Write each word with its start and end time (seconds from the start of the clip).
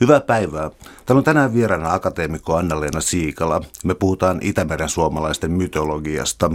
Hyvää 0.00 0.20
päivää. 0.20 0.70
Täällä 1.06 1.18
on 1.18 1.24
tänään 1.24 1.54
vieraana 1.54 1.92
akateemikko 1.92 2.56
Anna-Leena 2.56 3.00
Siikala. 3.00 3.60
Me 3.84 3.94
puhutaan 3.94 4.38
Itämeren 4.42 4.88
suomalaisten 4.88 5.50
mytologiasta. 5.50 6.50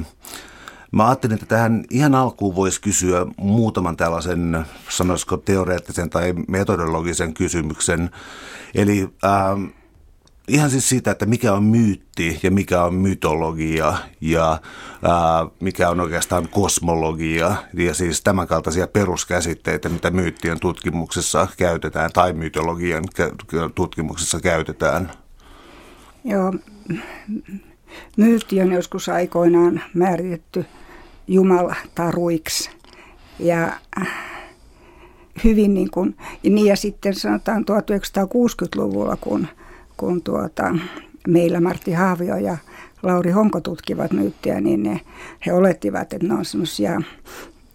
Mä 0.91 1.07
ajattelin, 1.07 1.33
että 1.33 1.45
tähän 1.45 1.83
ihan 1.89 2.15
alkuun 2.15 2.55
voisi 2.55 2.81
kysyä 2.81 3.25
muutaman 3.37 3.97
tällaisen, 3.97 4.65
sanoisiko 4.89 5.37
teoreettisen 5.37 6.09
tai 6.09 6.33
metodologisen 6.47 7.33
kysymyksen. 7.33 8.09
Eli 8.75 9.09
äh, 9.23 9.73
ihan 10.49 10.69
siis 10.69 10.89
siitä, 10.89 11.11
että 11.11 11.25
mikä 11.25 11.53
on 11.53 11.63
myytti 11.63 12.39
ja 12.43 12.51
mikä 12.51 12.83
on 12.83 12.93
mytologia 12.93 13.93
ja 14.21 14.49
ää, 15.03 15.47
mikä 15.59 15.89
on 15.89 15.99
oikeastaan 15.99 16.49
kosmologia 16.49 17.55
ja 17.73 17.93
siis 17.93 18.21
tämän 18.21 18.47
kaltaisia 18.47 18.87
peruskäsitteitä, 18.87 19.89
mitä 19.89 20.11
myyttien 20.11 20.59
tutkimuksessa 20.59 21.47
käytetään 21.57 22.11
tai 22.13 22.33
mytologian 22.33 23.03
tutkimuksessa 23.75 24.39
käytetään. 24.39 25.11
Joo, 26.23 26.53
myytti 28.17 28.61
on 28.61 28.71
joskus 28.71 29.09
aikoinaan 29.09 29.81
määritetty 29.93 30.65
jumalataruiksi 31.27 32.69
ja 33.39 33.71
hyvin 35.43 35.73
niin 35.73 35.91
kuin, 35.91 36.17
niin 36.43 36.65
ja 36.65 36.75
sitten 36.75 37.15
sanotaan 37.15 37.65
1960-luvulla, 37.65 39.15
kun 39.15 39.47
kun 39.99 40.21
tuota, 40.21 40.75
meillä 41.27 41.61
Martti 41.61 41.91
Haavio 41.91 42.37
ja 42.37 42.57
Lauri 43.03 43.31
Honko 43.31 43.61
tutkivat 43.61 44.11
myyttiä, 44.11 44.61
niin 44.61 44.83
ne, 44.83 45.01
he 45.45 45.53
olettivat, 45.53 46.13
että 46.13 46.27
ne 46.27 46.33
on 46.33 46.45
semmoisia 46.45 47.01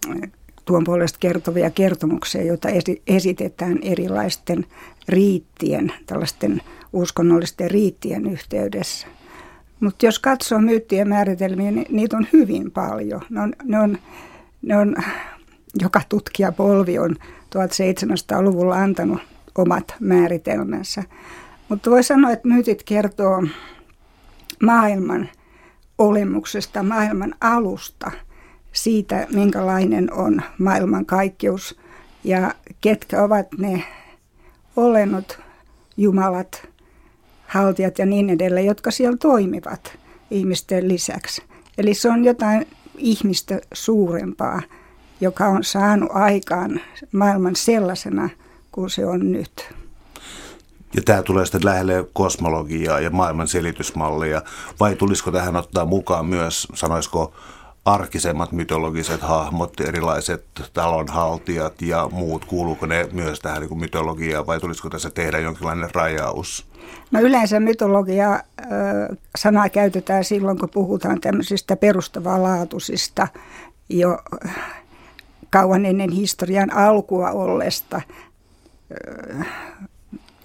eh, 0.09 0.31
tuon 0.65 0.83
puolesta 0.83 1.19
kertovia 1.19 1.69
kertomuksia, 1.69 2.43
joita 2.43 2.67
esitetään 3.07 3.79
erilaisten 3.81 4.65
riittien, 5.09 5.91
tällaisten 6.05 6.61
uskonnollisten 6.93 7.71
riittien 7.71 8.31
yhteydessä. 8.31 9.07
Mutta 9.79 10.05
jos 10.05 10.19
katsoo 10.19 10.59
myyttien 10.59 11.09
määritelmiä, 11.09 11.71
niin 11.71 11.87
niitä 11.89 12.17
on 12.17 12.27
hyvin 12.33 12.71
paljon. 12.71 13.21
Ne 13.29 13.41
on, 13.41 13.53
ne 13.63 13.79
on, 13.79 13.97
ne 14.61 14.77
on 14.77 14.95
joka 15.81 16.01
tutkijapolvi 16.09 16.99
on 16.99 17.15
1700-luvulla 17.55 18.75
antanut 18.75 19.21
omat 19.57 19.95
määritelmänsä. 19.99 21.03
Mutta 21.69 21.91
voi 21.91 22.03
sanoa, 22.03 22.31
että 22.31 22.47
myytit 22.47 22.83
kertoo 22.83 23.43
maailman 24.63 25.29
olemuksesta, 25.97 26.83
maailman 26.83 27.35
alusta, 27.41 28.11
siitä 28.71 29.27
minkälainen 29.33 30.13
on 30.13 30.41
maailman 30.57 31.05
kaikkeus 31.05 31.79
ja 32.23 32.51
ketkä 32.81 33.23
ovat 33.23 33.47
ne 33.57 33.83
olennot, 34.75 35.39
jumalat, 35.97 36.67
haltijat 37.47 37.99
ja 37.99 38.05
niin 38.05 38.29
edelleen, 38.29 38.65
jotka 38.65 38.91
siellä 38.91 39.17
toimivat 39.17 39.97
ihmisten 40.31 40.87
lisäksi. 40.87 41.43
Eli 41.77 41.93
se 41.93 42.09
on 42.09 42.25
jotain 42.25 42.67
ihmistä 42.97 43.59
suurempaa, 43.73 44.61
joka 45.21 45.45
on 45.47 45.63
saanut 45.63 46.09
aikaan 46.13 46.81
maailman 47.11 47.55
sellaisena 47.55 48.29
kuin 48.71 48.89
se 48.89 49.05
on 49.05 49.31
nyt. 49.31 49.84
Ja 50.95 51.01
tämä 51.05 51.23
tulee 51.23 51.45
sitten 51.45 51.65
lähelle 51.65 52.07
kosmologiaa 52.13 52.99
ja 52.99 53.09
maailman 53.09 53.47
selitysmallia. 53.47 54.41
Vai 54.79 54.95
tulisiko 54.95 55.31
tähän 55.31 55.55
ottaa 55.55 55.85
mukaan 55.85 56.25
myös, 56.25 56.67
sanoisiko, 56.73 57.33
arkisemmat 57.85 58.51
mytologiset 58.51 59.21
hahmot, 59.21 59.79
erilaiset 59.79 60.45
talonhaltijat 60.73 61.81
ja 61.81 62.09
muut, 62.11 62.45
kuuluuko 62.45 62.85
ne 62.85 63.09
myös 63.11 63.39
tähän 63.39 63.61
niin 63.61 63.79
mytologiaan 63.79 64.47
vai 64.47 64.59
tulisiko 64.59 64.89
tässä 64.89 65.09
tehdä 65.09 65.39
jonkinlainen 65.39 65.89
rajaus? 65.95 66.65
No 67.11 67.19
yleensä 67.19 67.59
mytologia 67.59 68.39
sanaa 69.37 69.69
käytetään 69.69 70.23
silloin, 70.23 70.59
kun 70.59 70.69
puhutaan 70.69 71.21
tämmöisistä 71.21 71.75
perustavanlaatuisista 71.75 73.27
jo 73.89 74.17
kauan 75.49 75.85
ennen 75.85 76.11
historian 76.11 76.73
alkua 76.73 77.31
ollesta 77.31 78.01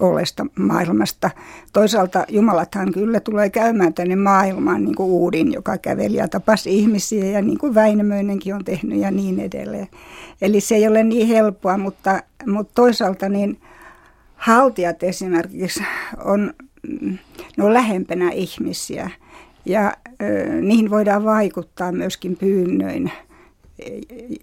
olesta 0.01 0.45
maailmasta. 0.55 1.29
Toisaalta 1.73 2.25
Jumalathan 2.29 2.91
kyllä 2.91 3.19
tulee 3.19 3.49
käymään 3.49 3.93
tänne 3.93 4.15
maailmaan, 4.15 4.85
niin 4.85 4.95
kuin 4.95 5.09
Uudin, 5.09 5.53
joka 5.53 5.77
käveli 5.77 6.17
ja 6.17 6.27
tapasi 6.27 6.79
ihmisiä 6.79 7.25
ja 7.25 7.41
niin 7.41 7.57
kuin 7.57 7.75
Väinämöinenkin 7.75 8.55
on 8.55 8.65
tehnyt 8.65 8.99
ja 8.99 9.11
niin 9.11 9.39
edelleen. 9.39 9.87
Eli 10.41 10.61
se 10.61 10.75
ei 10.75 10.87
ole 10.87 11.03
niin 11.03 11.27
helppoa, 11.27 11.77
mutta, 11.77 12.23
mutta 12.45 12.71
toisaalta 12.75 13.29
niin 13.29 13.57
haltijat 14.35 15.03
esimerkiksi 15.03 15.83
on, 16.25 16.53
ne 17.57 17.63
on 17.63 17.73
lähempänä 17.73 18.31
ihmisiä 18.31 19.09
ja 19.65 19.93
ö, 20.21 20.61
niihin 20.61 20.89
voidaan 20.89 21.25
vaikuttaa 21.25 21.91
myöskin 21.91 22.35
pyynnöin 22.35 23.11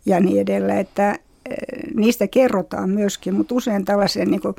ja 0.06 0.20
niin 0.20 0.40
edelleen, 0.40 0.78
että 0.78 1.18
niistä 1.94 2.26
kerrotaan 2.26 2.90
myöskin, 2.90 3.34
mutta 3.34 3.54
usein 3.54 3.84
tällaisen 3.84 4.30
niin 4.30 4.40
kuin 4.40 4.56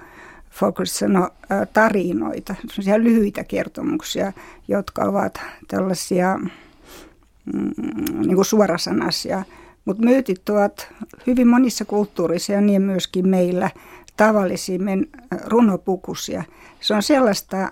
Focus 0.49 0.99
sanoi 0.99 1.29
tarinoita, 1.73 2.55
sellaisia 2.69 2.99
lyhyitä 2.99 3.43
kertomuksia, 3.43 4.33
jotka 4.67 5.01
ovat 5.01 5.41
tällaisia 5.67 6.37
mm, 6.37 7.71
niin 8.19 8.35
kuin 8.35 8.45
suorasanaisia. 8.45 9.43
Mutta 9.85 10.03
myytit 10.03 10.49
ovat 10.49 10.93
hyvin 11.27 11.47
monissa 11.47 11.85
kulttuurissa 11.85 12.53
ja 12.53 12.61
niin 12.61 12.81
myöskin 12.81 13.27
meillä 13.27 13.69
tavallisimmin 14.17 15.09
runopukusia. 15.45 16.43
Se 16.79 16.93
on 16.93 17.03
sellaista 17.03 17.71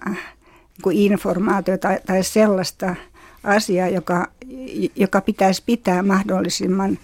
kuin 0.81 0.97
informaatiota 0.97 1.87
tai, 1.87 1.99
tai 2.05 2.23
sellaista 2.23 2.95
asiaa, 3.43 3.87
joka, 3.87 4.27
joka 4.95 5.21
pitäisi 5.21 5.63
pitää 5.65 6.03
mahdollisimman 6.03 6.97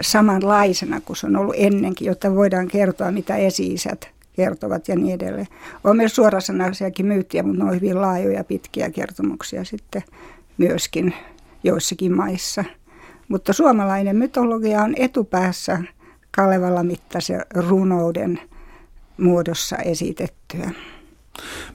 samanlaisena 0.00 1.00
kuin 1.00 1.16
se 1.16 1.26
on 1.26 1.36
ollut 1.36 1.54
ennenkin, 1.58 2.06
jotta 2.06 2.34
voidaan 2.34 2.68
kertoa, 2.68 3.12
mitä 3.12 3.36
esi-isät 3.36 4.17
kertovat 4.38 4.88
ja 4.88 4.96
niin 4.96 5.14
edelleen. 5.14 5.46
On 5.84 5.96
myös 5.96 6.16
suorasanaisiakin 6.16 7.06
myyttiä, 7.06 7.42
mutta 7.42 7.64
ne 7.64 7.70
on 7.70 7.74
hyvin 7.74 8.00
laajoja 8.00 8.44
pitkiä 8.44 8.90
kertomuksia 8.90 9.64
sitten 9.64 10.02
myöskin 10.58 11.14
joissakin 11.64 12.16
maissa. 12.16 12.64
Mutta 13.28 13.52
suomalainen 13.52 14.16
mytologia 14.16 14.82
on 14.82 14.94
etupäässä 14.96 15.82
Kalevala 16.30 16.82
mittaisen 16.82 17.42
runouden 17.54 18.40
muodossa 19.18 19.76
esitettyä. 19.76 20.70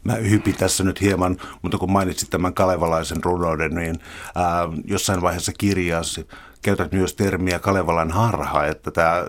Mä 0.03 0.13
hypin 0.13 0.55
tässä 0.55 0.83
nyt 0.83 1.01
hieman, 1.01 1.37
mutta 1.61 1.77
kun 1.77 1.91
mainitsit 1.91 2.29
tämän 2.29 2.53
kalevalaisen 2.53 3.23
runouden, 3.23 3.75
niin 3.75 3.95
ää, 4.35 4.69
jossain 4.85 5.21
vaiheessa 5.21 5.51
kirjasi 5.57 6.27
käytät 6.63 6.91
myös 6.91 7.15
termiä 7.15 7.59
Kalevalan 7.59 8.11
harha, 8.11 8.65
että 8.65 8.91
tämä 8.91 9.25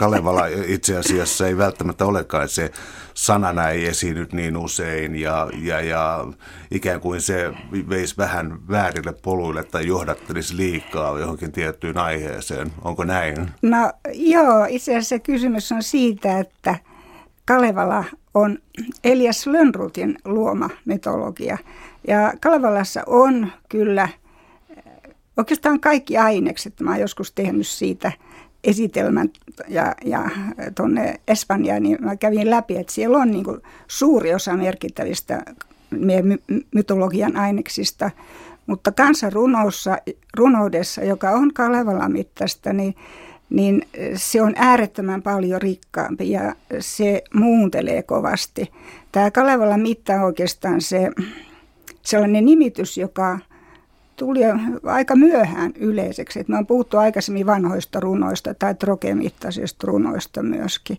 Kalevala 0.00 0.46
itse 0.66 0.96
asiassa 0.96 1.46
ei 1.46 1.58
välttämättä 1.58 2.04
olekaan 2.04 2.48
se 2.48 2.70
sanana 3.14 3.68
ei 3.68 3.86
esiinny 3.86 4.28
niin 4.32 4.56
usein 4.56 5.16
ja, 5.16 5.48
ja, 5.62 5.80
ja 5.80 6.26
ikään 6.70 7.00
kuin 7.00 7.20
se 7.20 7.52
veisi 7.88 8.16
vähän 8.16 8.58
väärille 8.70 9.14
poluille 9.22 9.64
tai 9.64 9.86
johdattelisi 9.86 10.56
liikaa 10.56 11.18
johonkin 11.18 11.52
tiettyyn 11.52 11.98
aiheeseen. 11.98 12.72
Onko 12.84 13.04
näin? 13.04 13.50
No 13.62 13.92
joo, 14.12 14.66
itse 14.68 14.92
asiassa 14.96 15.18
kysymys 15.18 15.72
on 15.72 15.82
siitä, 15.82 16.38
että 16.38 16.74
Kalevala 17.44 18.04
on 18.34 18.58
Elias 19.04 19.46
Lönnrutin 19.46 20.18
luoma 20.24 20.70
mytologia. 20.84 21.58
Ja 22.08 22.32
Kalevalassa 22.40 23.02
on 23.06 23.52
kyllä– 23.68 24.08
oikeastaan 25.36 25.80
kaikki 25.80 26.18
ainekset. 26.18 26.80
Mä 26.80 26.90
oon 26.90 27.00
joskus 27.00 27.32
tehnyt 27.32 27.66
siitä 27.66 28.12
esitelmän 28.64 29.28
ja, 29.68 29.94
ja 30.04 30.30
tuonne 30.74 31.20
Espanjaan, 31.28 31.82
niin 31.82 31.98
mä 32.00 32.16
kävin 32.16 32.50
läpi, 32.50 32.76
että 32.76 32.92
siellä 32.92 33.18
on 33.18 33.30
niin 33.30 33.44
kuin 33.44 33.60
suuri 33.88 34.34
osa 34.34 34.56
merkittävistä 34.56 35.42
meidän 35.90 36.38
mytologian 36.74 37.36
aineksista, 37.36 38.10
mutta 38.66 38.92
kansanrunoudessa, 38.92 39.98
runoudessa, 40.36 41.04
joka 41.04 41.30
on 41.30 41.54
Kalevalan 41.54 42.12
mittaista, 42.12 42.72
niin, 42.72 42.94
niin 43.50 43.82
se 44.14 44.42
on 44.42 44.52
äärettömän 44.56 45.22
paljon 45.22 45.62
rikkaampi 45.62 46.30
ja 46.30 46.54
se 46.80 47.22
muuntelee 47.34 48.02
kovasti. 48.02 48.72
Tämä 49.12 49.30
Kalevalan 49.30 49.80
mitta 49.80 50.14
on 50.14 50.22
oikeastaan 50.22 50.80
se 50.80 51.10
sellainen 52.02 52.44
nimitys, 52.44 52.98
joka– 52.98 53.38
tuli 54.16 54.40
aika 54.84 55.16
myöhään 55.16 55.72
yleiseksi. 55.76 56.40
Et 56.40 56.48
me 56.48 56.58
on 56.58 56.66
puhuttu 56.66 56.98
aikaisemmin 56.98 57.46
vanhoista 57.46 58.00
runoista 58.00 58.54
tai 58.54 58.74
trokemittaisista 58.74 59.86
runoista 59.86 60.42
myöskin. 60.42 60.98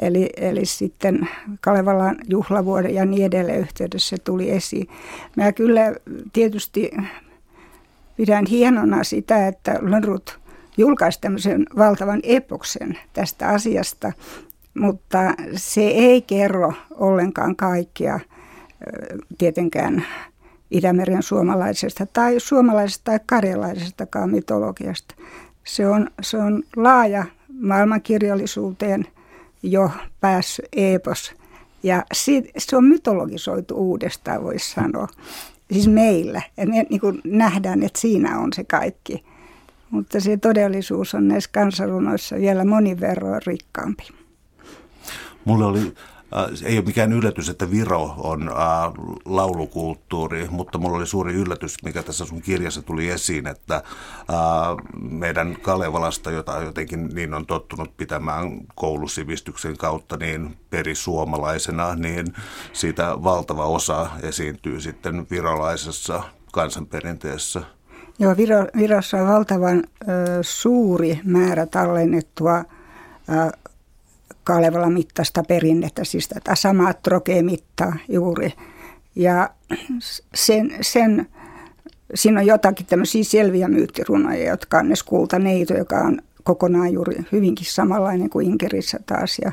Eli, 0.00 0.30
eli 0.36 0.66
sitten 0.66 1.28
Kalevalan 1.60 2.16
juhlavuoden 2.28 2.94
ja 2.94 3.04
niin 3.04 3.26
edelleen 3.26 3.60
yhteydessä 3.60 4.16
se 4.16 4.22
tuli 4.22 4.50
esiin. 4.50 4.88
Mä 5.36 5.52
kyllä 5.52 5.94
tietysti 6.32 6.90
pidän 8.16 8.46
hienona 8.46 9.04
sitä, 9.04 9.48
että 9.48 9.78
Lönnrut 9.80 10.38
julkaisi 10.76 11.20
tämmöisen 11.20 11.66
valtavan 11.76 12.20
epoksen 12.22 12.98
tästä 13.12 13.48
asiasta. 13.48 14.12
mutta 14.78 15.34
se 15.56 15.80
ei 15.80 16.22
kerro 16.22 16.72
ollenkaan 16.94 17.56
kaikkia 17.56 18.20
tietenkään 19.38 20.04
Itämeren 20.72 21.22
suomalaisesta 21.22 22.06
tai 22.06 22.40
suomalaisesta 22.40 23.04
tai 23.04 23.20
karjalaisestakaan 23.26 24.30
mytologiasta. 24.30 25.14
Se 25.64 25.88
on, 25.88 26.10
se 26.22 26.38
on 26.38 26.62
laaja 26.76 27.24
maailmankirjallisuuteen 27.60 29.04
jo 29.62 29.90
päässyt 30.20 30.64
epos. 30.72 31.32
Ja 31.82 32.04
se 32.58 32.76
on 32.76 32.84
mytologisoitu 32.84 33.74
uudestaan, 33.74 34.44
voisi 34.44 34.70
sanoa. 34.70 35.08
Siis 35.72 35.88
meillä. 35.88 36.42
Ja 36.56 36.66
me 36.66 36.86
niin 36.90 37.00
kuin 37.00 37.20
nähdään, 37.24 37.82
että 37.82 38.00
siinä 38.00 38.38
on 38.38 38.52
se 38.52 38.64
kaikki. 38.64 39.24
Mutta 39.90 40.20
se 40.20 40.36
todellisuus 40.36 41.14
on 41.14 41.28
näissä 41.28 41.50
kansarunoissa 41.52 42.36
vielä 42.36 42.64
monin 42.64 43.00
verran 43.00 43.42
rikkaampi. 43.46 44.08
Mulle 45.44 45.64
oli 45.64 45.94
ei 46.64 46.78
ole 46.78 46.84
mikään 46.84 47.12
yllätys, 47.12 47.48
että 47.48 47.70
Viro 47.70 48.14
on 48.18 48.48
äh, 48.48 48.54
laulukulttuuri, 49.24 50.48
mutta 50.50 50.78
mulla 50.78 50.96
oli 50.96 51.06
suuri 51.06 51.34
yllätys, 51.34 51.76
mikä 51.84 52.02
tässä 52.02 52.24
sun 52.24 52.42
kirjassa 52.42 52.82
tuli 52.82 53.08
esiin, 53.08 53.46
että 53.46 53.74
äh, 53.76 53.82
meidän 55.00 55.56
Kalevalasta, 55.62 56.30
jota 56.30 56.62
jotenkin 56.62 57.08
niin 57.08 57.34
on 57.34 57.46
tottunut 57.46 57.96
pitämään 57.96 58.60
koulusivistyksen 58.74 59.76
kautta 59.76 60.16
niin 60.16 60.56
perisuomalaisena, 60.70 61.94
niin 61.94 62.26
siitä 62.72 63.14
valtava 63.24 63.64
osa 63.64 64.10
esiintyy 64.22 64.80
sitten 64.80 65.26
virolaisessa 65.30 66.22
kansanperinteessä. 66.52 67.62
Joo, 68.18 68.36
Viro, 68.36 68.66
Virossa 68.76 69.16
on 69.16 69.28
valtavan 69.28 69.82
ö, 70.08 70.12
suuri 70.42 71.20
määrä 71.24 71.66
tallennettua 71.66 72.64
ö, 74.42 74.52
Kalevala 74.54 74.90
mittaista 74.90 75.42
perinnettä, 75.48 76.04
siis 76.04 76.28
tätä 76.28 76.54
samaa 76.54 76.92
trokeemittaa 76.92 77.96
juuri. 78.08 78.52
Ja 79.16 79.50
sen, 80.34 80.72
sen, 80.80 81.26
siinä 82.14 82.40
on 82.40 82.46
jotakin 82.46 82.86
tämmöisiä 82.86 83.24
selviä 83.24 83.68
myyttirunoja, 83.68 84.50
jotka 84.50 84.78
on 84.78 84.86
kultaneito, 85.04 85.74
joka 85.74 85.98
on 85.98 86.22
kokonaan 86.42 86.92
juuri 86.92 87.16
hyvinkin 87.32 87.66
samanlainen 87.66 88.30
kuin 88.30 88.46
Inkerissä 88.46 88.98
taas. 89.06 89.38
Ja, 89.44 89.52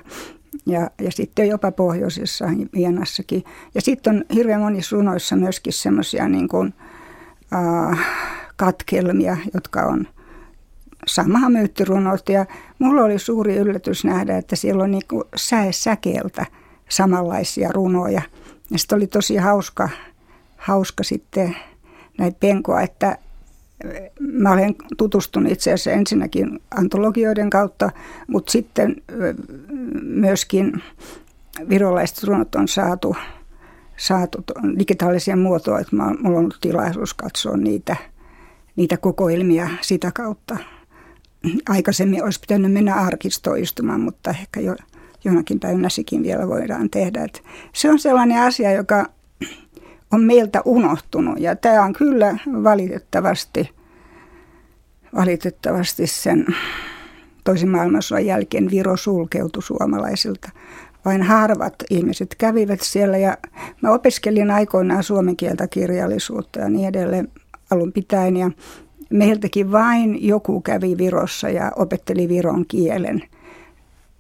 ja, 0.66 0.90
ja 1.02 1.12
sitten 1.12 1.48
jopa 1.48 1.72
pohjoisessa 1.72 2.46
Vienassakin. 2.74 3.44
Ja 3.76 3.82
sitten 3.82 4.16
on 4.16 4.24
hirveän 4.34 4.62
monissa 4.62 4.96
runoissa 4.96 5.36
myöskin 5.36 5.74
semmoisia 5.74 6.28
niin 6.28 6.50
katkelmia, 8.58 9.38
jotka 9.54 9.82
on– 9.82 10.08
samaa 11.08 11.50
myyttirunot 11.50 12.30
ja 12.30 12.46
mulla 12.80 13.02
oli 13.02 13.20
suuri 13.20 13.56
yllätys 13.56 14.06
nähdä, 14.06 14.38
että 14.38 14.56
siellä 14.56 14.84
on 14.84 14.92
niin 14.92 15.04
säe 15.36 15.72
säkeeltä 15.72 16.46
samanlaisia 16.90 17.72
runoja. 17.72 18.22
Ja 18.72 18.78
sitten 18.78 18.96
oli 18.96 19.08
tosi 19.08 19.36
hauska, 19.36 19.90
hauska 20.58 21.04
sitten 21.04 21.56
näitä 22.18 22.38
penkoa, 22.40 22.82
että 22.82 23.18
mä 24.20 24.52
olen 24.52 24.76
tutustunut 24.98 25.52
itse 25.52 25.74
asiassa 25.74 25.92
ensinnäkin 25.92 26.60
antologioiden 26.78 27.50
kautta, 27.50 27.92
mutta 28.28 28.52
sitten 28.52 28.96
myöskin 30.02 30.84
virolaiset 31.70 32.24
runot 32.24 32.56
on 32.56 32.68
saatu, 32.68 33.16
saatu 33.98 34.44
digitaalisia 34.80 35.36
muotoa, 35.36 35.80
että 35.80 35.96
mulla 35.96 36.38
on 36.38 36.44
ollut 36.44 36.58
tilaisuus 36.62 37.14
katsoa 37.14 37.58
niitä, 37.58 37.96
niitä 38.76 38.98
kokoelmia 38.98 39.70
sitä 39.82 40.12
kautta 40.12 40.58
aikaisemmin 41.70 42.24
olisi 42.24 42.40
pitänyt 42.40 42.74
mennä 42.74 42.96
arkistoon 42.96 43.58
istumaan, 43.58 44.02
mutta 44.02 44.30
ehkä 44.30 44.60
jo, 44.60 44.76
jonakin 45.24 45.60
päivänä 45.60 45.90
sekin 45.90 46.24
vielä 46.24 46.48
voidaan 46.48 46.90
tehdä. 46.90 47.24
Et 47.24 47.44
se 47.74 47.90
on 47.90 48.00
sellainen 48.00 48.42
asia, 48.42 48.72
joka 48.72 49.06
on 50.12 50.24
meiltä 50.24 50.62
unohtunut 50.66 51.40
ja 51.40 51.56
tämä 51.56 51.84
on 51.84 51.94
kyllä 51.94 52.38
valitettavasti, 52.64 53.70
valitettavasti 55.16 56.08
sen 56.08 56.46
toisen 57.44 57.70
maailmansodan 57.70 58.26
jälkeen 58.26 58.72
Viro 58.72 58.98
sulkeutui 58.98 59.64
suomalaisilta. 59.64 60.50
Vain 61.06 61.24
harvat 61.24 61.74
ihmiset 61.90 62.36
kävivät 62.38 62.82
siellä 62.82 63.18
ja 63.18 63.38
mä 63.82 63.92
opiskelin 63.92 64.52
aikoinaan 64.52 65.04
suomen 65.04 65.38
kieltä 65.38 65.68
kirjallisuutta 65.68 66.60
ja 66.60 66.70
niin 66.70 66.88
edelleen 66.88 67.28
alun 67.72 67.94
pitäen 67.94 68.38
ja 68.38 68.52
meiltäkin 69.10 69.72
vain 69.72 70.28
joku 70.28 70.62
kävi 70.62 70.98
Virossa 70.98 71.50
ja 71.50 71.72
opetteli 71.76 72.30
viron 72.30 72.66
kielen. 72.68 73.24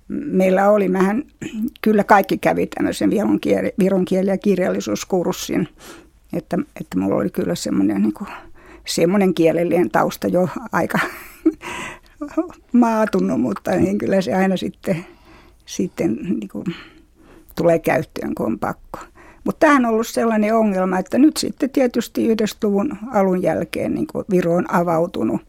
Meillä 0.07 0.69
oli, 0.69 0.87
mähän, 0.87 1.23
kyllä 1.81 2.03
kaikki 2.03 2.37
kävi 2.37 2.67
tämmöisen 2.67 3.09
viron, 3.09 3.39
kieli, 3.39 3.73
viron 3.79 4.05
kieli- 4.05 4.29
ja 4.29 4.37
kirjallisuuskurssin, 4.37 5.67
että, 6.33 6.57
että 6.81 6.99
mulla 6.99 7.15
oli 7.15 7.29
kyllä 7.29 7.55
semmoinen, 7.55 8.01
niin 8.01 8.13
kuin, 8.13 8.29
semmoinen 8.87 9.33
kielellinen 9.33 9.91
tausta 9.91 10.27
jo 10.27 10.49
aika 10.71 10.99
maatunut, 12.73 13.41
mutta 13.41 13.71
niin 13.71 13.97
kyllä 13.97 14.21
se 14.21 14.33
aina 14.33 14.57
sitten, 14.57 15.05
sitten 15.65 16.13
niin 16.15 16.49
kuin, 16.51 16.65
tulee 17.55 17.79
käyttöön, 17.79 18.35
kun 18.35 18.45
on 18.45 18.59
pakko. 18.59 18.99
Mutta 19.43 19.59
tämähän 19.59 19.85
on 19.85 19.91
ollut 19.91 20.07
sellainen 20.07 20.55
ongelma, 20.55 20.99
että 20.99 21.17
nyt 21.17 21.37
sitten 21.37 21.69
tietysti 21.69 22.27
90-luvun 22.33 22.97
alun 23.11 23.41
jälkeen 23.41 23.93
niin 23.93 24.07
Viro 24.31 24.53
on 24.53 24.73
avautunut 24.73 25.41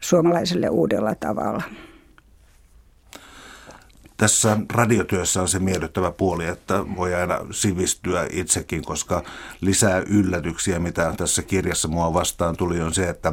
suomalaiselle 0.00 0.68
uudella 0.68 1.14
tavalla. 1.14 1.62
Tässä 4.16 4.56
radiotyössä 4.74 5.42
on 5.42 5.48
se 5.48 5.58
miellyttävä 5.58 6.10
puoli, 6.10 6.46
että 6.46 6.84
voi 6.96 7.14
aina 7.14 7.38
sivistyä 7.50 8.26
itsekin, 8.32 8.82
koska 8.82 9.22
lisää 9.60 10.02
yllätyksiä, 10.06 10.78
mitä 10.78 11.14
tässä 11.16 11.42
kirjassa 11.42 11.88
mua 11.88 12.14
vastaan 12.14 12.56
tuli, 12.56 12.80
on 12.80 12.94
se, 12.94 13.08
että 13.08 13.32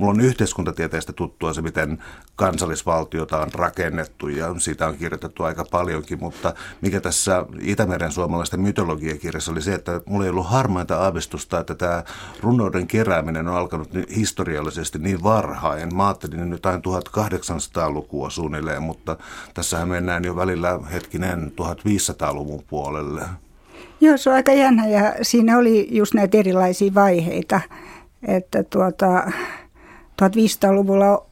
Mulla 0.00 0.12
on 0.12 0.20
yhteiskuntatieteestä 0.20 1.12
tuttua 1.12 1.52
se, 1.52 1.62
miten 1.62 2.02
kansallisvaltiota 2.36 3.38
on 3.38 3.52
rakennettu 3.54 4.28
ja 4.28 4.54
siitä 4.58 4.86
on 4.86 4.96
kirjoitettu 4.96 5.42
aika 5.42 5.64
paljonkin, 5.70 6.20
mutta 6.20 6.54
mikä 6.80 7.00
tässä 7.00 7.46
Itämeren 7.60 8.12
suomalaisten 8.12 8.60
mytologiakirjassa 8.60 9.52
oli 9.52 9.62
se, 9.62 9.74
että 9.74 10.00
mulla 10.06 10.24
ei 10.24 10.30
ollut 10.30 10.46
harmainta 10.46 10.96
aavistusta, 10.96 11.60
että 11.60 11.74
tämä 11.74 12.04
runouden 12.40 12.86
kerääminen 12.86 13.48
on 13.48 13.56
alkanut 13.56 13.90
historiallisesti 14.16 14.98
niin 14.98 15.22
varhain. 15.22 15.96
Mä 15.96 16.06
ajattelin 16.06 16.50
nyt 16.50 16.66
aina 16.66 16.78
1800-lukua 16.78 18.30
suunnilleen, 18.30 18.82
mutta 18.82 19.16
tässähän 19.54 19.88
mennään 19.88 20.24
jo 20.24 20.36
välillä 20.36 20.80
hetkinen 20.92 21.52
1500-luvun 21.60 22.64
puolelle. 22.70 23.22
Joo, 24.00 24.16
se 24.16 24.30
on 24.30 24.36
aika 24.36 24.52
jännä 24.52 24.88
ja 24.88 25.14
siinä 25.22 25.58
oli 25.58 25.88
just 25.90 26.14
näitä 26.14 26.38
erilaisia 26.38 26.94
vaiheita, 26.94 27.60
että 28.28 28.62
tuota, 28.62 29.32
1500-luvulla 30.20 31.26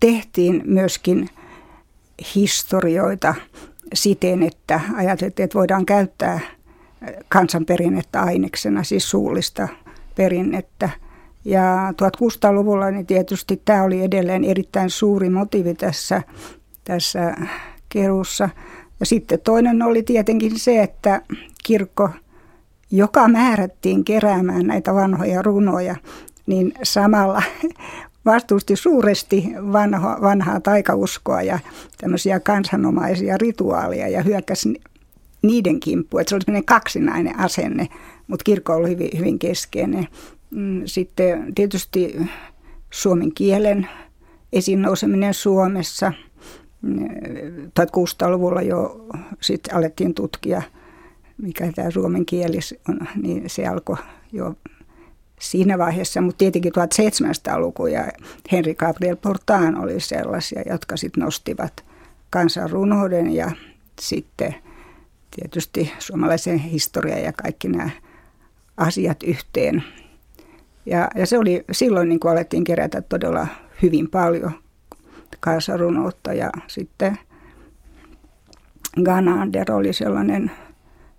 tehtiin 0.00 0.62
myöskin 0.64 1.28
historioita 2.34 3.34
siten, 3.94 4.42
että 4.42 4.80
ajateltiin, 4.96 5.44
että 5.44 5.58
voidaan 5.58 5.86
käyttää 5.86 6.40
kansanperinnettä 7.28 8.22
aineksena, 8.22 8.84
siis 8.84 9.10
suullista 9.10 9.68
perinnettä. 10.14 10.90
Ja 11.44 11.92
1600-luvulla 11.92 12.90
niin 12.90 13.06
tietysti 13.06 13.62
tämä 13.64 13.82
oli 13.82 14.02
edelleen 14.02 14.44
erittäin 14.44 14.90
suuri 14.90 15.30
motiivi 15.30 15.74
tässä, 15.74 16.22
tässä 16.84 17.36
keruussa. 17.88 18.48
Ja 19.00 19.06
sitten 19.06 19.40
toinen 19.40 19.82
oli 19.82 20.02
tietenkin 20.02 20.58
se, 20.58 20.82
että 20.82 21.22
kirkko, 21.64 22.10
joka 22.90 23.28
määrättiin 23.28 24.04
keräämään 24.04 24.66
näitä 24.66 24.94
vanhoja 24.94 25.42
runoja, 25.42 25.96
niin 26.46 26.72
samalla 26.82 27.42
vastusti 28.24 28.76
suuresti 28.76 29.44
vanha, 29.72 30.18
vanhaa 30.22 30.60
taikauskoa 30.60 31.42
ja 31.42 31.58
tämmöisiä 32.00 32.40
kansanomaisia 32.40 33.38
rituaaleja 33.38 34.08
ja 34.08 34.22
hyökkäsi 34.22 34.80
niiden 35.42 35.80
kimppuun. 35.80 36.22
se 36.26 36.34
oli 36.34 36.42
sellainen 36.42 36.64
kaksinainen 36.64 37.38
asenne, 37.38 37.88
mutta 38.26 38.44
kirkko 38.44 38.74
oli 38.74 38.88
hyvin, 38.88 39.10
hyvin 39.18 39.38
keskeinen. 39.38 40.08
Mm, 40.50 40.82
sitten 40.84 41.54
tietysti 41.54 42.16
suomen 42.90 43.32
kielen 43.34 43.88
esiin 44.52 44.82
nouseminen 44.82 45.34
Suomessa. 45.34 46.12
1600-luvulla 47.80 48.62
jo 48.62 49.06
sitten 49.40 49.74
alettiin 49.74 50.14
tutkia, 50.14 50.62
mikä 51.38 51.72
tämä 51.74 51.90
suomen 51.90 52.26
kieli 52.26 52.58
on, 52.88 53.00
niin 53.22 53.50
se 53.50 53.66
alkoi 53.66 53.96
jo 54.32 54.54
siinä 55.40 55.78
vaiheessa, 55.78 56.20
mutta 56.20 56.38
tietenkin 56.38 56.72
1700-luku 56.72 57.86
ja 57.86 58.04
Henri 58.52 58.74
Gabriel 58.74 59.16
Portaan 59.16 59.76
oli 59.76 60.00
sellaisia, 60.00 60.62
jotka 60.70 60.96
sitten 60.96 61.24
nostivat 61.24 61.84
kansanrunouden 62.30 63.34
ja 63.34 63.50
sitten 64.00 64.54
tietysti 65.30 65.92
suomalaisen 65.98 66.58
historia 66.58 67.18
ja 67.18 67.32
kaikki 67.32 67.68
nämä 67.68 67.90
asiat 68.76 69.22
yhteen. 69.22 69.84
Ja, 70.86 71.08
ja 71.14 71.26
se 71.26 71.38
oli 71.38 71.64
silloin, 71.72 72.08
niin 72.08 72.20
kuin 72.20 72.32
alettiin 72.32 72.64
kerätä 72.64 73.02
todella 73.02 73.46
hyvin 73.82 74.10
paljon 74.10 74.52
kansanrunoutta 75.40 76.32
ja 76.32 76.50
sitten 76.66 77.18
Ganander 79.04 79.72
oli 79.72 79.92
sellainen, 79.92 80.50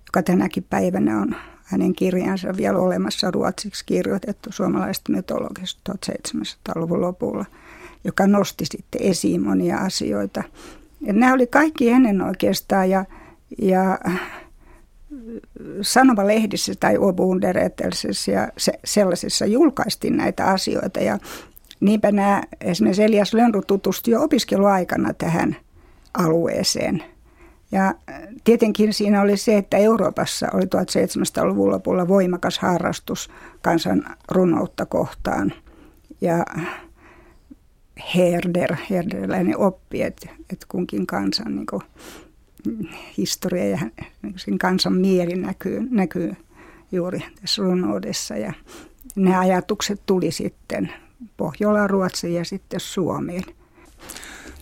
joka 0.08 0.24
tänäkin 0.24 0.66
päivänä 0.70 1.22
on 1.22 1.36
hänen 1.72 1.94
kirjansa 1.94 2.58
vielä 2.58 2.78
olemassa 2.78 3.32
ruotsiksi 3.32 3.86
kirjoitettu 3.86 4.52
suomalaisesta 4.52 5.12
mytologisesta 5.12 5.94
1700-luvun 5.94 7.02
lopulla, 7.02 7.46
joka 8.04 8.28
nosti 8.28 8.66
sitten 8.66 9.02
esiin 9.02 9.44
monia 9.44 9.78
asioita. 9.78 10.44
Ja 11.02 11.14
nämä 11.14 11.34
oli 11.34 11.48
kaikki 11.48 11.90
ennen 11.90 12.22
oikeastaan 12.22 12.90
ja, 12.90 13.06
ja 13.62 14.00
sanomalehdissä 15.82 16.74
tai 16.80 16.98
Obunderetelsessä 16.98 18.32
ja 18.32 18.48
se, 18.58 18.74
sellaisissa 18.86 19.46
julkaistiin 19.46 20.18
näitä 20.18 20.46
asioita 20.46 21.00
ja 21.00 21.18
niinpä 21.80 22.12
nämä, 22.12 22.44
esimerkiksi 22.62 23.04
Elias 23.04 23.34
Lönnru 23.34 23.62
tutustui 23.68 24.12
jo 24.12 24.24
opiskeluaikana 24.24 25.14
tähän 25.14 25.56
alueeseen. 26.14 27.04
Ja 27.72 27.94
tietenkin 28.44 28.94
siinä 28.94 29.22
oli 29.22 29.38
se, 29.38 29.58
että 29.58 29.78
Euroopassa 29.78 30.48
oli 30.54 30.64
1700-luvun 30.64 31.72
lopulla 31.72 32.08
voimakas 32.08 32.60
harrastus 32.60 33.30
kansan 33.62 34.04
runoutta 34.32 34.86
kohtaan. 34.86 35.54
Ja 36.22 36.46
Herder, 38.16 38.76
herderläinen 38.90 39.58
oppi, 39.58 40.02
että, 40.02 40.30
että 40.54 40.66
kunkin 40.70 41.08
kansan 41.08 41.56
niin 41.56 41.66
kuin, 41.66 41.82
historia 43.18 43.66
ja 43.66 43.80
sen 44.36 44.58
kansan 44.58 44.94
mieli 44.94 45.36
näkyy, 45.36 45.88
näkyy 45.90 46.34
juuri 46.92 47.24
tässä 47.42 47.62
runoudessa. 47.62 48.38
Ja 48.38 48.54
ne 49.16 49.38
ajatukset 49.38 50.02
tuli 50.06 50.32
sitten 50.32 50.94
Pohjola, 51.38 51.88
Ruotsiin 51.88 52.34
ja 52.34 52.46
sitten 52.46 52.80
Suomeen. 52.80 53.44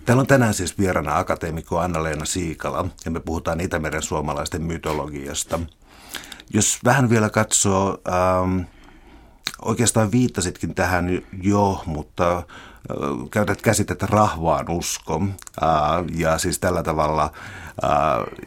Täällä 0.10 0.22
on 0.22 0.28
tänään 0.28 0.54
siis 0.54 0.78
vieraana 0.78 1.18
akateemikko 1.18 1.80
Anna-Leena 1.80 2.26
Siikala 2.26 2.86
ja 3.06 3.12
me 3.12 3.20
puhutaan 3.20 3.60
Itämeren 3.60 4.02
suomalaisten 4.02 4.62
mytologiasta. 4.62 5.60
Jos 6.54 6.80
vähän 6.86 7.10
vielä 7.10 7.30
katsoo, 7.30 8.02
ähm, 8.08 8.60
oikeastaan 9.62 10.12
viittasitkin 10.12 10.76
tähän 10.76 11.22
jo, 11.42 11.84
mutta 11.86 12.44
käytät 13.32 13.62
käsitettä 13.62 14.08
rahvaan 14.10 14.70
usko 14.70 15.22
ja 16.16 16.38
siis 16.38 16.60
tällä 16.60 16.84
tavalla 16.84 17.32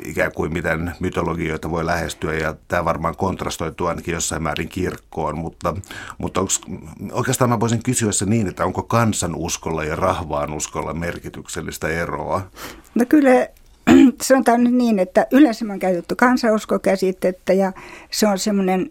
ikään 0.04 0.32
kuin 0.32 0.52
miten 0.52 0.94
mytologioita 1.00 1.70
voi 1.70 1.86
lähestyä 1.86 2.34
ja 2.34 2.54
tämä 2.68 2.84
varmaan 2.84 3.16
kontrastoituu 3.16 3.86
ainakin 3.86 4.14
jossain 4.14 4.42
määrin 4.42 4.68
kirkkoon, 4.68 5.38
mutta, 5.38 5.74
mutta 6.18 6.40
onks, 6.40 6.60
oikeastaan 7.12 7.50
mä 7.50 7.60
voisin 7.60 7.82
kysyä 7.82 8.12
se 8.12 8.24
niin, 8.24 8.46
että 8.46 8.64
onko 8.64 8.82
kansanuskolla 8.82 9.84
ja 9.84 9.96
rahvaan 9.96 10.52
uskolla 10.52 10.94
merkityksellistä 10.94 11.88
eroa? 11.88 12.42
No 12.94 13.04
kyllä 13.08 13.48
on 14.54 14.64
nyt 14.64 14.74
niin, 14.74 14.98
että 14.98 15.26
yleensä 15.32 15.64
on 15.70 15.78
käytetty 15.78 16.14
kansauskokäsitettä 16.14 17.52
ja 17.52 17.72
se 18.10 18.26
on 18.26 18.38
semmoinen 18.38 18.90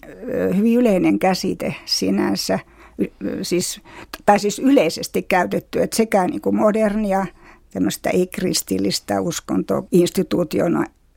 hyvin 0.57 0.79
yleinen 0.79 1.19
käsite 1.19 1.75
sinänsä– 1.85 2.59
siis, 3.41 3.81
tai 4.25 4.39
siis 4.39 4.59
yleisesti 4.59 5.21
käytetty, 5.21 5.81
että 5.81 5.97
sekä 5.97 6.27
niin 6.27 6.41
kuin 6.41 6.55
modernia, 6.55 7.25
tämmöistä 7.73 8.09
ei-kristillistä 8.09 9.21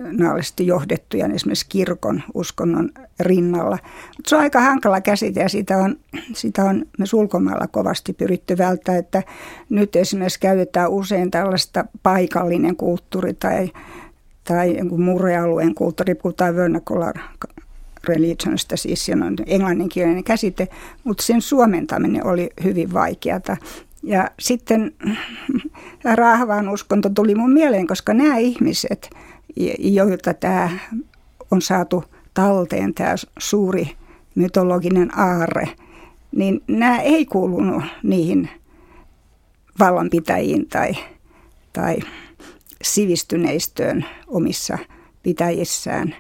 uskontoinstituutionaalisesti 0.05 0.67
johdettuja 0.67 1.27
esimerkiksi 1.27 1.67
kirkon 1.69 2.23
uskonnon 2.35 2.91
rinnalla. 3.21 3.79
Mutta 4.17 4.29
se 4.29 4.37
on 4.37 4.43
aika 4.43 4.61
hankala 4.61 5.01
käsite 5.01 5.41
ja 5.41 5.49
sitä 5.49 5.77
on, 5.77 5.97
sitä 6.33 6.65
on 6.65 6.87
myös 6.99 7.15
ulkomailla 7.15 7.67
kovasti 7.67 8.13
pyritty 8.13 8.59
välttämään, 8.59 9.01
että 9.01 9.23
nyt 9.71 9.97
esimerkiksi 9.97 10.41
käytetään 10.41 10.91
usein 10.91 11.31
tällaista 11.31 11.85
paikallinen 12.03 12.77
kulttuuri 12.77 13.35
tai, 13.35 13.71
tai 14.45 14.83
murrealueen 14.99 15.75
kulttuuri, 15.75 16.15
puhutaan 16.15 16.57
vernacular 16.57 17.15
religionista, 18.09 18.77
siis 18.77 19.07
se 19.07 19.13
on 19.13 19.37
englanninkielinen 19.47 20.25
käsite, 20.25 20.69
mutta 21.05 21.23
sen 21.23 21.43
suomentaminen 21.43 22.27
oli 22.27 22.51
hyvin 22.65 22.93
vaikeata. 22.93 23.57
Ja 24.03 24.31
sitten 24.41 24.93
rahvaan 26.15 26.69
uskonto 26.69 27.11
tuli 27.11 27.35
mun 27.35 27.53
mieleen, 27.53 27.87
koska 27.87 28.15
nämä 28.15 28.39
ihmiset, 28.39 29.11
joilta 29.79 30.35
tämä 30.35 30.71
on 31.51 31.63
saatu 31.63 32.05
talteen, 32.35 32.95
tämä 32.95 33.15
suuri 33.39 33.91
mytologinen 34.35 35.19
aarre, 35.19 35.69
niin 36.37 36.63
nämä 36.69 37.01
ei 37.01 37.27
kuulunut 37.27 37.85
niihin 38.03 38.49
vallanpitäjiin 39.79 40.69
tai, 40.69 40.93
tai 41.73 41.97
sivistyneistöön 42.83 44.05
omissa 44.27 44.79
pitäjissään. 45.23 46.15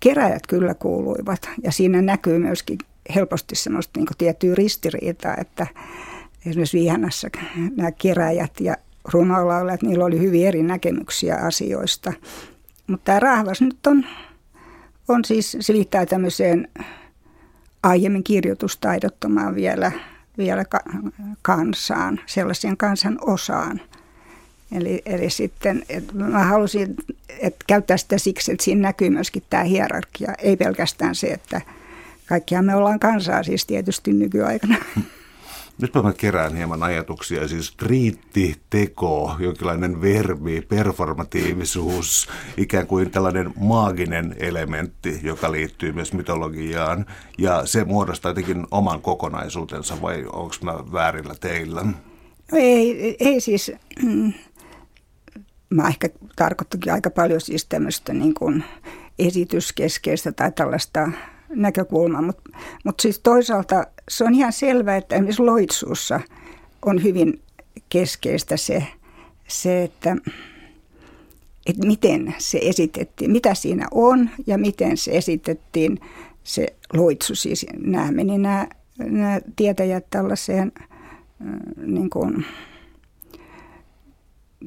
Keräjät 0.00 0.46
kyllä 0.46 0.74
kuuluivat 0.74 1.50
ja 1.62 1.72
siinä 1.72 2.02
näkyy 2.02 2.38
myöskin 2.38 2.78
helposti 3.14 3.54
semmoista 3.56 4.00
niin 4.00 4.08
tiettyä 4.18 4.54
ristiriitaa, 4.54 5.36
että 5.36 5.66
esimerkiksi 6.46 6.78
Viihanassa 6.78 7.28
nämä 7.76 7.92
keräjät 7.92 8.60
ja 8.60 8.76
runolaulijat, 9.12 9.82
niillä 9.82 10.04
oli 10.04 10.18
hyvin 10.18 10.46
eri 10.46 10.62
näkemyksiä 10.62 11.36
asioista. 11.36 12.12
Mutta 12.86 13.04
tämä 13.04 13.20
rahvas 13.20 13.60
nyt 13.60 13.86
on, 13.86 14.06
on 15.08 15.24
siis, 15.24 15.56
se 15.60 15.72
liittää 15.72 16.06
tämmöiseen 16.06 16.68
aiemmin 17.82 18.24
kirjoitustaidottomaan 18.24 19.54
vielä, 19.54 19.92
vielä 20.38 20.64
kansaan, 21.42 22.20
sellaisen 22.26 22.76
kansan 22.76 23.18
osaan– 23.20 23.80
Eli, 24.72 25.02
eli 25.06 25.30
sitten, 25.30 25.82
että 25.88 26.14
mä 26.14 26.44
halusin 26.44 26.96
että 27.40 27.64
käyttää 27.66 27.96
sitä 27.96 28.18
siksi, 28.18 28.52
että 28.52 28.64
siinä 28.64 28.80
näkyy 28.80 29.10
myöskin 29.10 29.42
tämä 29.50 29.62
hierarkia. 29.62 30.34
Ei 30.38 30.56
pelkästään 30.56 31.14
se, 31.14 31.26
että 31.26 31.60
kaikkiaan 32.26 32.64
me 32.64 32.74
ollaan 32.74 33.00
kansaa 33.00 33.42
siis 33.42 33.66
tietysti 33.66 34.12
nykyaikana. 34.12 34.76
Nyt 35.82 35.94
mä 35.94 36.12
kerään 36.12 36.56
hieman 36.56 36.82
ajatuksia, 36.82 37.48
siis 37.48 37.74
riitti, 37.82 38.56
teko, 38.70 39.36
jonkinlainen 39.38 40.00
verbi, 40.00 40.60
performatiivisuus, 40.60 42.28
ikään 42.56 42.86
kuin 42.86 43.10
tällainen 43.10 43.52
maaginen 43.60 44.36
elementti, 44.38 45.20
joka 45.22 45.52
liittyy 45.52 45.92
myös 45.92 46.12
mytologiaan. 46.12 47.06
Ja 47.38 47.66
se 47.66 47.84
muodostaa 47.84 48.30
jotenkin 48.30 48.66
oman 48.70 49.02
kokonaisuutensa 49.02 50.02
vai 50.02 50.24
onko 50.32 50.54
mä 50.62 50.92
väärillä 50.92 51.34
teillä? 51.40 51.82
No 51.82 52.58
ei, 52.58 53.16
ei 53.20 53.40
siis, 53.40 53.72
mm, 54.02 54.32
mä 55.70 55.88
ehkä 55.88 56.08
tarkoittakin 56.36 56.92
aika 56.92 57.10
paljon 57.10 57.40
siis 57.40 57.64
tämmöistä 57.64 58.12
niin 58.12 58.34
kuin 58.34 58.64
esityskeskeistä 59.18 60.32
tai 60.32 60.52
tällaista 60.52 61.08
näkökulmaa, 61.50 62.22
mutta 62.22 62.50
mut 62.84 63.00
siis 63.00 63.18
toisaalta 63.18 63.86
se 64.08 64.24
on 64.24 64.34
ihan 64.34 64.52
selvää, 64.52 64.96
että 64.96 65.14
esimerkiksi 65.14 65.42
loitsuussa 65.42 66.20
on 66.86 67.02
hyvin 67.02 67.40
keskeistä 67.88 68.56
se, 68.56 68.86
se 69.48 69.82
että, 69.82 70.16
että 71.66 71.86
miten 71.86 72.34
se 72.38 72.58
esitettiin, 72.62 73.30
mitä 73.30 73.54
siinä 73.54 73.86
on 73.90 74.30
ja 74.46 74.58
miten 74.58 74.96
se 74.96 75.10
esitettiin 75.10 76.00
se 76.44 76.66
loitsu. 76.92 77.34
Siis 77.34 77.66
nämä 77.78 78.12
meni 78.12 78.38
nämä, 78.38 78.66
nämä 78.98 79.40
tietäjät 79.56 80.06
tällaiseen 80.10 80.72
niin 81.76 82.10
kuin, 82.10 82.44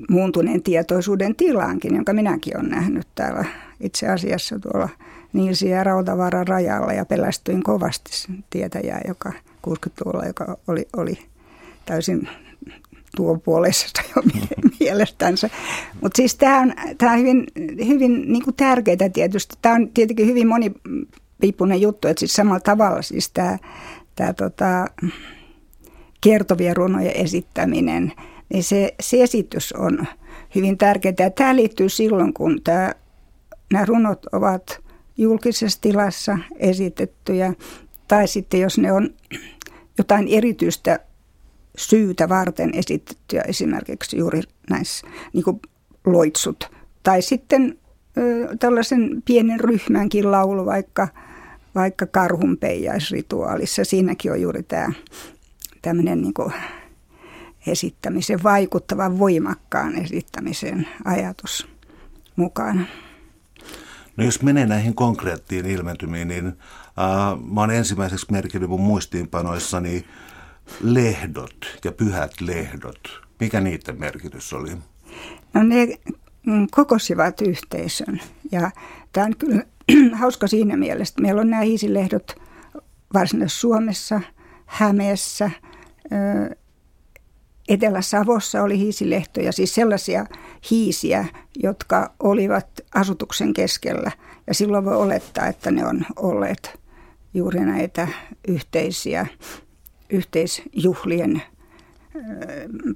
muuntuneen 0.09 0.63
tietoisuuden 0.63 1.35
tilaankin, 1.35 1.95
jonka 1.95 2.13
minäkin 2.13 2.57
olen 2.57 2.69
nähnyt 2.69 3.07
täällä 3.15 3.45
itse 3.79 4.07
asiassa 4.07 4.59
tuolla 4.59 4.89
Niilsi 5.33 5.69
ja 5.69 5.83
Rautavaaran 5.83 6.47
rajalla 6.47 6.93
ja 6.93 7.05
pelästyin 7.05 7.63
kovasti 7.63 8.11
tietäjää, 8.49 9.01
joka 9.07 9.33
60-luvulla, 9.67 10.25
joka 10.25 10.57
oli, 10.67 10.87
oli 10.97 11.19
täysin 11.85 12.29
tuopuoleisesta 13.15 14.01
jo 14.15 14.21
mielestänsä. 14.79 15.49
Mutta 16.01 16.17
siis 16.17 16.35
tämä 16.35 16.61
on, 16.61 16.73
tää 16.97 17.11
on 17.11 17.19
hyvin, 17.19 17.47
hyvin 17.87 18.31
niin 18.31 18.43
kuin 18.43 18.55
tärkeää 18.55 19.09
tietysti. 19.13 19.55
Tämä 19.61 19.75
on 19.75 19.89
tietenkin 19.89 20.27
hyvin 20.27 20.47
monipiippunen 20.47 21.81
juttu, 21.81 22.07
että 22.07 22.19
siis 22.19 22.33
samalla 22.33 22.59
tavalla 22.59 23.01
siis 23.01 23.31
tämä, 23.31 23.57
tämä 24.15 24.33
tota, 24.33 24.85
kertovien 26.21 26.77
runojen 26.77 27.15
esittäminen– 27.15 28.13
niin 28.53 28.63
se, 28.63 28.93
se 28.99 29.23
esitys 29.23 29.73
on 29.73 30.07
hyvin 30.55 30.77
tärkeää. 30.77 31.29
Tämä 31.35 31.55
liittyy 31.55 31.89
silloin, 31.89 32.33
kun 32.33 32.61
tämä, 32.63 32.93
nämä 33.73 33.85
runot 33.85 34.25
ovat 34.31 34.79
julkisessa 35.21 35.81
tilassa 35.81 36.37
esitettyjä, 36.59 37.53
tai 38.07 38.27
sitten 38.27 38.59
jos 38.59 38.77
ne 38.77 38.91
on 38.91 39.09
jotain 39.97 40.27
erityistä 40.27 40.99
syytä 41.77 42.29
varten 42.29 42.71
esitettyjä, 42.75 43.41
esimerkiksi 43.41 44.17
juuri 44.17 44.41
näissä 44.69 45.07
niin 45.33 45.43
kuin 45.43 45.59
loitsut, 46.05 46.71
tai 47.03 47.21
sitten 47.21 47.77
ö, 48.17 48.57
tällaisen 48.59 49.23
pienen 49.25 49.59
ryhmänkin 49.59 50.31
laulu, 50.31 50.65
vaikka, 50.65 51.07
vaikka 51.75 52.05
karhunpeijaisrituaalissa. 52.05 53.85
Siinäkin 53.85 54.31
on 54.31 54.41
juuri 54.41 54.63
tämä 54.63 54.91
tämmöinen 55.81 56.21
niin 56.21 56.33
kuin 56.33 56.53
esittämisen, 57.67 58.43
vaikuttavan 58.43 59.19
voimakkaan 59.19 59.95
esittämisen 59.95 60.87
ajatus 61.05 61.67
mukana. 62.35 62.85
No 64.17 64.23
jos 64.23 64.41
menee 64.41 64.65
näihin 64.65 64.95
konkreettiin 64.95 65.65
ilmentymiin, 65.65 66.27
niin 66.27 66.47
äh, 66.47 66.53
mä 67.53 67.61
oon 67.61 67.71
ensimmäiseksi 67.71 68.25
merkinnyt 68.31 68.69
mun 68.69 68.81
muistiinpanoissani 68.81 70.05
lehdot 70.81 71.79
ja 71.83 71.91
pyhät 71.91 72.41
lehdot. 72.41 73.21
Mikä 73.39 73.61
niiden 73.61 73.99
merkitys 73.99 74.53
oli? 74.53 74.71
No 75.53 75.63
ne 75.63 75.87
mm, 76.45 76.67
kokosivat 76.71 77.41
yhteisön 77.41 78.21
ja 78.51 78.71
tämä 79.13 79.25
on 79.25 79.35
kyllä 79.37 79.63
hauska 80.21 80.47
siinä 80.47 80.77
mielessä, 80.77 81.11
että 81.11 81.21
meillä 81.21 81.41
on 81.41 81.49
nämä 81.49 81.63
hiisilehdot 81.63 82.35
Varsinais-Suomessa, 83.13 84.21
Hämeessä, 84.65 85.51
Etelä-Savossa 87.71 88.63
oli 88.63 88.77
hiisilehtoja, 88.77 89.51
siis 89.51 89.75
sellaisia 89.75 90.25
hiisiä, 90.71 91.25
jotka 91.63 92.13
olivat 92.19 92.67
asutuksen 92.95 93.53
keskellä. 93.53 94.11
Ja 94.47 94.53
silloin 94.53 94.85
voi 94.85 94.95
olettaa, 94.95 95.47
että 95.47 95.71
ne 95.71 95.85
on 95.85 96.05
olleet 96.15 96.79
juuri 97.33 97.59
näitä 97.59 98.07
yhteisiä, 98.47 99.27
yhteisjuhlien 100.09 101.41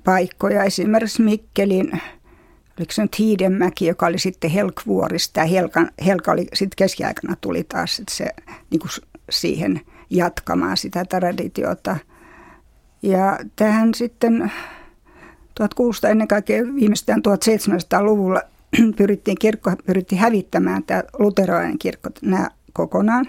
paikkoja. 0.03 0.63
Esimerkiksi 0.63 1.21
Mikkelin, 1.21 2.01
oliko 2.79 2.91
se 2.91 3.01
nyt 3.01 3.19
Hiidenmäki, 3.19 3.85
joka 3.85 4.05
oli 4.05 4.19
sitten 4.19 4.51
Helkvuorista. 4.51 5.39
Ja 5.39 5.45
Helka, 5.45 5.87
Helka 6.05 6.31
oli 6.31 6.47
sitten 6.53 6.77
keskiaikana 6.77 7.35
tuli 7.41 7.63
taas 7.63 8.01
se, 8.09 8.25
niin 8.71 8.79
kuin 8.79 8.91
siihen 9.29 9.81
jatkamaan 10.09 10.77
sitä 10.77 11.05
traditiota– 11.05 11.97
ja 13.05 13.39
tähän 13.55 13.93
sitten 13.93 14.51
1600 15.55 16.11
ennen 16.11 16.27
kaikkea 16.27 16.63
viimeistään 16.63 17.21
1700-luvulla 17.27 18.41
pyrittiin, 18.97 19.37
kirkko 19.39 19.71
pyrittiin 19.85 20.21
hävittämään 20.21 20.83
tämä 20.83 21.03
luterilainen 21.19 21.79
kirkko 21.79 22.09
nämä 22.21 22.49
kokonaan. 22.73 23.25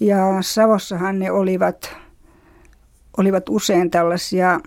Ja 0.00 0.18
Savossahan 0.40 1.18
ne 1.18 1.30
olivat, 1.30 1.96
olivat 3.16 3.48
usein 3.48 3.90
tällaisia 3.90 4.60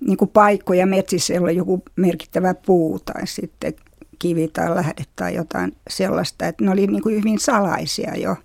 niin 0.00 0.16
kuin 0.16 0.28
paikkoja 0.28 0.86
metsissä, 0.86 1.34
jolla 1.34 1.50
joku 1.50 1.82
merkittävä 1.96 2.54
puu 2.54 2.98
tai 2.98 3.26
sitten 3.26 3.74
kivi 4.18 4.48
tai 4.48 4.74
lähde 4.74 5.04
tai 5.16 5.34
jotain 5.34 5.76
sellaista. 5.90 6.46
Että 6.46 6.64
ne 6.64 6.70
oli 6.70 6.86
niin 6.86 7.02
kuin 7.02 7.16
hyvin 7.16 7.38
salaisia 7.38 8.16
jo. 8.16 8.36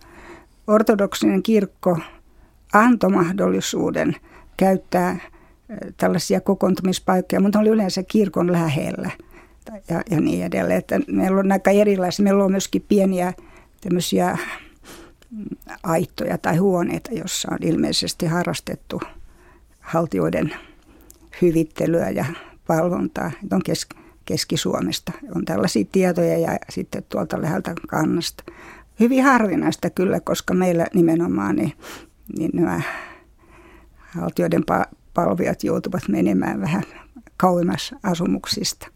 Ortodoksinen 0.67 1.43
kirkko 1.43 1.99
antoi 2.73 3.09
mahdollisuuden– 3.09 4.15
käyttää 4.57 5.19
tällaisia 5.97 6.41
kokoontumispaikkoja, 6.41 7.39
mutta 7.39 7.59
oli 7.59 7.69
yleensä 7.69 8.03
kirkon 8.03 8.51
lähellä 8.51 9.11
ja, 9.89 10.01
ja 10.11 10.21
niin 10.21 10.45
edelleen. 10.45 10.79
Että 10.79 10.99
meillä 11.07 11.39
on 11.39 11.51
aika 11.51 11.71
erilaisia. 11.71 12.23
Meillä 12.23 12.43
on 12.43 12.51
myöskin 12.51 12.85
pieniä 12.87 13.33
tämmöisiä 13.81 14.37
mm, 15.31 15.45
aittoja 15.83 16.37
tai 16.37 16.57
huoneita, 16.57 17.11
jossa 17.13 17.49
on 17.51 17.57
ilmeisesti 17.61 18.25
harrastettu 18.25 19.01
haltioiden 19.79 20.53
hyvittelyä 21.41 22.09
ja 22.09 22.25
valvontaa. 22.69 23.31
on 23.51 23.63
kes, 23.63 23.87
Keski-Suomesta. 24.25 25.11
On 25.35 25.45
tällaisia 25.45 25.85
tietoja 25.91 26.37
ja 26.37 26.57
sitten 26.69 27.03
tuolta 27.09 27.41
läheltä 27.41 27.73
kannasta. 27.87 28.43
Hyvin 28.99 29.23
harvinaista 29.23 29.89
kyllä, 29.89 30.19
koska 30.19 30.53
meillä 30.53 30.87
nimenomaan 30.93 31.55
niin, 31.55 31.73
niin 32.37 32.51
nämä 32.53 32.81
valtioiden 34.21 34.63
palvijat 35.13 35.63
joutuvat 35.63 36.07
menemään 36.09 36.61
vähän 36.61 36.83
kauemmas 37.37 37.95
asumuksista. 38.03 38.87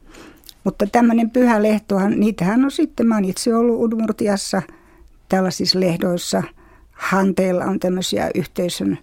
Mutta 0.63 0.87
tämmöinen 0.87 1.29
pyhä 1.29 1.63
lehtohan, 1.63 2.19
niitähän 2.19 2.65
on 2.65 2.71
sitten, 2.71 3.07
mä 3.07 3.15
olen 3.15 3.29
itse 3.29 3.55
ollut 3.55 3.81
Udmurtiassa 3.81 4.61
tällaisissa 5.29 5.79
lehdoissa. 5.79 6.43
Hanteilla 6.91 7.65
on 7.65 7.79
tämmöisiä 7.79 8.31
yhteisön 8.35 8.97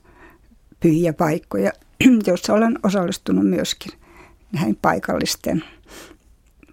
pyhiä 0.81 1.13
paikkoja, 1.13 1.73
joissa 2.27 2.55
olen 2.55 2.79
osallistunut 2.83 3.47
myöskin 3.47 3.93
näihin 4.53 4.79
paikallisten, 4.83 5.65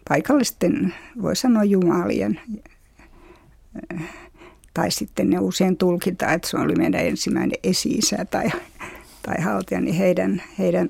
paikallisten 0.09 0.93
voi 1.21 1.35
sanoa 1.35 1.63
jumalien 1.63 2.39
tai 4.73 4.91
sitten 4.91 5.29
ne 5.29 5.39
usein 5.39 5.77
tulkitaan, 5.77 6.33
että 6.33 6.47
se 6.47 6.57
oli 6.57 6.75
meidän 6.75 7.05
ensimmäinen 7.05 7.59
esi 7.63 7.99
tai 8.31 8.51
tai 9.25 9.41
haltija, 9.41 9.81
niin 9.81 9.95
heidän, 9.95 10.41
heidän 10.59 10.89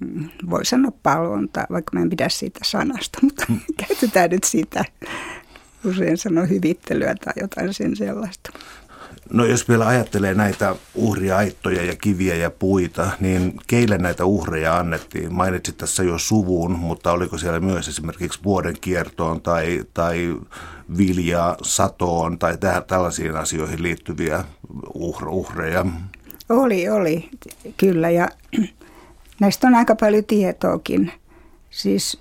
mm, 0.00 0.28
voi 0.50 0.64
sanoa 0.64 0.92
palvontaa, 1.02 1.66
vaikka 1.70 1.90
mä 1.96 2.02
en 2.02 2.10
pidä 2.10 2.28
siitä 2.28 2.60
sanasta, 2.64 3.18
mutta 3.24 3.46
käytetään 3.76 4.30
nyt 4.30 4.44
sitä. 4.44 4.84
Usein 5.84 6.18
sanoo 6.18 6.46
hyvittelyä 6.46 7.14
tai 7.24 7.32
jotain 7.36 7.74
sen 7.74 7.96
sellaista. 7.96 8.50
No 9.30 9.44
jos 9.44 9.68
vielä 9.68 9.86
ajattelee 9.86 10.34
näitä 10.34 10.74
uhriaittoja 10.94 11.84
ja 11.84 11.96
kiviä 11.96 12.34
ja 12.34 12.50
puita, 12.50 13.10
niin 13.20 13.54
keille 13.66 13.98
näitä 13.98 14.24
uhreja 14.24 14.78
annettiin? 14.78 15.34
Mainitsit 15.34 15.76
tässä 15.76 16.02
jo 16.02 16.18
suvun, 16.18 16.72
mutta 16.72 17.12
oliko 17.12 17.38
siellä 17.38 17.60
myös 17.60 17.88
esimerkiksi 17.88 18.40
vuoden 18.44 18.76
kiertoon 18.80 19.40
tai, 19.40 19.84
tai 19.94 20.36
vilja 20.98 21.56
satoon 21.62 22.38
tai 22.38 22.58
tällaisiin 22.86 23.36
asioihin 23.36 23.82
liittyviä 23.82 24.44
uhreja? 25.26 25.86
Oli, 26.48 26.88
oli, 26.88 27.30
kyllä. 27.76 28.10
Ja 28.10 28.28
näistä 29.40 29.66
on 29.66 29.74
aika 29.74 29.96
paljon 29.96 30.24
tietoakin. 30.24 31.12
Siis 31.70 32.20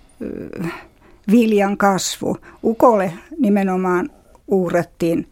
viljan 1.32 1.78
kasvu. 1.78 2.38
Ukolle 2.64 3.14
nimenomaan 3.40 4.10
uurettiin 4.48 5.32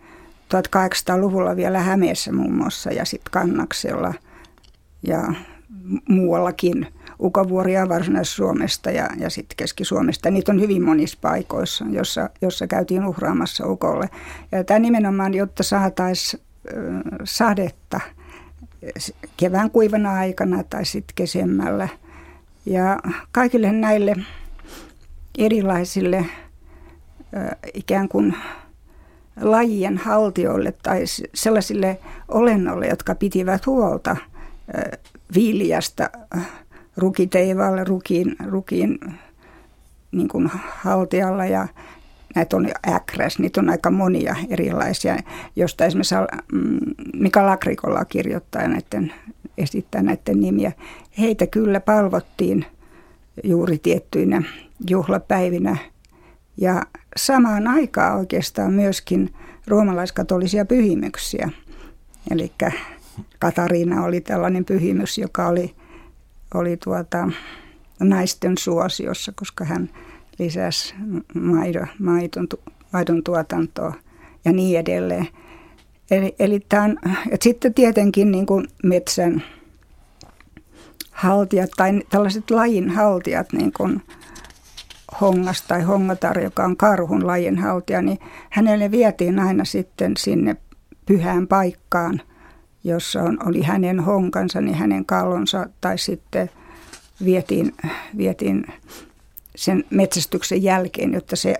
1800-luvulla 0.54 1.56
vielä 1.56 1.80
Hämeessä 1.80 2.32
muun 2.32 2.54
muassa 2.54 2.92
ja 2.92 3.06
sitten 3.06 3.32
Kannaksella 3.32 4.14
ja 5.08 5.34
muuallakin. 6.10 6.88
Ukavuoria 7.20 7.90
Varsinais-Suomesta 7.90 8.92
ja, 8.92 9.10
ja 9.20 9.30
sitten 9.30 9.58
Keski-Suomesta. 9.58 10.32
Niitä 10.32 10.52
on 10.52 10.62
hyvin 10.62 10.84
monissa 10.84 11.18
paikoissa, 11.22 11.86
jossa, 11.90 12.30
jossa 12.42 12.68
käytiin 12.68 13.06
uhraamassa 13.06 13.68
ukolle. 13.68 14.10
Ja 14.52 14.64
tämä 14.64 14.80
nimenomaan, 14.80 15.34
jotta 15.34 15.64
saataisiin 15.64 16.44
sadetta– 17.24 18.00
kevään 19.38 19.72
kuivana 19.72 20.14
aikana 20.14 20.64
tai 20.64 20.86
sitten 20.86 21.16
kesemmällä. 21.16 21.88
Ja 22.66 23.00
kaikille 23.32 23.72
näille 23.72 24.16
erilaisille 25.38 26.26
ikään 27.74 28.10
kuin 28.10 28.36
lajien 29.42 29.98
haltioille 29.98 30.74
tai 30.84 31.04
sellaisille 31.34 32.00
olennoille, 32.28 32.88
jotka 32.88 33.16
pitivät 33.16 33.66
huolta 33.66 34.18
viljasta 35.36 36.10
rukiteivalle, 36.98 37.84
rukiin, 37.84 38.36
rukiin 38.46 39.00
niin 40.12 40.28
kuin 40.28 40.52
haltijalla 40.54 41.46
ja 41.46 41.68
näitä 42.36 42.58
on 42.58 42.68
äkräs, 42.88 43.40
niitä 43.40 43.62
on 43.62 43.70
aika 43.70 43.92
monia 43.92 44.36
erilaisia, 44.50 45.18
josta 45.56 45.86
esimerkiksi 45.86 46.16
mm, 46.54 46.80
Mika 47.14 47.46
Lakrikolla 47.46 48.06
kirjoittaa 48.06 48.68
näiden, 48.68 49.14
esittää 49.58 50.02
näiden 50.02 50.40
nimiä. 50.40 50.72
Heitä 51.20 51.48
kyllä 51.48 51.80
palvottiin 51.80 52.66
juuri 53.44 53.78
tiettyinä 53.78 54.44
juhlapäivinä 54.90 55.78
ja 56.58 56.82
samaan 57.18 57.68
aikaan 57.68 58.20
oikeastaan 58.20 58.74
myöskin 58.74 59.34
roomalaiskatolisia 59.68 60.66
pyhimyksiä. 60.66 61.50
Eli 62.32 62.52
Katariina 63.40 64.04
oli 64.04 64.22
tällainen 64.22 64.66
pyhimys, 64.66 65.18
joka 65.18 65.48
oli, 65.48 65.76
oli 66.54 66.78
tuota, 66.78 67.30
naisten 68.00 68.58
suosiossa, 68.58 69.32
koska 69.36 69.66
hän– 69.66 69.90
lisäsi 70.40 70.96
maidon, 71.34 71.88
maidon, 72.00 72.48
maidon 72.94 73.24
tuotantoa 73.24 73.94
ja 74.46 74.52
niin 74.52 74.80
edelleen. 74.80 75.28
Eli, 76.12 76.36
eli 76.40 76.60
tämän, 76.70 76.98
ja 77.32 77.38
sitten 77.42 77.74
tietenkin 77.74 78.32
niin 78.32 78.46
kuin 78.46 78.68
metsän 78.84 79.44
haltijat 81.12 81.70
tai 81.78 82.02
tällaiset 82.10 82.52
lajin 82.52 82.90
haltijat, 82.90 83.54
niin 83.54 83.74
kuin 83.74 84.02
Hongas 85.22 85.62
tai 85.62 85.82
Hongatar, 85.82 86.40
joka 86.40 86.64
on 86.64 86.78
karhun 86.78 87.28
lajin 87.28 87.58
haltija, 87.58 88.02
niin 88.02 88.20
hänelle 88.50 88.92
vietiin 88.92 89.40
aina 89.40 89.66
sitten 89.66 90.18
sinne 90.18 90.56
pyhään 91.06 91.48
paikkaan, 91.48 92.22
jossa 92.84 93.24
on, 93.24 93.38
oli 93.48 93.62
hänen 93.62 94.00
honkansa, 94.00 94.62
niin 94.62 94.76
hänen 94.76 95.06
kallonsa, 95.06 95.70
tai 95.82 95.98
sitten 95.98 96.50
vietiin, 97.26 97.74
vietiin 98.18 98.66
sen 99.56 99.84
metsästyksen 99.90 100.64
jälkeen, 100.64 101.14
jotta 101.14 101.36
se 101.36 101.56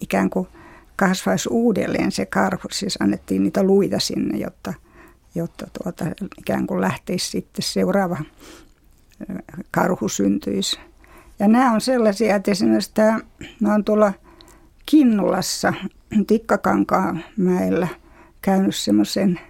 ikään 0.00 0.30
kuin 0.30 0.48
kasvaisi 0.96 1.48
uudelleen 1.48 2.12
se 2.12 2.26
karhu. 2.26 2.68
Siis 2.72 2.98
annettiin 3.00 3.42
niitä 3.42 3.62
luita 3.62 4.00
sinne, 4.00 4.38
jotta, 4.38 4.74
jotta 5.34 5.66
tuota, 5.82 6.04
ikään 6.38 6.66
kuin 6.66 6.80
lähtisi 6.80 7.30
sitten 7.30 7.62
seuraava 7.62 8.18
karhu 9.70 10.08
syntyisi. 10.08 10.80
Ja 11.38 11.48
nämä 11.48 11.72
on 11.72 11.80
sellaisia, 11.80 12.36
että 12.36 12.50
esimerkiksi 12.50 12.90
tämä, 12.94 13.20
mä 13.60 13.70
olen 13.70 13.84
tuolla 13.84 14.12
Kinnulassa 14.86 15.74
Tikkakankaan 16.26 17.24
mäellä 17.36 17.88
käynyt 18.42 18.76
semmoisen 18.76 19.40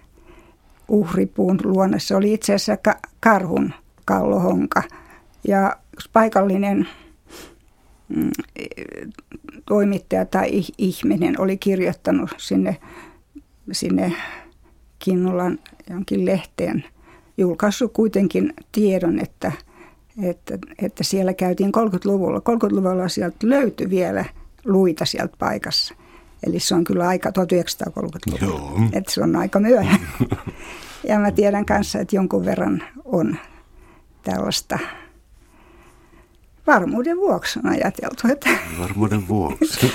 uhripuun 0.87 1.59
luona. 1.63 1.99
Se 1.99 2.15
oli 2.15 2.33
itse 2.33 2.53
asiassa 2.53 2.95
karhun 3.19 3.73
kallohonka. 4.05 4.83
Ja 5.47 5.77
paikallinen 6.13 6.87
toimittaja 9.65 10.25
tai 10.25 10.63
ihminen 10.77 11.41
oli 11.41 11.57
kirjoittanut 11.57 12.29
sinne, 12.37 12.77
sinne 13.71 14.13
Kinnulan 14.99 15.59
jonkin 15.89 16.25
lehteen 16.25 16.83
julkaissut 17.37 17.93
kuitenkin 17.93 18.53
tiedon, 18.71 19.19
että, 19.19 19.51
että, 20.23 20.57
että 20.81 21.03
siellä 21.03 21.33
käytiin 21.33 21.71
30-luvulla. 21.77 22.39
30-luvulla 22.39 23.07
sieltä 23.07 23.37
löytyi 23.43 23.89
vielä 23.89 24.25
luita 24.65 25.05
sieltä 25.05 25.35
paikassa. 25.39 25.95
Eli 26.47 26.59
se 26.59 26.75
on 26.75 26.83
kyllä 26.83 27.07
aika 27.07 27.29
1930-luvulla. 27.29 28.89
Että 28.93 29.13
se 29.13 29.23
on 29.23 29.35
aika 29.35 29.59
myöhä. 29.59 29.99
ja 31.09 31.19
mä 31.19 31.31
tiedän 31.31 31.65
kanssa, 31.65 31.99
että 31.99 32.15
jonkun 32.15 32.45
verran 32.45 32.83
on 33.05 33.37
tällaista 34.23 34.79
varmuuden 36.67 37.17
vuoksi 37.17 37.59
on 37.59 37.71
ajateltu. 37.71 38.27
Että, 38.31 38.49
varmuuden 38.79 39.27
vuoksi. 39.27 39.93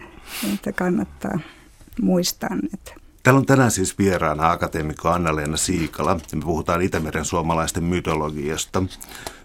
että 0.54 0.72
kannattaa 0.72 1.38
muistaa, 2.02 2.56
että 2.74 2.94
Täällä 3.22 3.38
on 3.38 3.46
tänään 3.46 3.70
siis 3.70 3.98
vieraana 3.98 4.50
akateemikko 4.50 5.08
Anna-Leena 5.08 5.56
Siikala 5.56 6.14
me 6.14 6.42
puhutaan 6.42 6.82
Itämeren 6.82 7.24
suomalaisten 7.24 7.84
mytologiasta. 7.84 8.82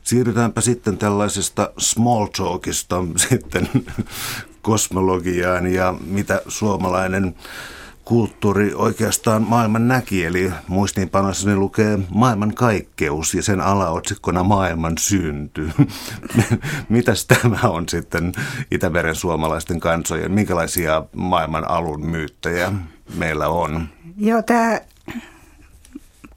Siirrytäänpä 0.03 0.61
sitten 0.61 0.97
tällaisesta 0.97 1.71
small 1.77 2.25
talkista 2.25 3.03
sitten 3.15 3.69
kosmologiaan 4.61 5.67
ja 5.67 5.93
mitä 6.05 6.41
suomalainen 6.47 7.35
kulttuuri 8.05 8.73
oikeastaan 8.73 9.41
maailman 9.41 9.87
näki, 9.87 10.25
eli 10.25 10.51
muistiinpanoissani 10.67 11.55
lukee 11.55 11.99
maailman 12.09 12.53
kaikkeus 12.53 13.33
ja 13.33 13.43
sen 13.43 13.61
alaotsikkona 13.61 14.43
maailman 14.43 14.97
synty. 14.97 15.69
Mitäs 16.89 17.25
tämä 17.25 17.59
on 17.63 17.89
sitten 17.89 18.31
Itämeren 18.71 19.15
suomalaisten 19.15 19.79
kansojen, 19.79 20.31
minkälaisia 20.31 21.03
maailman 21.15 21.69
alun 21.69 22.05
myyttejä 22.05 22.71
meillä 23.15 23.47
on? 23.47 23.87
Joo, 24.17 24.41
tämä 24.41 24.79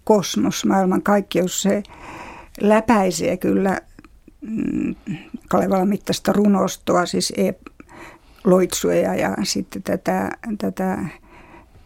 kosmos, 0.04 0.64
maailman 0.64 1.02
kaikkeus, 1.02 1.62
se 1.62 1.82
läpäisee 2.60 3.36
kyllä 3.36 3.80
mm, 4.40 4.94
Kalevalan 5.48 5.88
mittaista 5.88 6.32
runostoa, 6.32 7.06
siis 7.06 7.32
e- 7.36 7.52
loitsuja 8.44 9.14
ja 9.14 9.36
sitten 9.42 9.82
tätä, 9.82 10.30
tätä 10.58 10.98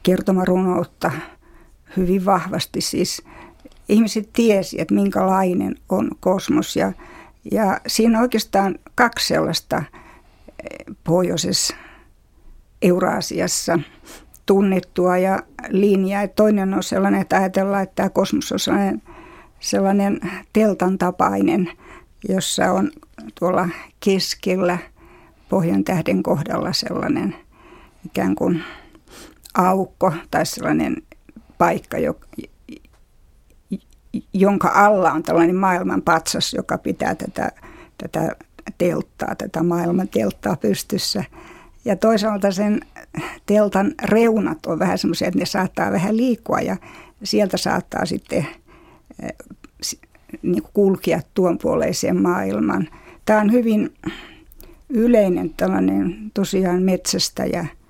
kertomarunoutta 0.03 1.11
hyvin 1.97 2.25
vahvasti. 2.25 2.81
Siis 2.81 3.23
ihmiset 3.89 4.31
tiesi, 4.33 4.81
että 4.81 4.95
minkälainen 4.95 5.75
on 5.89 6.11
kosmos 6.21 6.77
ja, 6.77 6.93
ja 7.53 7.81
siinä 7.87 8.19
on 8.19 8.23
oikeastaan 8.23 8.79
kaksi 8.95 9.29
sellaista 9.29 9.77
eh, 9.77 10.97
pohjoisessa 11.05 11.75
Euraasiassa 12.83 13.79
tunnettua 14.47 15.19
ja 15.19 15.43
linjaa. 15.69 16.29
Toinen 16.29 16.75
on 16.75 16.83
sellainen, 16.83 17.21
että 17.21 17.37
ajatellaan, 17.37 17.83
että 17.83 17.95
tämä 17.95 18.09
kosmos 18.09 18.53
on 18.53 18.59
sellainen, 18.59 19.03
sellainen 19.61 20.21
teltan 20.53 20.99
tapainen, 20.99 21.71
jossa 22.29 22.73
on 22.73 22.91
tuolla 23.39 23.69
keskellä 24.01 24.79
pohjan 25.49 25.85
tähden 25.85 26.23
kohdalla 26.23 26.73
sellainen 26.73 27.37
ikään 28.07 28.35
kuin 28.35 28.63
aukko 29.55 30.13
tai 30.31 30.47
sellainen 30.47 30.97
paikka, 31.59 31.97
jonka 34.35 34.69
alla 34.75 35.13
on 35.13 35.23
tällainen 35.23 35.57
maailman 35.57 36.03
patsas, 36.03 36.55
joka 36.55 36.79
pitää 36.79 37.15
tätä, 37.15 37.53
tätä 37.99 38.37
telttaa, 38.79 39.35
tätä 39.35 39.63
maailman 39.63 40.09
telttaa 40.09 40.57
pystyssä. 40.57 41.25
Ja 41.85 41.97
toisaalta 41.97 42.53
sen 42.53 42.81
teltan 43.47 43.95
reunat 44.03 44.67
on 44.67 44.79
vähän 44.79 44.99
semmoisia, 44.99 45.29
että 45.29 45.41
ne 45.41 45.47
saattaa 45.47 45.93
vähän 45.93 46.17
liikkua 46.17 46.61
ja 46.61 46.77
sieltä 47.23 47.57
saattaa 47.57 48.07
sitten 48.07 48.47
niin 50.43 50.63
kulkea 50.73 51.21
tuon 51.35 51.59
puoleiseen 51.59 52.23
maailman. 52.23 52.89
Tämä 53.25 53.41
on 53.41 53.53
hyvin 53.53 53.95
yleinen 54.89 55.55
tällainen 55.55 56.31
tosiaan 56.35 56.83
metsästäjä– 56.83 57.67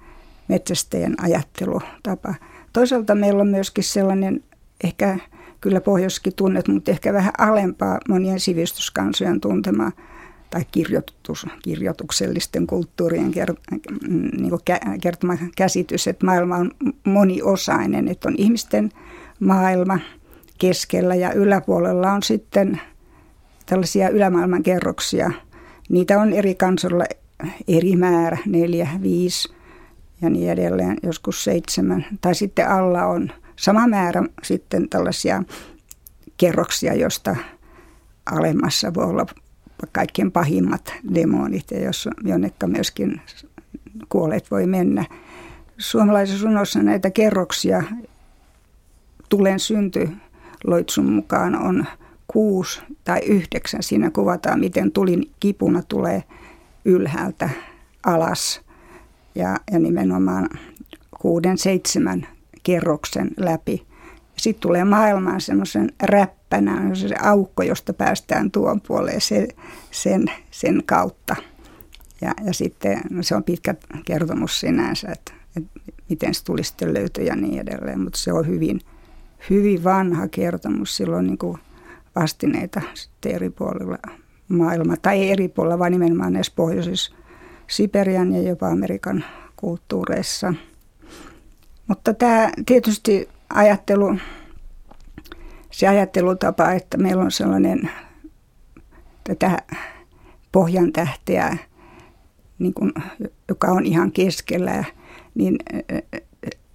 metsästäjän 0.53 1.15
ajattelutapa. 1.21 2.35
Toisaalta 2.73 3.15
meillä 3.15 3.41
on 3.41 3.49
myöskin 3.49 3.85
sellainen, 3.85 4.45
ehkä 4.85 5.19
kyllä 5.61 5.81
pohjoiskin 5.81 6.33
tunnet, 6.37 6.69
mutta 6.69 6.91
ehkä 6.91 7.13
vähän 7.13 7.33
alempaa 7.39 7.99
monien 8.09 8.41
sivistyskansojen 8.41 9.41
tuntema 9.41 9.93
tai 10.51 10.65
kirjoitus, 10.71 11.47
kirjoituksellisten 11.63 12.67
kulttuurien 12.67 13.33
niin 14.39 14.53
kertoma 15.01 15.37
käsitys, 15.57 16.07
että 16.07 16.27
maailma 16.27 16.57
on 16.57 16.71
moniosainen, 17.05 18.09
että 18.09 18.29
on 18.29 18.35
ihmisten 18.39 18.91
maailma 19.41 19.99
keskellä 20.59 21.15
ja 21.15 21.33
yläpuolella 21.33 22.13
on 22.13 22.23
sitten 22.23 22.81
tällaisia 23.67 24.09
ylämaailman 24.09 24.63
kerroksia. 24.63 25.31
Niitä 25.89 26.21
on 26.21 26.33
eri 26.33 26.55
kansoilla 26.55 27.05
eri 27.69 27.97
määrä, 27.97 28.39
neljä, 28.47 28.89
viisi, 29.03 29.49
ja 30.23 30.31
niin 30.31 30.51
edelleen, 30.51 30.97
joskus 31.03 31.45
seitsemän. 31.45 32.07
Tai 32.21 32.35
sitten 32.35 32.69
alla 32.69 33.07
on 33.07 33.31
sama 33.57 33.87
määrä 33.87 34.23
sitten 34.43 34.89
tällaisia 34.89 35.43
kerroksia, 36.37 36.95
josta 36.95 37.37
alemmassa 38.27 38.95
voi 38.95 39.05
olla 39.05 39.27
kaikkein 39.93 40.33
pahimmat 40.33 40.93
demonit, 41.15 41.71
ja 41.71 41.85
jos 41.85 42.09
jonnekka 42.25 42.67
myöskin 42.67 43.21
kuolet 44.09 44.51
voi 44.51 44.67
mennä. 44.67 45.05
Suomalaisessa 45.79 46.45
runossa 46.47 46.83
näitä 46.83 47.11
kerroksia 47.11 47.83
tulen 49.29 49.61
synty 49.61 50.09
loitsun 50.65 51.13
mukaan 51.13 51.55
on 51.55 51.87
kuusi 52.27 52.81
tai 53.05 53.21
yhdeksän. 53.21 53.83
Siinä 53.83 54.11
kuvataan, 54.11 54.61
miten 54.61 54.93
tulin 54.93 55.31
kipuna 55.41 55.83
tulee 55.89 56.25
ylhäältä 56.85 57.51
alas– 58.05 58.61
ja, 59.35 59.57
ja 59.73 59.79
nimenomaan 59.79 60.49
kuuden, 61.21 61.59
seitsemän 61.59 62.27
kerroksen 62.63 63.31
läpi. 63.37 63.87
Sitten 64.37 64.61
tulee 64.61 64.85
maailmaan 64.85 65.41
semmoisen 65.41 65.93
räppänä, 66.03 66.95
se 66.95 67.15
aukko, 67.23 67.63
josta 67.63 67.93
päästään 67.93 68.51
tuon 68.51 68.81
puoleen 68.81 69.21
sen, 69.21 69.49
sen, 69.91 70.25
sen 70.51 70.83
kautta. 70.87 71.37
Ja, 72.21 72.35
ja 72.47 72.55
sitten 72.55 73.01
no 73.11 73.23
se 73.23 73.37
on 73.37 73.45
pitkä 73.45 73.75
kertomus 74.05 74.61
sinänsä, 74.61 75.09
että, 75.13 75.33
että 75.57 75.81
miten 76.09 76.35
se 76.35 76.45
tuli 76.45 76.65
sitten 76.65 76.95
löytyä 76.95 77.25
ja 77.25 77.37
niin 77.37 77.61
edelleen. 77.61 78.01
Mutta 78.01 78.19
se 78.19 78.33
on 78.33 78.47
hyvin, 78.47 78.81
hyvin 79.51 79.85
vanha 79.85 80.29
kertomus. 80.29 80.97
Silloin 80.97 81.27
niin 81.27 81.39
kuin 81.39 81.59
vastineita 82.17 82.81
sitten 82.95 83.35
eri 83.35 83.51
puolilla 83.51 83.99
maailmaa, 84.49 84.97
tai 85.03 85.19
ei 85.19 85.31
eri 85.31 85.49
puolilla, 85.49 85.79
vaan 85.79 85.93
nimenomaan 85.93 86.33
näissä 86.33 86.53
pohjoisissa 86.57 87.15
Siperian 87.73 88.35
ja 88.35 88.43
jopa 88.43 88.69
Amerikan 88.69 89.25
kulttuureissa. 89.57 90.55
Mutta 91.89 92.15
tämä 92.15 92.51
tietysti 92.67 93.29
ajattelu, 93.55 94.19
se 95.71 95.89
ajattelutapa, 95.89 96.73
että 96.73 96.97
meillä 96.97 97.23
on 97.23 97.31
sellainen 97.31 97.91
tätä 99.25 99.63
pohjan 100.53 100.93
tähteä, 100.93 101.57
niin 102.59 102.75
kuin, 102.75 102.93
joka 103.49 103.67
on 103.67 103.87
ihan 103.87 104.13
keskellä, 104.13 104.85
niin 105.35 105.59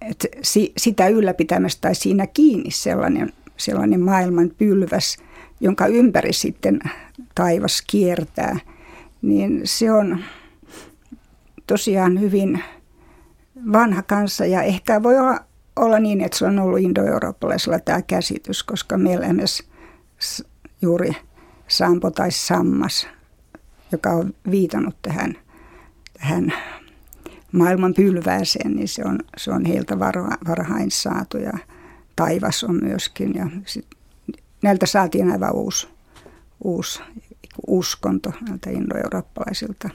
että 0.00 0.28
sitä 0.76 1.08
ylläpitämästä 1.08 1.80
tai 1.80 1.94
siinä 1.94 2.26
kiinni 2.26 2.70
sellainen, 2.70 3.32
sellainen 3.56 4.00
maailman 4.00 4.50
pylväs, 4.58 5.16
jonka 5.60 5.86
ympäri 5.86 6.32
sitten 6.32 6.80
taivas 7.34 7.82
kiertää, 7.86 8.56
niin 9.22 9.60
se 9.64 9.92
on 9.92 10.18
tosiaan 11.68 12.20
hyvin 12.20 12.64
vanha 13.72 14.02
kanssa 14.02 14.46
ja 14.46 14.62
ehkä 14.62 15.02
voi 15.02 15.18
olla, 15.18 15.40
olla 15.76 15.98
niin, 15.98 16.20
että 16.20 16.38
se 16.38 16.46
on 16.46 16.58
ollut 16.58 16.78
indoeurooppalaisella 16.78 17.78
tämä 17.78 18.02
käsitys, 18.02 18.62
koska 18.62 18.98
meillä 18.98 19.32
myös 19.32 19.62
juuri 20.82 21.16
Sampo 21.68 22.10
tai 22.10 22.30
Sammas, 22.30 23.08
joka 23.92 24.10
on 24.10 24.34
viitannut 24.50 24.96
tähän, 25.02 25.34
tähän 26.20 26.52
maailman 27.52 27.94
pylvääseen, 27.94 28.76
niin 28.76 28.88
se 28.88 29.02
on, 29.04 29.18
se 29.36 29.50
on 29.50 29.64
heiltä 29.64 29.98
varhain 30.48 30.90
saatu 30.90 31.38
ja 31.38 31.52
taivas 32.16 32.64
on 32.64 32.78
myöskin. 32.82 33.34
Ja 33.34 33.46
sit, 33.66 33.86
näiltä 34.62 34.86
saatiin 34.86 35.32
aivan 35.32 35.54
uusi, 35.54 35.88
uusi 36.64 37.02
uskonto 37.66 38.32
näiltä 38.48 38.70
indoeurooppalaisilta 38.70 39.90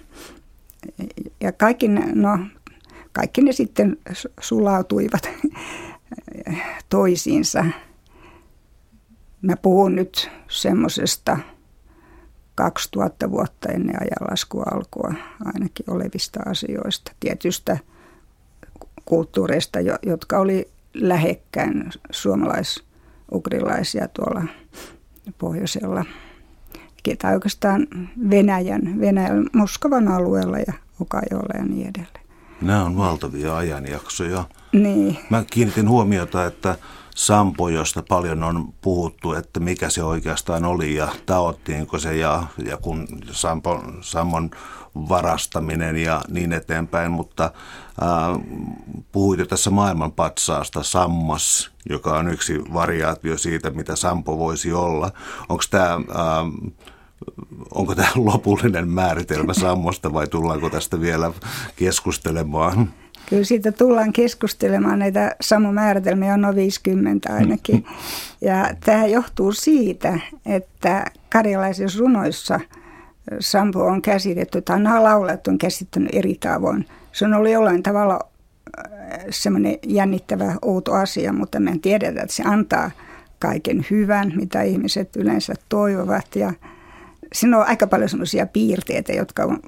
ja 1.41 1.51
kaikki 1.51 1.87
no, 2.15 2.39
kaikki 3.11 3.41
ne 3.41 3.51
sitten 3.51 3.97
sulautuivat 4.41 5.29
toisiinsa. 6.89 7.65
Mä 9.41 9.57
puhun 9.57 9.95
nyt 9.95 10.31
semmoisesta 10.49 11.37
2000 12.55 13.31
vuotta 13.31 13.69
ennen 13.69 13.95
ajanlaskua 14.01 14.63
alkua 14.71 15.13
ainakin 15.45 15.89
olevista 15.89 16.39
asioista, 16.45 17.11
tietystä 17.19 17.77
kulttuureista, 19.05 19.79
jotka 20.03 20.39
oli 20.39 20.69
lähekkäin 20.93 21.89
suomalais-ukrilaisia 22.11 24.07
tuolla 24.07 24.43
pohjoisella, 25.37 26.05
ketä 27.03 27.29
oikeastaan 27.29 27.87
Venäjän, 28.29 28.99
Venäjän 28.99 29.49
Moskovan 29.53 30.07
alueella 30.07 30.57
ja 30.57 30.73
Okajolla 30.99 31.57
ja 31.57 31.63
niin 31.63 31.89
edelleen. 31.89 32.23
Nämä 32.61 32.83
on 32.83 32.97
valtavia 32.97 33.57
ajanjaksoja. 33.57 34.43
Niin. 34.71 35.17
Mä 35.29 35.43
kiinnitin 35.51 35.89
huomiota, 35.89 36.45
että 36.45 36.77
Sampo, 37.15 37.69
josta 37.69 38.03
paljon 38.09 38.43
on 38.43 38.73
puhuttu, 38.81 39.33
että 39.33 39.59
mikä 39.59 39.89
se 39.89 40.03
oikeastaan 40.03 40.65
oli 40.65 40.95
ja 40.95 41.07
taottiinko 41.25 41.99
se 41.99 42.15
ja, 42.15 42.43
ja 42.65 42.77
kun 42.77 43.07
Sampo, 43.31 43.83
Sammon 44.01 44.51
varastaminen 44.95 45.97
ja 45.97 46.21
niin 46.29 46.53
eteenpäin, 46.53 47.11
mutta 47.11 47.43
äh, 47.43 48.41
puhuit 49.11 49.39
jo 49.39 49.45
tässä 49.45 49.69
maailmanpatsaasta 49.69 50.83
Sammas, 50.83 51.71
joka 51.89 52.17
on 52.17 52.27
yksi 52.27 52.61
variaatio 52.73 53.37
siitä, 53.37 53.69
mitä 53.69 53.95
Sampo 53.95 54.37
voisi 54.37 54.73
olla. 54.73 55.11
Onko 55.49 55.63
tämä... 55.69 55.93
Äh, 55.93 56.83
onko 57.71 57.95
tämä 57.95 58.09
lopullinen 58.15 58.89
määritelmä 58.89 59.53
Sammosta 59.53 60.13
vai 60.13 60.27
tullaanko 60.27 60.69
tästä 60.69 61.01
vielä 61.01 61.33
keskustelemaan? 61.75 62.89
Kyllä 63.29 63.43
siitä 63.43 63.71
tullaan 63.71 64.13
keskustelemaan, 64.13 64.99
näitä 64.99 65.35
samomääritelmiä 65.41 66.33
on 66.33 66.41
noin 66.41 66.55
50 66.55 67.33
ainakin. 67.33 67.85
Ja 68.41 68.69
tämä 68.85 69.05
johtuu 69.05 69.51
siitä, 69.51 70.19
että 70.45 71.05
karjalaisissa 71.29 71.99
runoissa 71.99 72.59
Sampo 73.39 73.85
on 73.85 74.01
käsitetty, 74.01 74.61
tai 74.61 74.79
nämä 74.79 75.03
laulajat 75.03 75.47
on 75.47 75.57
käsittänyt 75.57 76.09
eri 76.13 76.35
tavoin. 76.39 76.85
Se 77.11 77.25
on 77.25 77.33
ollut 77.33 77.51
jollain 77.51 77.83
tavalla 77.83 78.19
äh, 78.77 79.19
semmoinen 79.29 79.77
jännittävä, 79.87 80.55
outo 80.61 80.93
asia, 80.93 81.33
mutta 81.33 81.59
me 81.59 81.79
tiedetään, 81.81 82.23
että 82.23 82.35
se 82.35 82.43
antaa 82.45 82.91
kaiken 83.39 83.85
hyvän, 83.91 84.33
mitä 84.35 84.61
ihmiset 84.61 85.15
yleensä 85.15 85.53
toivovat. 85.69 86.35
Ja 86.35 86.53
siinä 87.33 87.57
on 87.57 87.67
aika 87.67 87.87
paljon 87.87 88.09
sellaisia 88.09 88.45
piirteitä, 88.45 89.13
jotka 89.13 89.43
on, 89.43 89.59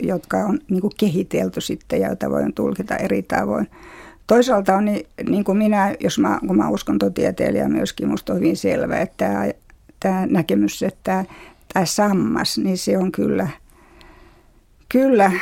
jotka 0.00 0.38
on 0.38 0.58
niin 0.70 0.82
kehitelty 0.98 1.60
sitten 1.60 2.00
ja 2.00 2.06
joita 2.06 2.30
voin 2.30 2.54
tulkita 2.54 2.96
eri 2.96 3.22
tavoin. 3.22 3.68
Toisaalta 4.26 4.76
on 4.76 4.84
niin, 4.84 5.06
niin 5.28 5.44
kuin 5.44 5.58
minä, 5.58 5.94
jos 6.00 6.18
mä, 6.18 6.38
kun 6.46 6.56
mä 6.56 6.68
uskontotieteilijä 6.68 7.68
myöskin, 7.68 8.08
musta 8.08 8.32
on 8.32 8.38
hyvin 8.38 8.56
selvä, 8.56 9.00
että 9.00 9.16
tämä, 9.26 9.50
tämä 10.00 10.26
näkemys, 10.26 10.82
että 10.82 11.00
tämä, 11.04 11.24
tämä 11.72 11.86
sammas, 11.86 12.58
niin 12.58 12.78
se 12.78 12.98
on 12.98 13.12
kyllä, 13.12 13.48
kyllä 14.88 15.32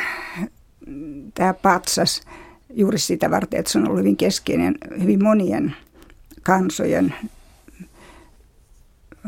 tämä 1.33 1.53
patsas 1.53 2.21
juuri 2.73 2.97
sitä 2.97 3.31
varten, 3.31 3.59
että 3.59 3.71
se 3.71 3.77
on 3.77 3.87
ollut 3.87 3.99
hyvin 3.99 4.17
keskeinen 4.17 4.75
hyvin 5.01 5.23
monien 5.23 5.75
kansojen 6.43 7.15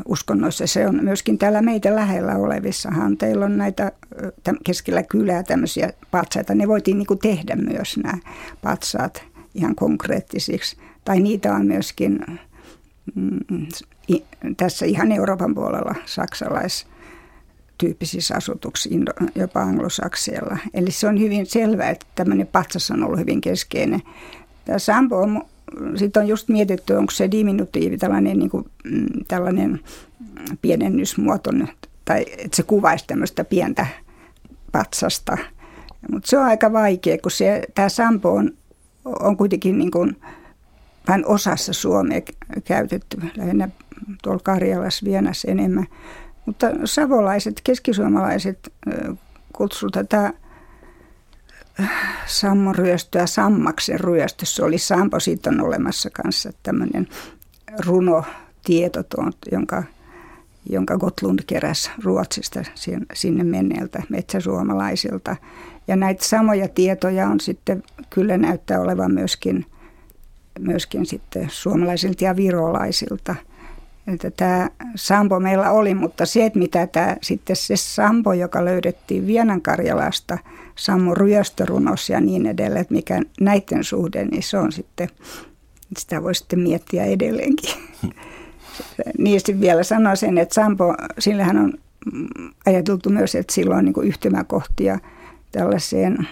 uskonnoissa. 0.06 0.68
Se 0.68 0.88
on 0.88 1.04
myöskin 1.04 1.38
täällä 1.38 1.62
meitä 1.62 1.96
lähellä 1.96 2.36
olevissahan. 2.36 3.18
Teillä 3.18 3.46
on 3.46 3.58
näitä 3.58 3.92
keskellä 4.66 5.04
kylää 5.04 5.44
tämmöisiä 5.44 5.94
patsaita. 6.12 6.56
Ne 6.56 6.68
voitiin 6.68 6.98
niin 6.98 7.20
tehdä 7.22 7.56
myös 7.56 7.98
nämä 7.98 8.18
patsaat 8.62 9.24
ihan 9.56 9.76
konkreettisiksi. 9.76 10.78
Tai 11.06 11.20
niitä 11.20 11.54
on 11.54 11.66
myöskin 11.66 12.26
mm, 13.16 13.68
tässä 14.58 14.86
ihan 14.86 15.12
Euroopan 15.12 15.56
puolella 15.56 15.96
saksalais 16.06 16.88
tyyppisissä 17.78 18.36
asutuksissa, 18.36 19.00
jopa 19.36 19.62
anglosaksialla. 19.62 20.58
Eli 20.74 20.92
se 20.92 21.08
on 21.08 21.20
hyvin 21.20 21.46
selvää, 21.46 21.90
että 21.90 22.06
tämmöinen 22.16 22.48
patsas 22.48 22.92
on 22.92 23.04
ollut 23.04 23.20
hyvin 23.20 23.42
keskeinen. 23.42 24.02
Tämä 24.66 24.80
Sampo 24.80 25.18
on 25.18 25.42
sitten 25.96 26.22
on 26.22 26.28
just 26.28 26.50
mietitty, 26.50 26.94
onko 26.94 27.12
se 27.12 27.32
diminutiivi 27.32 27.98
tällainen, 27.98 28.40
niin 28.40 28.50
kuin, 28.50 28.66
mm, 28.84 29.06
tällainen 29.28 29.80
pienennysmuoto, 30.62 31.52
tai 32.06 32.26
että 32.38 32.56
se 32.56 32.64
kuvaisi 32.64 33.08
tämmöistä 33.08 33.44
pientä 33.44 33.88
patsasta. 34.72 35.38
Mutta 36.12 36.30
se 36.30 36.38
on 36.38 36.46
aika 36.46 36.74
vaikea, 36.74 37.18
kun 37.18 37.32
tämä 37.76 37.90
sampo 37.90 38.34
on, 38.34 38.52
on 39.06 39.38
kuitenkin 39.38 39.78
niin 39.78 39.92
kuin 39.92 40.18
vain 41.08 41.26
osassa 41.26 41.74
Suomea 41.74 42.22
käytetty, 42.64 43.18
lähinnä 43.38 43.70
tuolla 44.24 44.42
Karjalassa, 44.44 45.06
Vienässä 45.06 45.52
enemmän. 45.52 45.88
Mutta 46.46 46.68
savolaiset, 46.86 47.62
keskisuomalaiset 47.64 48.74
kutsuvat 49.54 49.94
tätä 49.94 50.34
Sammon 52.26 52.76
ryöstö 52.76 53.20
ja 53.20 53.28
Sammaksen 53.28 54.00
ryöstö. 54.00 54.46
Se 54.46 54.64
oli 54.64 54.78
Sampo, 54.78 55.20
siitä 55.20 55.50
on 55.50 55.62
olemassa 55.62 56.10
kanssa 56.10 56.52
tämmöinen 56.64 57.08
runotieto, 57.86 59.04
jonka, 59.52 59.84
jonka 60.70 60.98
Gotlund 60.98 61.40
keräsi 61.48 61.92
Ruotsista 62.04 62.64
sinne 63.14 63.44
menneeltä 63.44 64.04
metsäsuomalaisilta. 64.10 65.36
Ja 65.88 65.96
näitä 65.96 66.26
samoja 66.26 66.68
tietoja 66.68 67.28
on 67.28 67.40
sitten, 67.40 67.84
kyllä 68.10 68.38
näyttää 68.38 68.80
olevan 68.80 69.14
myöskin, 69.14 69.66
myöskin 70.60 71.06
sitten 71.06 71.48
suomalaisilta 71.50 72.24
ja 72.24 72.36
virolaisilta– 72.36 73.36
että 74.08 74.32
tämä 74.32 74.70
Sampo 74.96 75.40
meillä 75.40 75.72
oli, 75.72 75.96
mutta 75.96 76.26
se, 76.26 76.46
että 76.46 76.60
mitä 76.60 76.88
tämä 76.88 77.16
sitten 77.22 77.56
se 77.56 77.76
Sampo, 77.76 78.34
joka 78.34 78.66
löydettiin 78.66 79.28
Vienan 79.28 79.62
Karjalasta, 79.62 80.38
Sammo 80.76 81.14
ryöstörunos 81.14 82.10
ja 82.10 82.22
niin 82.22 82.46
edelleen, 82.46 82.82
että 82.82 82.94
mikä 82.94 83.22
näiden 83.40 83.84
suhde, 83.84 84.26
niin 84.26 84.44
se 84.44 84.58
on 84.58 84.72
sitten, 84.72 85.10
sitä 85.98 86.24
voi 86.24 86.36
sitten 86.36 86.60
miettiä 86.60 87.06
edelleenkin. 87.06 87.70
sitten 89.38 89.62
vielä 89.62 89.84
sanoisin, 89.84 90.38
että 90.38 90.56
Sampo, 90.56 90.96
sillähän 91.20 91.58
on 91.58 91.74
ajateltu 92.66 93.10
myös, 93.10 93.36
että 93.36 93.54
sillä 93.54 93.76
on 93.76 93.86
niin 93.86 94.04
yhtymäkohtia 94.04 95.00
tällaiseen 95.52 96.28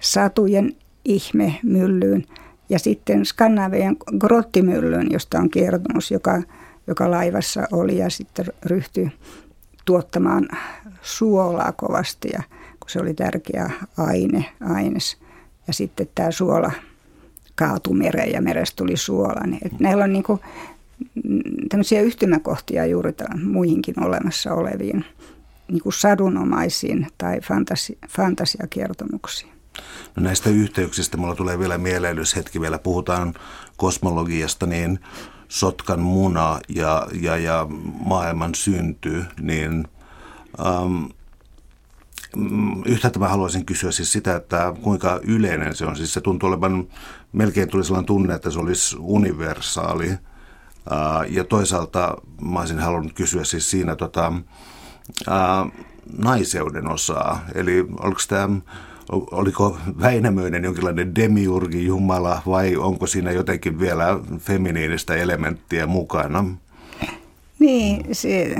satujen 0.00 0.72
ihmemyllyyn 1.04 2.24
ja 2.68 2.78
sitten 2.78 3.24
Skandinavian 3.24 3.96
grottimyllyyn, 4.18 5.06
josta 5.10 5.38
on 5.38 5.50
kertomus, 5.50 6.10
joka 6.10 6.42
joka 6.86 7.10
laivassa 7.10 7.68
oli 7.72 7.98
ja 7.98 8.10
sitten 8.10 8.46
ryhtyi 8.64 9.10
tuottamaan 9.84 10.48
suolaa 11.02 11.72
kovasti, 11.72 12.28
ja, 12.32 12.42
kun 12.80 12.90
se 12.90 13.00
oli 13.00 13.14
tärkeä 13.14 13.70
aine, 13.96 14.44
aines. 14.60 15.16
Ja 15.66 15.72
sitten 15.72 16.08
tämä 16.14 16.30
suola 16.30 16.72
kaatui 17.54 17.96
mereen 17.96 18.32
ja 18.32 18.42
merestä 18.42 18.76
tuli 18.76 18.96
suola. 18.96 19.46
Niin, 19.46 19.70
näillä 19.78 20.04
on 20.04 20.12
niin 20.12 20.22
kuin, 20.22 20.40
mm, 21.24 21.42
tämmöisiä 21.68 22.00
yhtymäkohtia 22.00 22.86
juuri 22.86 23.12
muihinkin 23.44 24.04
olemassa 24.04 24.54
oleviin 24.54 25.04
niin 25.68 25.82
kuin 25.82 25.92
sadunomaisiin 25.92 27.06
tai 27.18 27.40
fantasi, 27.40 27.98
fantasiakertomuksiin. 28.08 29.52
No 30.16 30.22
näistä 30.22 30.50
yhteyksistä 30.50 31.16
mulla 31.16 31.34
tulee 31.34 31.58
vielä 31.58 31.78
mieleen, 31.78 32.16
jos 32.16 32.36
hetki 32.36 32.60
vielä 32.60 32.78
puhutaan 32.78 33.34
kosmologiasta, 33.76 34.66
niin 34.66 34.98
sotkan 35.48 36.00
muna 36.00 36.60
ja, 36.68 37.06
ja, 37.20 37.36
ja 37.36 37.66
maailman 38.04 38.54
synty, 38.54 39.24
niin 39.40 39.88
ähm, 40.66 41.04
yhtäältä 42.84 43.18
mä 43.18 43.28
haluaisin 43.28 43.66
kysyä 43.66 43.92
siis 43.92 44.12
sitä, 44.12 44.36
että 44.36 44.74
kuinka 44.82 45.20
yleinen 45.22 45.76
se 45.76 45.86
on. 45.86 45.96
Siis 45.96 46.12
se 46.12 46.20
tuntuu 46.20 46.48
olevan, 46.48 46.88
melkein 47.32 47.68
tuli 47.68 47.84
sellainen 47.84 48.06
tunne, 48.06 48.34
että 48.34 48.50
se 48.50 48.58
olisi 48.58 48.96
universaali. 48.98 50.08
Äh, 50.10 50.18
ja 51.28 51.44
toisaalta 51.44 52.16
mä 52.40 52.60
olisin 52.60 52.78
halunnut 52.78 53.12
kysyä 53.12 53.44
siis 53.44 53.70
siinä 53.70 53.96
tota, 53.96 54.32
äh, 55.28 55.72
naiseuden 56.18 56.88
osaa. 56.88 57.44
Eli 57.54 57.86
oliko 57.98 58.20
tämä 58.28 58.48
oliko 59.12 59.78
Väinämöinen 60.00 60.64
jonkinlainen 60.64 61.14
demiurgi 61.14 61.86
Jumala 61.86 62.42
vai 62.46 62.76
onko 62.76 63.06
siinä 63.06 63.30
jotenkin 63.32 63.80
vielä 63.80 64.20
feminiinistä 64.38 65.14
elementtiä 65.14 65.86
mukana? 65.86 66.44
Niin, 67.58 68.04
se, 68.12 68.56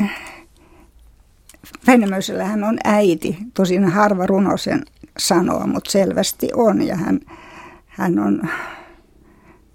Väinämöisellähän 1.87 2.65
on 2.65 2.79
äiti, 2.85 3.39
tosin 3.55 3.85
harva 3.85 4.27
runo 4.27 4.57
sen 4.57 4.85
sanoa, 5.19 5.67
mutta 5.67 5.91
selvästi 5.91 6.49
on 6.55 6.83
ja 6.83 6.97
hän, 6.97 7.21
hän 7.87 8.19
on, 8.19 8.49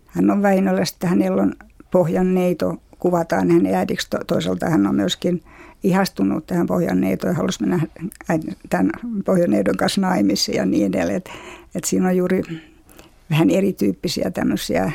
hän 0.08 0.32
on 0.32 0.42
Väinölästä, 0.42 1.08
hänellä 1.08 1.42
on 1.42 1.54
pohjan 1.92 2.34
neito, 2.34 2.78
kuvataan 3.02 3.52
hänen 3.52 3.76
äidiksi, 3.76 4.08
toisaalta 4.28 4.70
hän 4.70 4.88
on 4.88 4.96
myöskin 4.96 5.44
ihastunut 5.84 6.46
tähän 6.46 6.68
pohjanneitoon 6.68 7.32
ja 7.34 7.38
halusi 7.38 7.62
mennä 7.62 7.80
tämän 8.70 8.92
pohjanneidon 9.26 9.78
kanssa 9.78 10.02
naimisiin 10.02 10.58
ja 10.58 10.66
niin 10.66 10.96
edelleen. 10.96 11.22
Et 11.76 11.84
siinä 11.84 12.08
on 12.08 12.18
juuri 12.18 12.42
vähän 13.30 13.50
erityyppisiä 13.50 14.32
tämmöisiä 14.32 14.92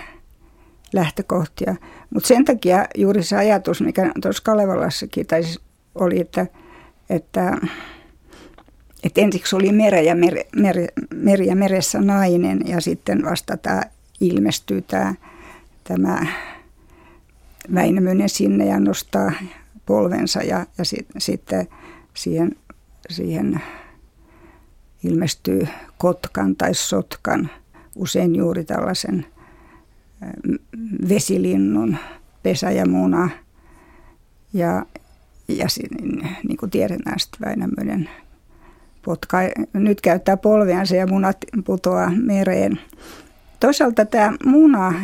lähtökohtia. 0.93 1.77
Mutta 2.11 2.27
sen 2.27 2.45
takia 2.45 2.87
juuri 2.97 3.23
se 3.23 3.37
ajatus, 3.37 3.81
mikä 3.81 4.13
tuossa 4.23 4.43
Kalevalassakin 4.43 5.27
tai 5.27 5.43
siis 5.43 5.61
oli, 5.95 6.21
että, 6.21 6.47
että, 7.11 7.57
että 9.03 9.21
ensiksi 9.21 9.57
oli 9.57 9.73
merä 9.73 10.01
ja 10.01 10.15
mer, 10.15 10.35
mer, 10.57 10.77
meri 11.15 11.47
ja 11.47 11.57
meressä 11.57 12.01
nainen 12.01 12.61
ja 12.67 12.81
sitten 12.81 13.25
vasta 13.25 13.57
tämä 13.57 13.83
ilmestyy 14.21 14.83
tämä, 14.83 15.15
tämä 15.85 16.27
Väinämöinen 17.75 18.29
sinne 18.29 18.67
ja 18.67 18.81
nostaa 18.81 19.33
polvensa 19.87 20.43
ja, 20.43 20.67
ja 20.79 20.85
sit, 20.85 21.07
sitten 21.19 21.67
siihen, 22.15 22.57
siihen 23.11 23.61
ilmestyy 25.05 25.69
kotkan 25.99 26.57
tai 26.57 26.75
sotkan, 26.75 27.51
usein 27.95 28.35
juuri 28.35 28.65
tällaisen 28.65 29.27
vesilinnun 31.09 31.97
pesä 32.43 32.71
ja 32.71 32.87
muna. 32.87 33.31
Ja, 34.53 34.87
ja 35.49 35.67
niin 36.49 36.57
kuin 36.57 36.71
tiedetään, 36.71 37.21
sitten 37.21 37.47
Väinämöinen 37.47 38.11
potka, 39.05 39.39
nyt 39.73 40.01
käyttää 40.01 40.37
polviansa 40.37 40.97
ja 40.97 41.07
munat 41.07 41.37
putoaa 41.65 42.11
mereen. 42.11 42.81
Toisaalta 43.61 44.05
tämä 44.05 44.33
muna 44.45 44.95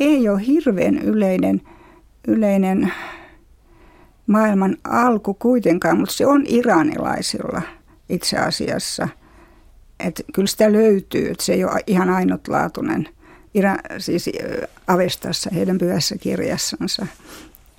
ei 0.00 0.28
ole 0.28 0.46
hirveän 0.46 0.98
yleinen, 0.98 1.60
yleinen 2.28 2.92
maailman 4.26 4.76
alku 4.84 5.34
kuitenkaan, 5.34 5.98
mutta 5.98 6.14
se 6.14 6.26
on 6.26 6.44
iranilaisilla 6.48 7.62
itse 8.08 8.38
asiassa. 8.38 9.08
Et 10.00 10.24
kyllä 10.34 10.46
sitä 10.46 10.72
löytyy, 10.72 11.30
että 11.30 11.44
se 11.44 11.52
ei 11.52 11.64
ole 11.64 11.80
ihan 11.86 12.10
ainutlaatuinen, 12.10 13.08
Ira, 13.54 13.76
siis 13.98 14.30
Avestassa 14.86 15.50
heidän 15.54 15.78
pyhässä 15.78 16.18
kirjassansa. 16.18 17.06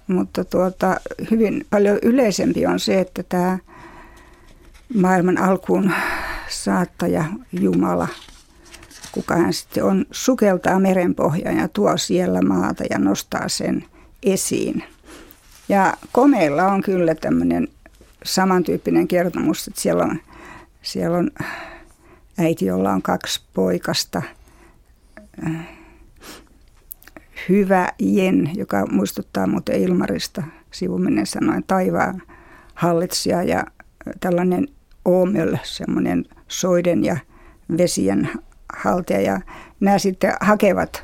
Mutta 0.08 0.44
tuota, 0.44 0.98
hyvin 1.32 1.66
paljon 1.70 2.00
yleisempi 2.02 2.66
on 2.66 2.80
se, 2.80 3.00
että 3.00 3.24
tämä 3.24 3.58
maailman 4.96 5.38
alkuun 5.38 5.92
saattaja 6.50 7.26
Jumala, 7.52 8.08
kuka 9.12 9.36
hän 9.36 9.54
sitten 9.54 9.84
on, 9.84 10.06
sukeltaa 10.12 10.80
merenpohjaan 10.80 11.58
ja 11.58 11.68
tuo 11.68 11.98
siellä 11.98 12.42
maata 12.42 12.84
ja 12.90 13.00
nostaa 13.00 13.50
sen 13.50 13.86
esiin– 14.26 14.84
ja 15.70 15.94
komeilla 16.12 16.64
on 16.64 16.82
kyllä 16.82 17.16
tämmöinen 17.16 17.68
samantyyppinen 18.24 19.08
kertomus, 19.08 19.68
että 19.68 19.82
siellä 19.82 20.04
on, 20.04 20.20
siellä 20.82 21.18
on 21.18 21.32
äiti, 22.38 22.66
jolla 22.66 22.92
on 22.92 23.02
kaksi 23.02 23.42
poikasta. 23.54 24.22
Hyvä 27.50 27.90
Jen, 28.00 28.52
joka 28.56 28.86
muistuttaa 28.92 29.48
muuten 29.48 29.82
Ilmarista, 29.82 30.44
sivuminen 30.72 31.26
sanoen 31.26 31.64
taivaan 31.68 32.22
hallitsija 32.74 33.44
ja 33.44 33.66
tällainen 34.20 34.68
Oomöl, 35.06 35.58
semmoinen 35.64 36.26
soiden 36.48 37.04
ja 37.04 37.18
vesien 37.78 38.30
haltija. 38.74 39.22
Ja 39.22 39.42
nämä 39.80 40.00
sitten 40.00 40.34
hakevat 40.42 41.04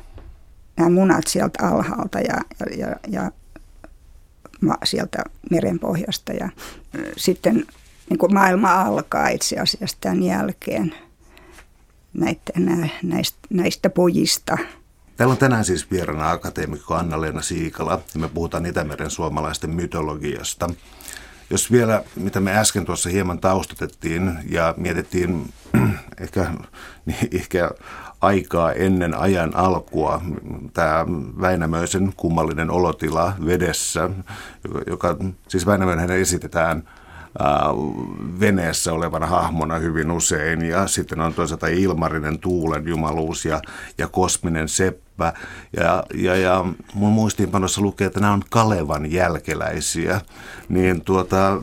nämä 0.80 0.90
munat 0.90 1.26
sieltä 1.26 1.66
alhaalta 1.68 2.18
ja, 2.18 2.40
ja, 2.60 2.86
ja, 2.88 2.96
ja 3.08 3.30
sieltä 4.84 5.18
merenpohjasta 5.50 6.32
ja 6.32 6.48
sitten 7.16 7.66
niin 8.10 8.18
kuin 8.18 8.34
maailma 8.34 8.82
alkaa 8.82 9.28
itse 9.28 9.56
asiassa 9.56 9.96
tämän 10.00 10.22
jälkeen 10.22 10.94
näitä, 12.12 12.52
näistä, 13.02 13.38
näistä 13.50 13.90
pojista. 13.90 14.58
Täällä 15.16 15.32
on 15.32 15.38
tänään 15.38 15.64
siis 15.64 15.90
vieraana 15.90 16.30
akateemikko 16.30 16.94
Anna-Leena 16.94 17.42
Siikala 17.42 18.00
ja 18.14 18.20
me 18.20 18.28
puhutaan 18.28 18.66
Itämeren 18.66 19.10
suomalaisten 19.10 19.70
mytologiasta. 19.70 20.70
Jos 21.50 21.72
vielä, 21.72 22.04
mitä 22.16 22.40
me 22.40 22.58
äsken 22.58 22.84
tuossa 22.84 23.08
hieman 23.08 23.40
taustatettiin 23.40 24.32
ja 24.48 24.74
mietittiin 24.76 25.52
ehkä, 26.20 26.50
niin 27.06 27.28
ehkä 27.32 27.70
aikaa 28.20 28.72
ennen 28.72 29.14
ajan 29.14 29.56
alkua, 29.56 30.22
tämä 30.74 31.04
Väinämöisen 31.40 32.12
kummallinen 32.16 32.70
olotila 32.70 33.32
vedessä, 33.46 34.10
joka, 34.86 35.16
siis 35.48 35.66
Väinämöinen 35.66 36.10
esitetään 36.10 36.82
veneessä 38.40 38.92
olevana 38.92 39.26
hahmona 39.26 39.78
hyvin 39.78 40.10
usein. 40.10 40.62
Ja 40.62 40.86
sitten 40.86 41.20
on 41.20 41.34
toisaalta 41.34 41.66
Ilmarinen 41.66 42.38
tuulen 42.38 42.88
jumaluus 42.88 43.44
ja, 43.44 43.60
ja 43.98 44.08
kosminen 44.08 44.68
seppä. 44.68 45.32
Ja, 45.76 46.04
ja, 46.14 46.36
ja 46.36 46.64
mun 46.94 47.12
muistiinpanossa 47.12 47.80
lukee, 47.80 48.06
että 48.06 48.20
nämä 48.20 48.32
on 48.32 48.42
Kalevan 48.50 49.12
jälkeläisiä. 49.12 50.20
Niin 50.68 51.00
tuota, 51.00 51.62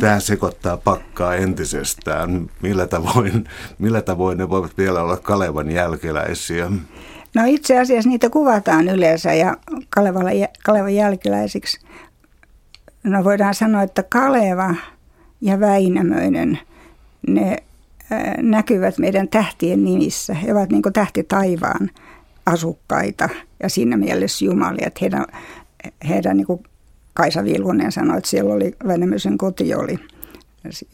tämä 0.00 0.20
sekoittaa 0.20 0.76
pakkaa 0.76 1.34
entisestään. 1.34 2.50
Millä 2.62 2.86
tavoin, 2.86 3.44
millä 3.78 4.02
tavoin 4.02 4.38
ne 4.38 4.50
voivat 4.50 4.78
vielä 4.78 5.02
olla 5.02 5.16
Kalevan 5.16 5.70
jälkeläisiä? 5.70 6.70
No 7.34 7.42
itse 7.46 7.78
asiassa 7.78 8.10
niitä 8.10 8.30
kuvataan 8.30 8.88
yleensä 8.88 9.34
ja 9.34 9.56
Kalevalla, 9.90 10.30
Kalevan 10.64 10.94
jälkeläisiksi. 10.94 11.80
No 13.04 13.24
voidaan 13.24 13.54
sanoa, 13.54 13.82
että 13.82 14.02
Kaleva 14.02 14.74
ja 15.40 15.60
Väinämöinen, 15.60 16.58
ne 17.28 17.56
näkyvät 18.42 18.98
meidän 18.98 19.28
tähtien 19.28 19.84
nimissä. 19.84 20.34
He 20.34 20.52
ovat 20.52 20.70
niin 20.70 20.82
tähti 20.92 21.22
taivaan 21.22 21.90
asukkaita 22.46 23.28
ja 23.62 23.68
siinä 23.68 23.96
mielessä 23.96 24.44
jumalia, 24.44 24.86
että 24.86 24.98
heidän, 25.00 25.26
heidän 26.08 26.36
niin 26.36 26.46
Kaisa 27.14 27.44
Vilhunen 27.44 27.92
sanoi, 27.92 28.18
että 28.18 28.30
siellä 28.30 28.54
oli 28.54 28.76
Väinämöisen 28.86 29.38
koti 29.38 29.74
oli 29.74 29.98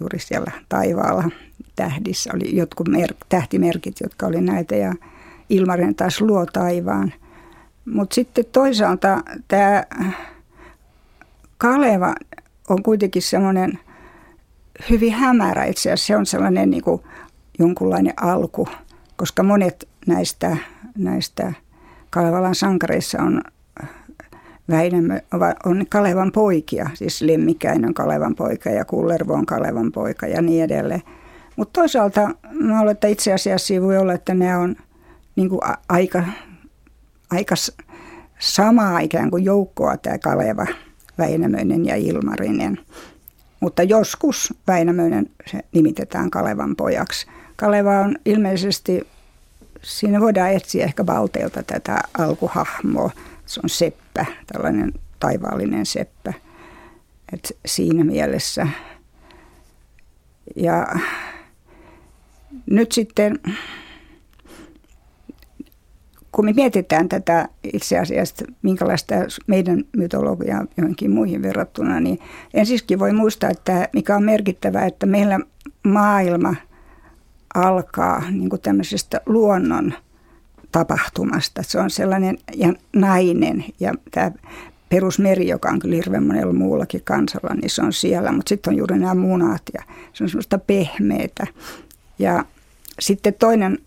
juuri 0.00 0.18
siellä 0.18 0.52
taivaalla 0.68 1.30
tähdissä. 1.76 2.30
Oli 2.34 2.56
jotkut 2.56 2.88
mer- 2.88 3.14
tähtimerkit, 3.28 3.96
jotka 4.02 4.26
oli 4.26 4.40
näitä 4.40 4.76
ja 4.76 4.94
Ilmaren 5.48 5.94
taas 5.94 6.20
luo 6.20 6.46
taivaan. 6.46 7.12
Mutta 7.84 8.14
sitten 8.14 8.44
toisaalta 8.52 9.22
tämä 9.48 9.84
Kaleva 11.58 12.14
on 12.68 12.82
kuitenkin 12.82 13.22
semmoinen 13.22 13.78
hyvin 14.90 15.12
hämärä 15.12 15.64
itse 15.64 15.92
asiassa. 15.92 16.06
Se 16.06 16.16
on 16.16 16.26
sellainen 16.26 16.70
niin 16.70 16.82
kuin 16.82 17.02
jonkunlainen 17.58 18.14
alku, 18.16 18.68
koska 19.16 19.42
monet 19.42 19.88
näistä, 20.06 20.56
näistä 20.98 21.52
Kalevalan 22.10 22.54
sankareissa 22.54 23.22
on 23.22 23.42
Väinämö 24.70 25.18
on 25.64 25.86
Kalevan 25.88 26.32
poikia, 26.32 26.90
siis 26.94 27.22
Lemmikäinen 27.22 27.88
on 27.88 27.94
Kalevan 27.94 28.34
poika 28.34 28.70
ja 28.70 28.84
Kullervo 28.84 29.34
on 29.34 29.46
Kalevan 29.46 29.92
poika 29.92 30.26
ja 30.26 30.42
niin 30.42 30.64
edelleen. 30.64 31.02
Mutta 31.56 31.80
toisaalta 31.80 32.30
mä 32.52 32.80
olen, 32.80 32.92
että 32.92 33.08
itse 33.08 33.32
asiassa 33.32 33.74
voi 33.82 33.98
olla, 33.98 34.12
että 34.12 34.34
ne 34.34 34.56
on 34.56 34.76
niin 35.36 35.48
kuin 35.48 35.60
aika, 35.88 36.24
aika 37.30 37.54
samaa 38.38 39.00
ikään 39.00 39.30
kuin 39.30 39.44
joukkoa 39.44 39.96
tämä 39.96 40.18
Kaleva, 40.18 40.66
Väinämöinen 41.18 41.84
ja 41.84 41.96
Ilmarinen. 41.96 42.78
Mutta 43.60 43.82
joskus 43.82 44.54
Väinämöinen 44.66 45.30
se 45.50 45.60
nimitetään 45.72 46.30
Kalevan 46.30 46.76
pojaksi. 46.76 47.26
Kaleva 47.56 47.98
on 48.00 48.16
ilmeisesti, 48.24 49.06
siinä 49.82 50.20
voidaan 50.20 50.52
etsiä 50.52 50.84
ehkä 50.84 51.06
Valteelta 51.06 51.62
tätä 51.62 51.98
alkuhahmoa– 52.18 53.10
se 53.50 53.60
on 53.64 53.68
seppä, 53.68 54.26
tällainen 54.52 54.92
taivaallinen 55.20 55.86
seppä. 55.86 56.32
Et 57.32 57.58
siinä 57.66 58.04
mielessä. 58.04 58.66
Ja 60.56 60.86
nyt 62.66 62.92
sitten, 62.92 63.38
kun 66.32 66.44
me 66.44 66.52
mietitään 66.52 67.08
tätä 67.08 67.48
itse 67.72 67.98
asiassa, 67.98 68.44
minkälaista 68.62 69.14
meidän 69.46 69.84
mytologiaa 69.96 70.66
johonkin 70.76 71.10
muihin 71.10 71.42
verrattuna, 71.42 72.00
niin 72.00 72.18
ensiskin 72.54 72.98
voi 72.98 73.12
muistaa, 73.12 73.50
että 73.50 73.88
mikä 73.92 74.16
on 74.16 74.24
merkittävää, 74.24 74.86
että 74.86 75.06
meillä 75.06 75.40
maailma 75.86 76.54
alkaa 77.54 78.22
niin 78.30 78.50
kuin 78.50 78.62
tämmöisestä 78.62 79.20
luonnon– 79.26 79.94
tapahtumasta. 80.72 81.62
Se 81.62 81.78
on 81.78 81.90
sellainen 81.90 82.38
ja 82.54 82.72
nainen 82.92 83.64
ja 83.80 83.94
tämä 84.10 84.32
perusmeri, 84.88 85.48
joka 85.48 85.68
on 85.68 85.78
kyllä 85.78 85.94
hirveän 85.94 86.26
monella 86.26 86.52
muullakin 86.52 87.02
kansalla, 87.04 87.54
niin 87.54 87.70
se 87.70 87.82
on 87.82 87.92
siellä, 87.92 88.32
mutta 88.32 88.48
sitten 88.48 88.72
on 88.72 88.78
juuri 88.78 88.98
nämä 88.98 89.14
munat 89.14 89.62
ja 89.74 89.82
se 90.12 90.24
on 90.24 90.30
semmoista 90.30 90.58
pehmeitä. 90.58 91.46
Ja 92.18 92.44
sitten 93.00 93.34
toinen, 93.34 93.78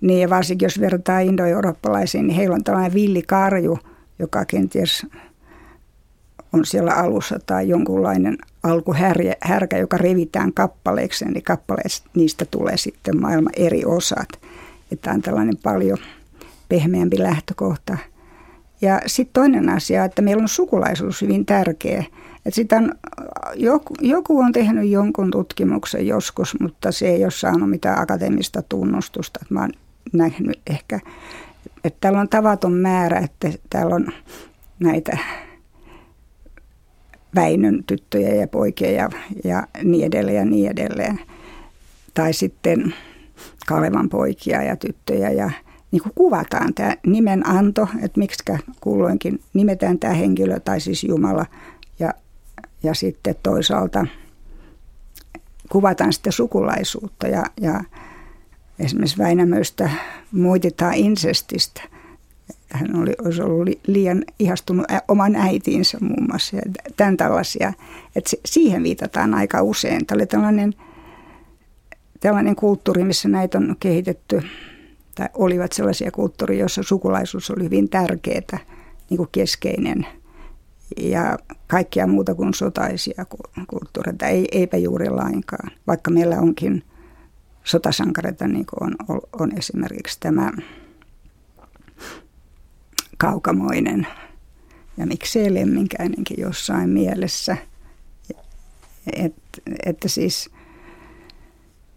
niin 0.00 0.20
ja 0.20 0.30
varsinkin 0.30 0.66
jos 0.66 0.80
vertaa 0.80 1.20
indo-eurooppalaisiin, 1.20 2.26
niin 2.26 2.36
heillä 2.36 2.54
on 2.54 2.64
tällainen 2.64 2.94
villikarju, 2.94 3.78
joka 4.18 4.44
kenties 4.44 5.06
on 6.52 6.66
siellä 6.66 6.92
alussa 6.92 7.38
tai 7.46 7.68
jonkunlainen 7.68 8.38
alkuhärkä, 8.62 9.78
joka 9.80 9.96
revitään 9.96 10.52
kappaleeksi, 10.52 11.24
niin 11.24 11.44
kappaleista 11.44 12.10
niistä 12.14 12.44
tulee 12.44 12.76
sitten 12.76 13.20
maailman 13.20 13.52
eri 13.56 13.84
osat. 13.84 14.28
Että 14.92 15.10
on 15.10 15.22
tällainen 15.22 15.56
paljon 15.62 15.98
pehmeämpi 16.68 17.18
lähtökohta. 17.18 17.98
Ja 18.80 19.00
sitten 19.06 19.32
toinen 19.32 19.68
asia, 19.68 20.04
että 20.04 20.22
meillä 20.22 20.42
on 20.42 20.48
sukulaisuus 20.48 21.22
hyvin 21.22 21.46
tärkeä. 21.46 22.04
Että 22.36 22.54
sitä 22.54 22.76
on, 22.76 22.94
joku, 23.54 23.94
joku 24.00 24.38
on 24.38 24.52
tehnyt 24.52 24.90
jonkun 24.90 25.30
tutkimuksen 25.30 26.06
joskus, 26.06 26.60
mutta 26.60 26.92
se 26.92 27.08
ei 27.08 27.24
ole 27.24 27.30
saanut 27.30 27.70
mitään 27.70 28.00
akateemista 28.00 28.62
tunnustusta. 28.62 29.40
Mä 29.50 29.60
oon 29.60 29.72
nähnyt 30.12 30.60
ehkä, 30.66 31.00
että 31.84 31.98
täällä 32.00 32.20
on 32.20 32.28
tavaton 32.28 32.72
määrä, 32.72 33.18
että 33.18 33.48
täällä 33.70 33.94
on 33.94 34.06
näitä 34.80 35.18
Väinön 37.34 37.84
tyttöjä 37.86 38.34
ja 38.34 38.48
poikia 38.48 38.90
ja, 38.90 39.08
ja 39.44 39.66
niin 39.82 40.06
edelleen 40.06 40.36
ja 40.36 40.44
niin 40.44 40.70
edelleen. 40.70 41.20
Tai 42.14 42.32
sitten 42.32 42.94
Kalevan 43.66 44.08
poikia 44.08 44.62
ja 44.62 44.76
tyttöjä 44.76 45.30
ja 45.30 45.50
niin 45.90 46.02
kuin 46.02 46.12
kuvataan 46.14 46.74
tämä 46.74 46.96
nimenanto, 47.06 47.88
että 48.02 48.18
miksi 48.18 48.44
kulloinkin 48.80 49.40
nimetään 49.54 49.98
tämä 49.98 50.14
henkilö 50.14 50.60
tai 50.60 50.80
siis 50.80 51.04
Jumala 51.04 51.46
ja, 51.98 52.14
ja 52.82 52.94
sitten 52.94 53.34
toisaalta 53.42 54.06
kuvataan 55.72 56.12
sitten 56.12 56.32
sukulaisuutta 56.32 57.28
ja, 57.28 57.44
ja 57.60 57.84
esimerkiksi 58.78 59.18
Väinämöistä 59.18 59.90
muititaan 60.32 60.94
insestistä– 60.94 61.82
hän 62.74 62.96
oli, 62.96 63.12
olisi 63.24 63.42
ollut 63.42 63.68
liian 63.86 64.24
ihastunut 64.38 64.86
oman 65.08 65.36
äitiinsä 65.36 65.98
muun 66.00 66.26
muassa 66.28 66.56
ja 66.56 66.62
tämän 66.96 67.16
tällaisia. 67.16 67.72
Että 68.16 68.30
siihen 68.44 68.82
viitataan 68.82 69.34
aika 69.34 69.62
usein. 69.62 70.06
Tämä 70.06 70.16
oli 70.16 70.26
tällainen, 70.26 70.74
tällainen 72.24 72.56
kulttuuri, 72.56 73.04
missä 73.04 73.28
näitä 73.28 73.58
on 73.58 73.76
kehitetty, 73.80 74.42
tai 75.14 75.28
olivat 75.34 75.72
sellaisia 75.72 76.10
kulttuuria, 76.10 76.60
joissa 76.60 76.82
sukulaisuus 76.82 77.50
oli 77.50 77.64
hyvin 77.64 77.88
tärkeää, 77.88 78.58
niin 79.10 79.16
kuin 79.16 79.28
keskeinen 79.32 80.06
ja 81.00 81.38
kaikkia 81.66 82.06
muuta 82.06 82.34
kuin 82.34 82.54
sotaisia 82.54 83.26
kulttuureita, 83.66 84.26
ei, 84.26 84.48
eipä 84.52 84.76
juuri 84.76 85.10
lainkaan, 85.10 85.70
vaikka 85.86 86.10
meillä 86.10 86.38
onkin 86.38 86.82
sotasankareita, 87.64 88.48
niin 88.48 88.66
kuin 88.66 88.94
on, 89.08 89.20
on 89.32 89.58
esimerkiksi 89.58 90.20
tämä 90.20 90.52
kaukamoinen 93.18 94.06
ja 94.96 95.06
miksei 95.06 95.54
lemminkäinenkin 95.54 96.40
jossain 96.40 96.90
mielessä. 96.90 97.56
Et, 99.12 99.34
että 99.86 100.08
siis, 100.08 100.50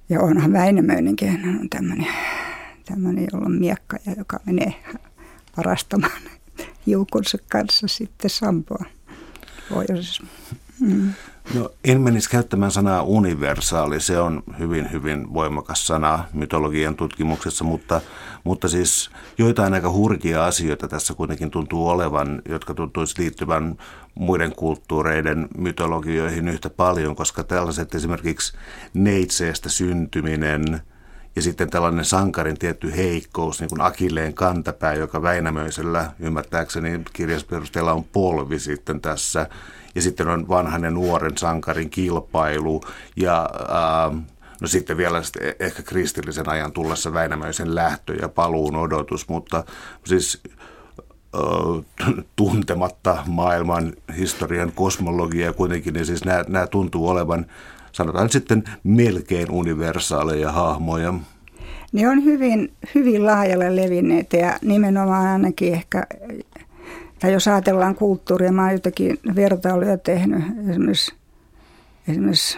ja 0.09 0.21
onhan 0.21 0.53
Väinämöinenkin, 0.53 1.29
hän 1.29 1.59
on 1.59 1.69
tämmöinen, 1.69 2.07
tämmöinen 2.85 3.27
jolla 3.31 3.45
on 3.45 3.59
miekka 3.59 3.97
ja 4.05 4.13
joka 4.17 4.39
menee 4.45 4.73
varastamaan 5.57 6.21
hiukunsa 6.87 7.37
kanssa 7.49 7.87
sitten 7.87 8.29
sampoa 8.29 8.85
pohjoisessa. 9.69 10.23
Mm. 10.79 11.13
No, 11.53 11.69
en 11.83 12.01
menisi 12.01 12.29
käyttämään 12.29 12.71
sanaa 12.71 13.03
universaali, 13.03 14.01
se 14.01 14.19
on 14.19 14.43
hyvin, 14.59 14.91
hyvin 14.91 15.33
voimakas 15.33 15.87
sana 15.87 16.23
mytologian 16.33 16.95
tutkimuksessa, 16.95 17.63
mutta, 17.63 18.01
mutta 18.43 18.67
siis 18.67 19.09
joitain 19.37 19.73
aika 19.73 19.91
hurkia 19.91 20.45
asioita 20.45 20.87
tässä 20.87 21.13
kuitenkin 21.13 21.51
tuntuu 21.51 21.89
olevan, 21.89 22.41
jotka 22.49 22.73
tuntuisi 22.73 23.21
liittyvän 23.21 23.77
muiden 24.19 24.55
kulttuureiden 24.55 25.47
mytologioihin 25.57 26.47
yhtä 26.47 26.69
paljon, 26.69 27.15
koska 27.15 27.43
tällaiset 27.43 27.95
esimerkiksi 27.95 28.57
neitseestä 28.93 29.69
syntyminen– 29.69 30.63
ja 31.37 31.41
sitten 31.41 31.69
tällainen 31.69 32.05
sankarin 32.05 32.59
tietty 32.59 32.95
heikkous, 32.95 33.59
niin 33.59 33.69
kuin 33.69 33.81
Akilleen 33.81 34.33
kantapää, 34.33 34.93
joka 34.93 35.21
Väinämöisellä 35.21 36.11
ymmärtääkseni 36.19 37.01
kirjasperusteella 37.13 37.93
on 37.93 38.03
polvi 38.03 38.59
sitten 38.59 39.01
tässä. 39.01 39.47
Ja 39.95 40.01
sitten 40.01 40.27
on 40.27 40.47
vanhan 40.47 40.83
ja 40.83 40.91
nuoren 40.91 41.37
sankarin 41.37 41.89
kilpailu 41.89 42.81
ja 43.15 43.49
äh, 43.61 44.21
no 44.61 44.67
sitten 44.67 44.97
vielä 44.97 45.23
sitten 45.23 45.55
ehkä 45.59 45.83
kristillisen 45.83 46.49
ajan 46.49 46.71
tullessa 46.71 47.13
Väinämöisen 47.13 47.75
lähtö 47.75 48.15
ja 48.21 48.29
paluun 48.29 48.75
odotus, 48.75 49.29
mutta 49.29 49.63
siis 50.05 50.41
tuntematta 52.35 53.23
maailman 53.27 53.93
historian 54.17 54.71
kosmologiaa 54.71 55.53
kuitenkin, 55.53 55.93
niin 55.93 56.05
siis 56.05 56.25
nämä, 56.25 56.43
nämä 56.47 56.67
tuntuu 56.67 57.09
olevan 57.09 57.45
sanotaan 57.91 58.29
sitten 58.29 58.63
melkein 58.83 59.51
universaaleja 59.51 60.51
hahmoja. 60.51 61.13
Ne 61.91 62.09
on 62.09 62.23
hyvin, 62.23 62.73
hyvin 62.95 63.25
laajalle 63.25 63.75
levinneitä 63.75 64.37
ja 64.37 64.57
nimenomaan 64.61 65.27
ainakin 65.27 65.73
ehkä, 65.73 66.03
tai 67.19 67.33
jos 67.33 67.47
ajatellaan 67.47 67.95
kulttuuria, 67.95 68.51
mä 68.51 68.63
oon 68.63 68.73
jotakin 68.73 69.19
vertailuja 69.35 69.97
tehnyt 69.97 70.43
esimerkiksi, 70.69 71.13
esimerkiksi 72.07 72.57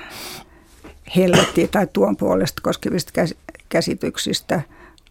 helvettiä 1.16 1.68
tai 1.68 1.88
tuon 1.94 2.18
puolesta 2.18 2.62
koskevista 2.62 3.12
käsityksistä 3.70 4.62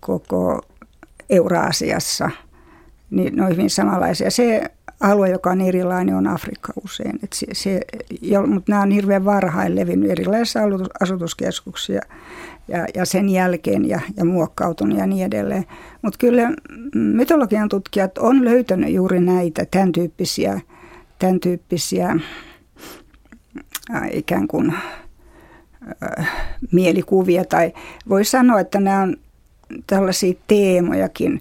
koko 0.01 0.63
Euraasiassa, 1.31 2.31
niin 3.11 3.37
ne 3.37 3.43
on 3.43 3.51
hyvin 3.51 3.71
samanlaisia. 3.71 4.31
Se 4.31 4.71
alue, 5.01 5.31
joka 5.31 5.51
on 5.51 5.61
erilainen, 5.61 6.15
on 6.15 6.27
Afrikka 6.27 6.73
usein. 6.85 7.19
Et 7.23 7.33
se, 7.33 7.47
se, 7.53 7.81
jo, 8.23 8.47
mutta 8.47 8.73
nämä 8.73 8.83
on 8.83 8.91
hirveän 8.91 9.25
varhain 9.25 9.77
levinnyt 9.77 10.11
erilaisissa 10.11 10.61
asutuskeskuksia 11.01 12.01
ja, 12.69 12.87
ja 12.95 13.05
sen 13.05 13.29
jälkeen 13.29 13.89
ja, 13.89 14.01
ja 14.17 14.25
muokkautunut 14.25 14.99
ja 14.99 15.07
niin 15.07 15.27
edelleen. 15.27 15.67
Mutta 16.03 16.19
kyllä 16.19 16.51
mytologian 16.95 17.69
tutkijat 17.69 18.19
on 18.19 18.45
löytänyt 18.45 18.93
juuri 18.93 19.21
näitä 19.21 19.67
tämän 19.71 19.93
tyyppisiä, 19.93 20.61
tämän 21.19 21.41
tyyppisiä 21.41 22.17
äh, 23.95 24.09
ikään 24.13 24.49
kuin 24.49 24.75
äh, 26.19 26.31
mielikuvia 26.73 27.45
tai 27.45 27.73
voi 28.09 28.25
sanoa, 28.25 28.61
että 28.61 28.81
nämä 28.81 29.03
on 29.03 29.17
tällaisia 29.87 30.35
teemojakin. 30.47 31.41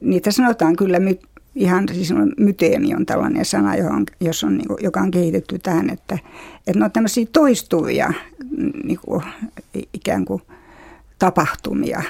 Niitä 0.00 0.30
sanotaan 0.30 0.76
kyllä 0.76 0.98
my, 1.00 1.18
ihan 1.54 1.88
siis 1.88 2.14
myteemi 2.38 2.94
on 2.94 3.06
tällainen 3.06 3.44
sana, 3.44 3.76
johon, 3.76 4.06
jos 4.20 4.44
on, 4.44 4.58
niin 4.58 4.68
kuin, 4.68 4.78
joka 4.82 5.00
on 5.00 5.10
kehitetty 5.10 5.58
tähän, 5.58 5.90
että, 5.90 6.18
että 6.66 6.78
ne 6.78 6.84
on 6.84 6.92
tämmöisiä 6.92 7.26
toistuvia 7.32 8.12
niin 8.84 8.98
kuin, 9.04 9.22
ikään 9.94 10.24
kuin 10.24 10.42
tapahtumia. 11.18 12.02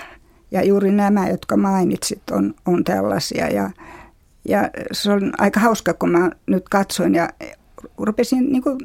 Ja 0.51 0.65
juuri 0.65 0.91
nämä, 0.91 1.29
jotka 1.29 1.57
mainitsit, 1.57 2.31
on, 2.31 2.55
on 2.67 2.85
tällaisia. 2.85 3.49
Ja, 3.49 3.71
ja 4.49 4.71
se 4.93 5.13
on 5.13 5.33
aika 5.39 5.61
hauska, 5.61 5.95
kun 5.95 6.11
mä 6.11 6.31
nyt 6.47 6.69
katsoin 6.69 7.15
ja 7.15 7.29
rupesin 7.99 8.53
niin 8.53 8.63
kuin 8.63 8.79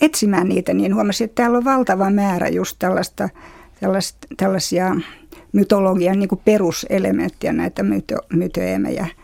etsimään 0.00 0.48
niitä, 0.48 0.74
niin 0.74 0.94
huomasin, 0.94 1.24
että 1.24 1.42
täällä 1.42 1.58
on 1.58 1.64
valtava 1.64 2.10
määrä 2.10 2.48
just 2.48 2.76
tällaista, 2.78 3.28
tällaista 3.80 4.26
tällaisia 4.36 4.96
mytologian 5.56 6.18
niin 6.18 6.28
kuin 6.28 6.40
peruselementtiä, 6.44 7.52
näitä 7.52 7.82
myto, 7.82 8.16
mytoemejä– 8.32 9.06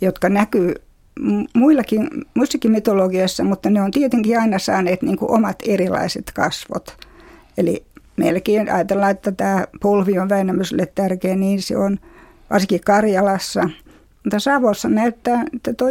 jotka 0.00 0.28
näkyy 0.28 0.74
muillakin, 1.54 2.08
muissakin 2.34 2.70
mytologiassa, 2.70 3.44
mutta 3.44 3.70
ne 3.70 3.82
on 3.82 3.90
tietenkin 3.90 4.40
aina 4.40 4.58
saaneet 4.58 5.02
niin 5.02 5.16
kuin 5.16 5.30
omat 5.30 5.56
erilaiset 5.68 6.30
kasvot. 6.34 6.96
Eli 7.58 7.84
meilläkin 8.16 8.72
ajatellaan, 8.72 9.10
että 9.10 9.32
tämä 9.32 9.66
polvi 9.80 10.18
on 10.18 10.28
Väinämöiselle 10.28 10.86
tärkeä, 10.94 11.36
niin 11.36 11.62
se 11.62 11.76
on 11.76 11.98
varsinkin 12.50 12.80
Karjalassa. 12.80 13.70
Mutta 14.24 14.38
Savossa 14.38 14.88
näyttää, 14.88 15.44
että 15.54 15.74
tuo 15.74 15.88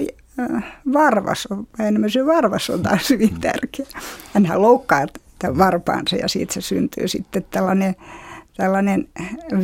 varvas 0.93 1.47
on, 1.49 1.67
Väinämöisen 1.80 2.26
varvas 2.26 2.70
on 2.70 2.84
taas 2.84 3.09
hyvin 3.09 3.41
tärkeä. 3.41 3.86
Hänhän 4.34 4.61
loukkaa 4.61 5.05
tämän 5.39 5.57
varpaansa 5.57 6.15
ja 6.15 6.28
siitä 6.28 6.53
se 6.53 6.61
syntyy 6.61 7.07
sitten 7.07 7.45
tällainen, 7.51 7.95
tällainen 8.60 9.07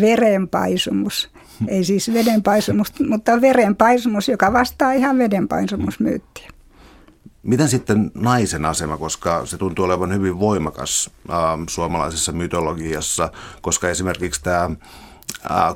verenpaisumus– 0.01 1.29
ei 1.67 1.83
siis 1.83 2.13
vedenpaisumus, 2.13 2.93
mutta 3.09 3.41
verenpaisumus, 3.41 4.29
joka 4.29 4.53
vastaa 4.53 4.91
ihan 4.91 5.17
vedenpaisumusmyyttiä. 5.17 6.49
Miten 7.43 7.69
sitten 7.69 8.11
naisen 8.13 8.65
asema, 8.65 8.97
koska 8.97 9.45
se 9.45 9.57
tuntuu 9.57 9.85
olevan 9.85 10.13
hyvin 10.13 10.39
voimakas 10.39 11.09
äh, 11.29 11.37
suomalaisessa 11.69 12.31
mytologiassa, 12.31 13.31
koska 13.61 13.89
esimerkiksi 13.89 14.43
tämä 14.43 14.69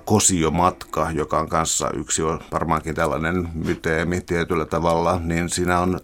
Kosiomatka, 0.05 1.11
joka 1.11 1.39
on 1.39 1.49
kanssa 1.49 1.89
yksi 1.93 2.21
varmaankin 2.51 2.95
tällainen 2.95 3.49
myteemi 3.53 4.21
tietyllä 4.21 4.65
tavalla, 4.65 5.21
niin 5.23 5.49
siinä 5.49 5.79
on 5.79 5.99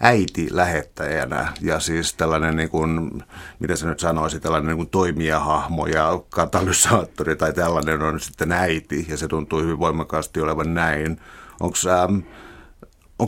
äiti 0.00 0.48
lähettäjänä 0.50 1.52
ja 1.60 1.80
siis 1.80 2.14
tällainen, 2.14 2.56
niin 2.56 2.68
kuin, 2.68 3.22
mitä 3.58 3.76
se 3.76 3.86
nyt 3.86 4.00
sanoisi, 4.00 4.40
tällainen 4.40 4.66
niin 4.66 4.76
kuin 4.76 4.90
toimijahahmo 4.90 5.86
ja 5.86 6.22
katalysaattori 6.30 7.36
tai 7.36 7.52
tällainen 7.52 8.02
on 8.02 8.20
sitten 8.20 8.52
äiti 8.52 9.06
ja 9.08 9.16
se 9.16 9.28
tuntuu 9.28 9.60
hyvin 9.60 9.78
voimakkaasti 9.78 10.40
olevan 10.40 10.74
näin. 10.74 11.20
Onko 11.60 11.76
ähm, 11.88 12.18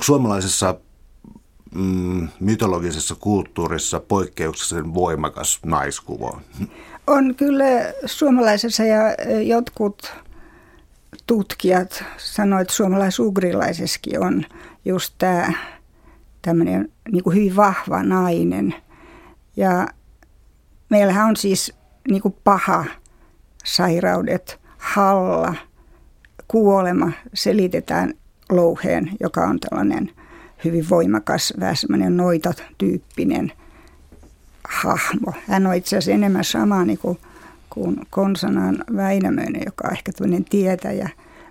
suomalaisessa 0.02 0.74
mm, 1.74 2.28
mytologisessa 2.40 3.14
kulttuurissa 3.14 4.00
poikkeuksellisen 4.00 4.94
voimakas 4.94 5.58
naiskuva? 5.64 6.40
On 7.06 7.34
kyllä 7.34 7.64
suomalaisessa 8.06 8.84
ja 8.84 9.00
jotkut 9.42 10.12
tutkijat 11.26 12.04
sanoivat, 12.16 12.62
että 12.62 12.74
suomalais-ugrilaisessakin 12.74 14.20
on 14.20 14.44
just 14.84 15.14
tämä 15.18 15.52
tämmöinen 16.42 16.92
niin 17.12 17.24
kuin 17.24 17.36
hyvin 17.36 17.56
vahva 17.56 18.02
nainen. 18.02 18.74
Ja 19.56 19.86
meillähän 20.88 21.28
on 21.28 21.36
siis 21.36 21.72
niin 22.10 22.22
kuin 22.22 22.36
paha 22.44 22.84
sairaudet, 23.64 24.60
halla, 24.78 25.54
kuolema 26.48 27.12
selitetään 27.34 28.14
louheen, 28.50 29.10
joka 29.20 29.44
on 29.44 29.60
tällainen 29.60 30.10
hyvin 30.64 30.90
voimakas, 30.90 31.54
vähän 31.60 31.76
semmoinen 31.76 32.16
noitatyyppinen 32.16 33.52
hahmo. 34.68 35.32
Hän 35.48 35.66
on 35.66 35.74
itse 35.74 35.96
asiassa 35.96 36.12
enemmän 36.12 36.44
sama 36.44 36.84
niin 36.84 36.98
kuin, 36.98 37.18
kuin 37.70 38.00
Konsanan 38.10 38.84
Väinämöinen, 38.96 39.62
joka 39.66 39.88
on 39.88 39.92
ehkä 39.92 40.12
tämmöinen 40.12 40.44
tietäjä. 40.44 41.08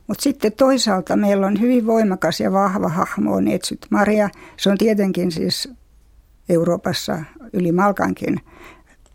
Mutta 0.09 0.23
sitten 0.23 0.51
toisaalta 0.51 1.15
meillä 1.15 1.47
on 1.47 1.61
hyvin 1.61 1.87
voimakas 1.87 2.39
ja 2.39 2.51
vahva 2.51 2.89
hahmo 2.89 3.33
on 3.33 3.47
Etsyt 3.47 3.85
Maria. 3.89 4.29
Se 4.57 4.69
on 4.69 4.77
tietenkin 4.77 5.31
siis 5.31 5.69
Euroopassa 6.49 7.23
yli 7.53 7.71
Malkankin 7.71 8.39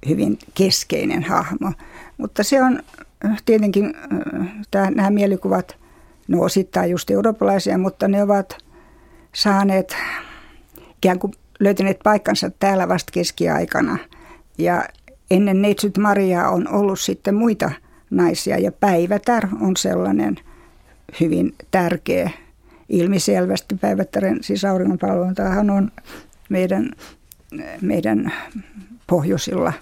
hyvin 0.09 0.39
keskeinen 0.55 1.23
hahmo. 1.23 1.73
Mutta 2.19 2.43
se 2.43 2.63
on 2.63 2.83
tietenkin, 3.45 3.95
äh, 4.77 4.91
nämä 4.91 5.11
mielikuvat, 5.11 5.77
no 6.29 6.43
osittain 6.43 6.91
just 6.91 7.11
eurooppalaisia, 7.11 7.79
mutta 7.79 8.09
ne 8.09 8.23
ovat 8.23 8.57
saaneet 9.35 9.97
ikään 10.97 11.19
kuin 11.19 11.33
löytäneet 11.61 11.99
paikkansa 12.05 12.51
täällä 12.51 12.89
vasta 12.89 13.13
keskiaikana. 13.13 13.99
Ja 14.59 14.85
ennen 15.31 15.63
Neitsyt 15.63 15.99
Mariaa 15.99 16.51
on 16.51 16.69
ollut 16.69 17.01
sitten 17.01 17.35
muita 17.35 17.71
naisia 18.11 18.59
ja 18.59 18.73
Päivätär 18.73 19.49
on 19.61 19.77
sellainen 19.77 20.37
hyvin 21.21 21.55
tärkeä 21.71 22.31
ilmiselvästi. 22.89 23.75
Päivättären 23.75 24.39
siis 24.45 24.65
auringonpalvontahan 24.65 25.71
on 25.71 25.93
meidän, 26.49 26.91
meidän 27.81 28.33
pohjoisilla 29.07 29.73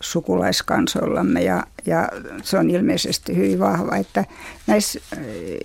sukulaiskansoillamme 0.00 1.42
ja, 1.42 1.64
ja 1.86 2.08
se 2.42 2.58
on 2.58 2.70
ilmeisesti 2.70 3.36
hyvin 3.36 3.58
vahva, 3.58 3.96
että 3.96 4.24
näissä 4.66 5.00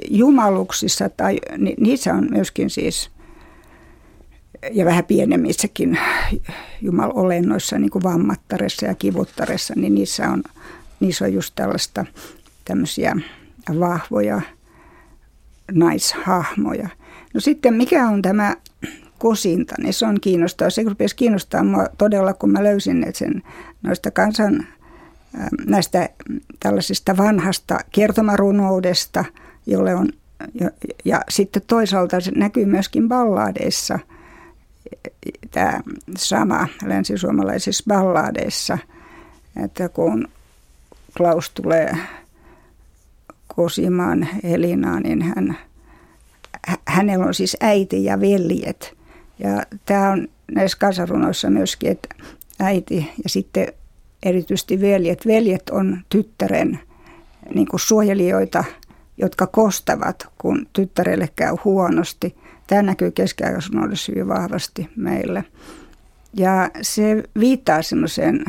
jumaluksissa 0.10 1.10
tai 1.10 1.40
niissä 1.78 2.14
on 2.14 2.28
myöskin 2.32 2.70
siis 2.70 3.12
ja 4.72 4.86
vähän 4.86 5.06
pienemmissäkin 5.06 6.00
jumalolennoissa, 6.82 7.80
niin 7.80 7.90
kuin 7.90 8.04
vammattaressa 8.04 8.86
ja 8.86 8.96
kivuttaressa, 8.96 9.74
niin 9.78 9.96
niissä 9.96 10.30
on, 10.30 10.44
niissä 11.00 11.26
on 11.26 11.34
just 11.34 11.54
tällaista 11.56 12.06
tämmöisiä 12.66 13.16
vahvoja 13.80 14.42
naishahmoja. 15.72 16.90
No 17.34 17.40
sitten 17.40 17.74
mikä 17.74 18.08
on 18.08 18.22
tämä 18.22 18.56
kosinta, 19.20 19.76
niin 19.78 19.94
se 19.94 20.06
on 20.06 20.20
kiinnostavaa. 20.22 20.70
Se 20.70 20.84
rupesi 20.84 21.16
kiinnostaa 21.16 21.64
mua 21.64 21.86
todella, 21.98 22.34
kun 22.34 22.52
mä 22.52 22.64
löysin 22.64 23.06
sen 23.14 23.44
noista 23.82 24.12
kansan, 24.12 24.68
näistä 25.66 26.10
tällaisista 26.60 27.18
vanhasta 27.18 27.78
kertomarunoudesta, 27.92 29.26
jolle 29.66 29.96
on, 29.96 30.10
ja, 30.60 30.72
ja 31.06 31.22
sitten 31.30 31.62
toisaalta 31.68 32.20
se 32.20 32.32
näkyy 32.36 32.66
myöskin 32.66 33.08
balladeissa– 33.10 34.00
tämä 35.52 35.80
sama 36.18 36.68
länsisuomalaisissa 36.86 37.84
balladeissa, 37.88 38.78
että 39.64 39.90
kun 39.90 40.28
Klaus 41.18 41.50
tulee 41.50 41.98
kosimaan 43.56 44.28
Elinaa, 44.44 45.00
niin 45.00 45.22
hän, 45.22 45.58
hänellä 46.88 47.26
on 47.26 47.34
siis 47.34 47.58
äiti 47.62 48.04
ja 48.04 48.20
veljet. 48.20 48.98
Ja 49.40 49.64
tämä 49.86 50.12
on 50.12 50.28
näissä 50.52 50.78
kansarunoissa 50.78 51.50
myöskin, 51.50 51.92
että 51.92 52.10
äiti 52.60 53.12
ja 53.24 53.30
sitten 53.30 53.68
erityisesti 54.24 54.82
veljet. 54.82 55.28
Veljet 55.28 55.70
on 55.70 56.02
tyttären 56.10 56.80
niin 57.56 57.68
suojelijoita, 57.76 58.64
jotka 59.18 59.48
kostavat, 59.48 60.28
kun 60.38 60.68
tyttärelle 60.74 61.30
käy 61.36 61.56
huonosti– 61.64 62.36
Tämä 62.68 62.82
näkyy 62.82 63.12
keskiaikaisuudessa 63.12 64.12
hyvin 64.12 64.28
vahvasti 64.28 64.90
meille. 64.96 65.44
Ja 66.34 66.70
se 66.82 67.24
viittaa 67.40 67.82
semmoiseen 67.82 68.46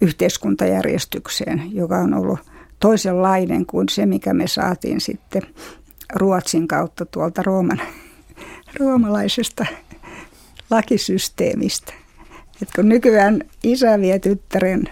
yhteiskuntajärjestykseen, 0.00 1.62
joka 1.74 1.98
on 1.98 2.14
ollut 2.14 2.38
toisenlainen 2.84 3.66
kuin 3.66 3.88
se, 3.88 4.06
mikä 4.06 4.34
me 4.34 4.46
saatiin 4.46 5.00
sitten 5.00 5.42
Ruotsin 6.14 6.68
kautta 6.68 7.06
tuolta 7.06 7.42
Rooman, 7.42 7.80
roomalaisesta 8.80 9.66
lakisysteemistä. 10.70 11.92
Et 12.62 12.68
kun 12.76 12.88
nykyään 12.88 13.40
isä 13.62 14.00
vie 14.00 14.18
tyttären 14.18 14.84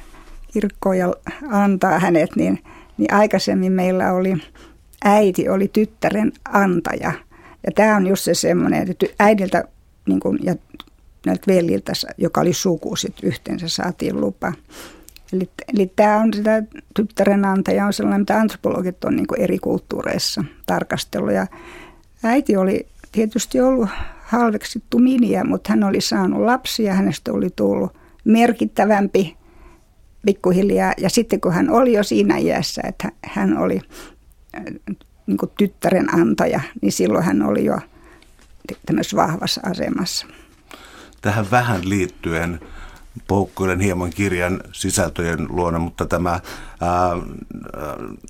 kirkkoon 0.52 0.98
ja 0.98 1.14
antaa 1.50 1.98
hänet, 1.98 2.36
niin, 2.36 2.64
niin 2.98 3.14
aikaisemmin 3.14 3.72
meillä 3.72 4.12
oli 4.12 4.34
äiti 5.04 5.48
oli 5.48 5.68
tyttären 5.68 6.32
antaja– 6.52 7.12
ja 7.66 7.72
tämä 7.74 7.96
on 7.96 8.06
just 8.06 8.24
se 8.24 8.34
semmoinen, 8.34 8.90
että 8.90 9.06
äidiltä 9.18 9.64
niin 10.08 10.20
kuin, 10.20 10.38
ja 10.42 10.54
näiltä 11.26 11.42
veljiltä, 11.46 11.92
joka 12.18 12.40
oli 12.40 12.52
suku, 12.52 12.94
yhteensä 13.22 13.68
saatiin 13.68 14.20
lupa. 14.20 14.52
Eli, 15.32 15.50
eli 15.74 15.92
tämä 15.96 16.16
on 16.16 16.34
sitä 16.34 16.62
tyttären 16.94 17.44
antaja, 17.44 17.86
on 17.86 17.92
sellainen, 17.92 18.20
mitä 18.20 18.40
antropologit 18.40 19.04
on 19.04 19.16
niin 19.16 19.26
eri 19.38 19.58
kulttuureissa 19.58 20.44
tarkastellut. 20.66 21.32
Ja 21.32 21.46
äiti 22.24 22.56
oli 22.56 22.86
tietysti 23.12 23.60
ollut 23.60 23.88
halveksittu 24.22 24.98
miniä, 24.98 25.44
mutta 25.44 25.72
hän 25.72 25.84
oli 25.84 26.00
saanut 26.00 26.40
lapsia, 26.40 26.94
hänestä 26.94 27.32
oli 27.32 27.50
tullut 27.56 27.96
merkittävämpi 28.24 29.36
pikkuhiljaa. 30.26 30.92
Ja 30.98 31.10
sitten 31.10 31.40
kun 31.40 31.52
hän 31.52 31.70
oli 31.70 31.92
jo 31.92 32.02
siinä 32.02 32.38
iässä, 32.38 32.82
että 32.88 33.08
hän 33.24 33.58
oli 33.58 33.80
niin 35.26 35.38
tyttären 35.58 36.14
antaja, 36.14 36.60
niin 36.82 36.92
silloin 36.92 37.24
hän 37.24 37.42
oli 37.42 37.64
jo 37.64 37.78
tämmöisessä 38.86 39.16
vahvassa 39.16 39.60
asemassa. 39.64 40.26
Tähän 41.20 41.50
vähän 41.50 41.88
liittyen 41.88 42.60
poukkoilen 43.26 43.80
hieman 43.80 44.10
kirjan 44.10 44.60
sisältöjen 44.72 45.46
luona, 45.48 45.78
mutta 45.78 46.06
tämä 46.06 46.30
ää, 46.30 46.40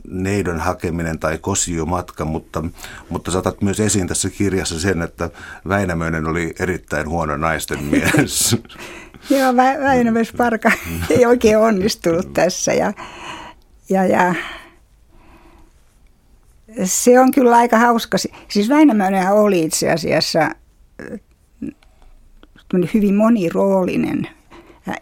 neidon 0.09 0.61
hakeminen 0.61 1.19
tai 1.19 1.39
kosiomatka, 1.39 2.25
mutta, 2.25 2.65
mutta 3.09 3.31
saatat 3.31 3.63
myös 3.63 3.81
esiin 3.81 4.09
tässä 4.09 4.31
kirjassa 4.31 4.81
sen, 4.81 5.03
että 5.03 5.31
Väinämöinen 5.69 6.27
oli 6.27 6.55
erittäin 6.59 7.09
huono 7.09 7.37
naisten 7.37 7.85
mies. 7.91 8.57
Joo, 9.31 9.53
Vä- 9.53 9.83
Väinämöis 9.83 10.33
Parka 10.33 10.73
ei 11.11 11.27
oikein 11.27 11.59
onnistunut 11.59 12.33
tässä 12.33 12.73
ja, 12.73 12.93
ja, 13.89 14.07
ja 14.07 14.35
se 16.85 17.21
on 17.21 17.31
kyllä 17.33 17.57
aika 17.57 17.79
hauska. 17.79 18.19
Siis 18.49 18.69
Väinämöinen 18.69 19.33
oli 19.33 19.63
itse 19.65 19.91
asiassa 19.91 20.41
äh, 20.41 21.21
hyvin 22.95 23.15
moniroolinen. 23.15 24.29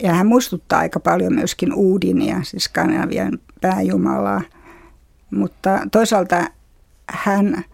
Ja 0.02 0.14
hän 0.14 0.26
muistuttaa 0.26 0.78
aika 0.78 1.00
paljon 1.00 1.34
myöskin 1.34 1.74
Uudinia, 1.74 2.42
siis 2.42 2.64
Skandinavian 2.64 3.38
pääjumalaa. 3.60 4.42
Mutta 5.30 5.78
toisaalta 5.92 6.44
hän, 7.08 7.64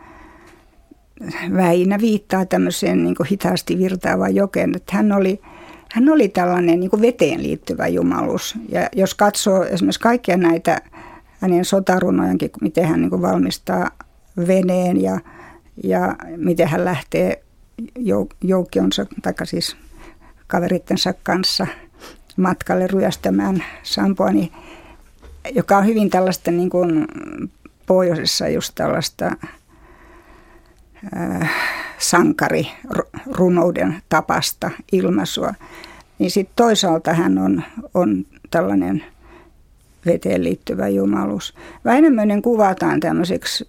Väinä 1.56 1.98
viittaa 2.00 2.46
tämmöiseen 2.46 3.04
niin 3.04 3.16
hitaasti 3.30 3.78
virtaavaan 3.78 4.34
jokeen, 4.34 4.72
että 4.76 4.96
hän 4.96 5.12
oli, 5.12 5.40
hän 5.92 6.08
oli 6.08 6.28
tällainen 6.28 6.80
niin 6.80 6.90
veteen 7.00 7.42
liittyvä 7.42 7.86
jumalus. 7.86 8.54
Ja 8.68 8.88
jos 8.96 9.14
katsoo 9.14 9.64
esimerkiksi 9.64 10.00
kaikkia 10.00 10.36
näitä 10.36 10.78
hänen 11.40 11.64
sotarunojankin, 11.64 12.50
miten 12.60 12.84
hän 12.84 13.00
niin 13.00 13.22
valmistaa 13.22 13.90
veneen 14.46 15.02
ja, 15.02 15.20
ja 15.84 16.16
miten 16.36 16.68
hän 16.68 16.84
lähtee 16.84 17.42
joukionsa, 18.42 19.06
tai 19.22 19.34
siis 19.44 19.76
kaverittensa 20.46 21.14
kanssa 21.22 21.66
matkalle 22.36 22.86
ryöstämään 22.86 23.64
sampoa, 23.82 24.30
niin, 24.30 24.52
joka 25.54 25.76
on 25.76 25.86
hyvin 25.86 26.10
tällaista 26.10 26.50
niin 26.50 26.70
kuin 26.70 27.06
pohjoisessa 27.86 28.48
just 28.48 28.72
tällaista 28.74 29.36
äh, 31.16 31.50
sankarirunouden 31.98 34.02
tapasta 34.08 34.70
ilmaisua. 34.92 35.54
Niin 36.18 36.30
sitten 36.30 36.56
toisaalta 36.56 37.12
hän 37.12 37.38
on, 37.38 37.62
on 37.94 38.24
tällainen– 38.50 39.04
veteen 40.06 40.44
liittyvä 40.44 40.88
jumalus. 40.88 41.54
Väinämöinen 41.84 42.42
kuvataan 42.42 43.00
tämmöiseksi, 43.00 43.68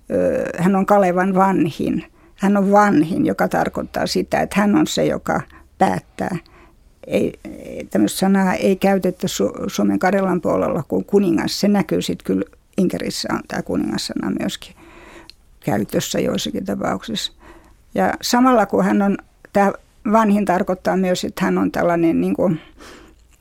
hän 0.58 0.76
on 0.76 0.86
Kalevan 0.86 1.36
vanhin, 1.36 2.04
hän 2.36 2.58
on 2.58 2.72
vanhin, 2.72 3.26
joka 3.26 3.48
tarkoittaa 3.48 4.08
sitä, 4.08 4.42
että 4.42 4.60
hän 4.60 4.76
on 4.76 4.88
se, 4.88 5.06
joka 5.06 5.42
päättää. 5.78 6.38
Ei, 7.08 7.40
tämmöistä 7.90 8.20
sanaa 8.20 8.54
ei 8.54 8.76
käytetty 8.76 9.28
Su- 9.28 9.64
Suomen 9.68 10.00
Karjalan 10.00 10.42
puolella 10.42 10.84
kuin 10.88 11.06
kuningas. 11.06 11.60
Se 11.60 11.68
näkyy 11.68 12.02
sitten 12.02 12.26
kyllä 12.26 12.46
Inkerissä 12.78 13.28
on 13.34 13.40
tämä 13.48 13.62
kuningassana 13.62 14.32
myöskin 14.40 14.76
käytössä 15.60 16.20
joissakin 16.20 16.66
tapauksissa. 16.66 17.34
Ja 17.96 18.14
samalla 18.22 18.66
kun 18.66 18.86
hän 18.86 19.02
on, 19.02 19.18
tämä 19.54 19.74
vanhin 20.12 20.46
tarkoittaa 20.46 20.98
myös, 20.98 21.24
että 21.24 21.46
hän 21.46 21.58
on 21.58 21.72
tällainen 21.72 22.22
niin 22.22 22.34
kuin, 22.34 22.62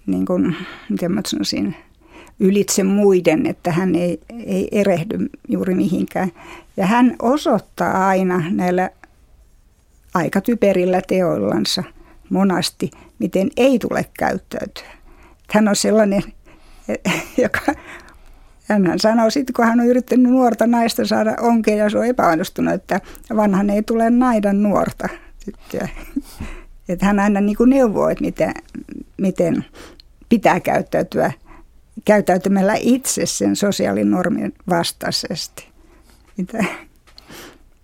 niin 0.07 0.27
kuin, 0.27 0.57
miten 0.89 1.13
mä 1.13 1.21
sanoisin, 1.27 1.77
ylitse 2.41 2.83
muiden, 2.83 3.47
että 3.47 3.73
hän 3.73 3.95
ei, 3.95 4.21
ei 4.47 4.69
erehdy 4.73 5.19
juuri 5.49 5.75
mihinkään. 5.75 6.33
Ja 6.77 6.87
hän 6.87 7.17
osoittaa 7.23 8.09
aina 8.09 8.43
näillä 8.51 8.91
aika 10.15 10.41
typerillä 10.41 11.03
teoillansa 11.09 11.83
monasti, 12.31 12.91
miten 13.19 13.51
ei 13.57 13.79
tule 13.79 14.07
käyttäytyä. 14.19 14.97
Hän 15.53 15.69
on 15.69 15.77
sellainen, 15.77 16.23
joka 17.43 17.61
hän 18.69 18.93
sanoo 18.97 19.31
sitten, 19.31 19.55
kun 19.55 19.65
hän 19.65 19.81
on 19.81 19.87
yrittänyt 19.87 20.33
nuorta 20.33 20.67
naista 20.67 21.07
saada 21.07 21.35
onkeen 21.41 21.79
ja 21.79 21.91
se 21.91 21.99
on 21.99 22.07
epäonnistunut, 22.07 22.75
että 22.75 23.01
vanhan 23.37 23.71
ei 23.71 23.83
tule 23.83 24.11
naidan 24.11 24.63
nuorta. 24.63 25.09
Että 26.89 27.07
hän 27.07 27.21
aina 27.21 27.41
niin 27.41 27.57
kuin 27.57 27.71
neuvoo, 27.71 28.09
että 28.09 28.25
miten, 28.25 28.55
miten 29.17 29.65
pitää 30.29 30.61
käyttäytyä 30.61 31.33
käyttäytymällä 32.05 32.75
itse 32.81 33.27
sen 33.27 33.57
sosiaalinormin 33.57 34.55
vastaisesti. 34.71 35.69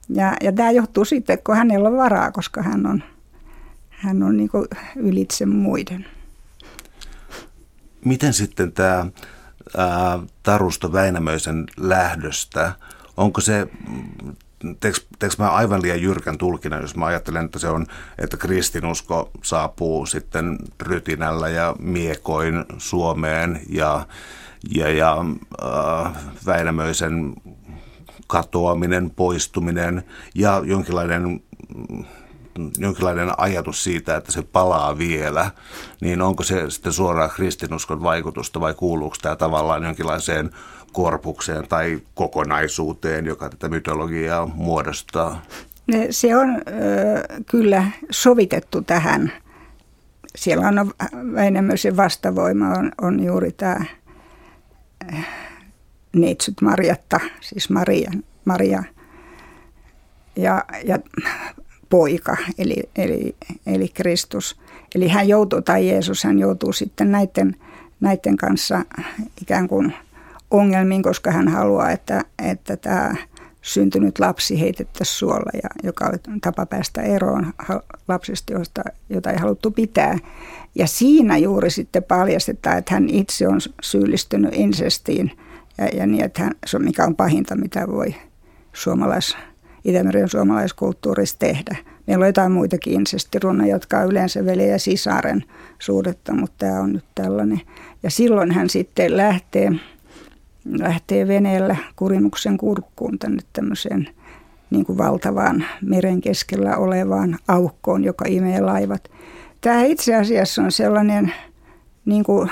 Ja, 0.08 0.36
ja 0.42 0.52
tämä 0.52 0.70
johtuu 0.70 1.04
siitä, 1.04 1.36
kun 1.36 1.56
hänellä 1.56 1.88
on 1.88 1.96
varaa, 1.96 2.32
koska 2.32 2.62
hän 2.62 2.86
on, 2.86 3.02
hän 4.02 4.22
on 4.22 4.36
niin 4.36 4.50
ylitse 4.96 5.46
muiden. 5.46 6.06
Miten 8.04 8.32
sitten 8.32 8.72
tämä 8.72 9.06
ää, 9.76 10.18
Tarusto 10.42 10.92
Väinämöisen 10.92 11.66
lähdöstä, 11.76 12.72
onko 13.16 13.40
se 13.40 13.68
teekö 14.80 15.36
mä 15.38 15.50
aivan 15.50 15.82
liian 15.82 16.02
jyrkän 16.02 16.38
tulkinnan, 16.38 16.80
jos 16.80 16.96
mä 16.96 17.06
ajattelen, 17.06 17.44
että 17.44 17.58
se 17.58 17.68
on, 17.68 17.86
että 18.18 18.36
kristinusko 18.36 19.30
saapuu 19.42 20.06
sitten 20.06 20.58
rytinällä 20.80 21.48
ja 21.48 21.76
miekoin 21.78 22.64
Suomeen 22.78 23.60
ja, 23.68 24.06
ja, 24.74 24.92
ja 24.92 25.16
äh, 25.64 26.12
Väinämöisen 26.46 27.34
katoaminen, 28.26 29.10
poistuminen 29.10 30.04
ja 30.34 30.62
jonkinlainen 30.64 31.42
jonkinlainen 32.78 33.30
ajatus 33.36 33.84
siitä, 33.84 34.16
että 34.16 34.32
se 34.32 34.42
palaa 34.42 34.98
vielä, 34.98 35.50
niin 36.00 36.22
onko 36.22 36.42
se 36.42 36.70
sitten 36.70 36.92
suoraan 36.92 37.30
kristinuskon 37.30 38.02
vaikutusta 38.02 38.60
vai 38.60 38.74
kuuluuko 38.74 39.16
tämä 39.22 39.36
tavallaan 39.36 39.82
jonkinlaiseen 39.82 40.50
korpukseen 40.92 41.68
tai 41.68 42.00
kokonaisuuteen, 42.14 43.26
joka 43.26 43.50
tätä 43.50 43.68
mytologiaa 43.68 44.46
muodostaa? 44.46 45.42
Se 46.10 46.36
on 46.36 46.48
ö, 46.56 46.62
kyllä 47.50 47.86
sovitettu 48.10 48.82
tähän. 48.82 49.32
Siellä 50.36 50.68
on 50.68 50.92
Väinämöisen 51.34 51.96
vastavoima 51.96 52.68
on, 52.68 52.92
on 53.00 53.24
juuri 53.24 53.52
tämä 53.52 53.84
Neitsyt 56.12 56.60
Marjatta, 56.60 57.20
siis 57.40 57.70
Maria, 57.70 58.10
Maria 58.44 58.82
ja, 60.36 60.64
ja 60.84 60.98
poika, 61.92 62.36
eli, 62.58 62.76
eli, 62.96 63.36
eli 63.66 63.88
Kristus. 63.88 64.60
Eli 64.94 65.08
hän 65.08 65.28
joutuu, 65.28 65.62
tai 65.62 65.88
Jeesus, 65.88 66.24
hän 66.24 66.38
joutuu 66.38 66.72
sitten 66.72 67.12
näiden, 67.12 67.56
näiden 68.00 68.36
kanssa 68.36 68.84
ikään 69.42 69.68
kuin 69.68 69.94
ongelmiin, 70.50 71.02
koska 71.02 71.30
hän 71.30 71.48
haluaa, 71.48 71.90
että, 71.90 72.24
että 72.38 72.76
tämä 72.76 73.14
syntynyt 73.62 74.18
lapsi 74.18 74.60
heitettäisiin 74.60 75.18
suolla, 75.18 75.50
ja, 75.62 75.68
joka 75.82 76.06
oli 76.06 76.38
tapa 76.40 76.66
päästä 76.66 77.02
eroon 77.02 77.52
lapsista, 78.08 78.52
josta, 78.52 78.82
jota 79.08 79.30
ei 79.30 79.38
haluttu 79.38 79.70
pitää. 79.70 80.18
Ja 80.74 80.86
siinä 80.86 81.36
juuri 81.36 81.70
sitten 81.70 82.02
paljastetaan, 82.02 82.78
että 82.78 82.94
hän 82.94 83.08
itse 83.08 83.48
on 83.48 83.60
syyllistynyt 83.82 84.54
insestiin, 84.54 85.30
ja, 85.78 85.86
ja 85.86 86.06
niin, 86.06 86.24
että 86.24 86.42
hän, 86.42 86.52
se 86.66 86.76
on 86.76 86.84
mikä 86.84 87.04
on 87.04 87.16
pahinta, 87.16 87.56
mitä 87.56 87.88
voi 87.88 88.14
suomalais, 88.72 89.36
Itämeren 89.84 90.28
suomalaiskulttuurissa 90.28 91.38
tehdä. 91.38 91.76
Meillä 92.06 92.22
on 92.22 92.28
jotain 92.28 92.52
muitakin 92.52 92.92
insestirunoja, 92.92 93.74
jotka 93.74 93.98
on 93.98 94.06
yleensä 94.06 94.44
veli 94.44 94.68
ja 94.68 94.78
sisaren 94.78 95.44
suhdetta, 95.78 96.34
mutta 96.34 96.56
tämä 96.58 96.80
on 96.80 96.92
nyt 96.92 97.04
tällainen. 97.14 97.60
Ja 98.02 98.10
silloin 98.10 98.52
hän 98.52 98.70
sitten 98.70 99.16
lähtee 99.16 99.72
lähtee 100.64 101.28
veneellä 101.28 101.76
kurimuksen 101.96 102.58
kurkkuun 102.58 103.18
tänne 103.18 103.42
tämmöiseen 103.52 104.08
niin 104.70 104.84
kuin 104.84 104.98
valtavaan 104.98 105.64
meren 105.82 106.20
keskellä 106.20 106.76
olevaan 106.76 107.38
aukkoon, 107.48 108.04
joka 108.04 108.24
imee 108.28 108.60
laivat. 108.60 109.10
Tämä 109.60 109.82
itse 109.82 110.14
asiassa 110.14 110.62
on 110.62 110.72
sellainen 110.72 111.32
niin 112.04 112.24
kuin 112.24 112.50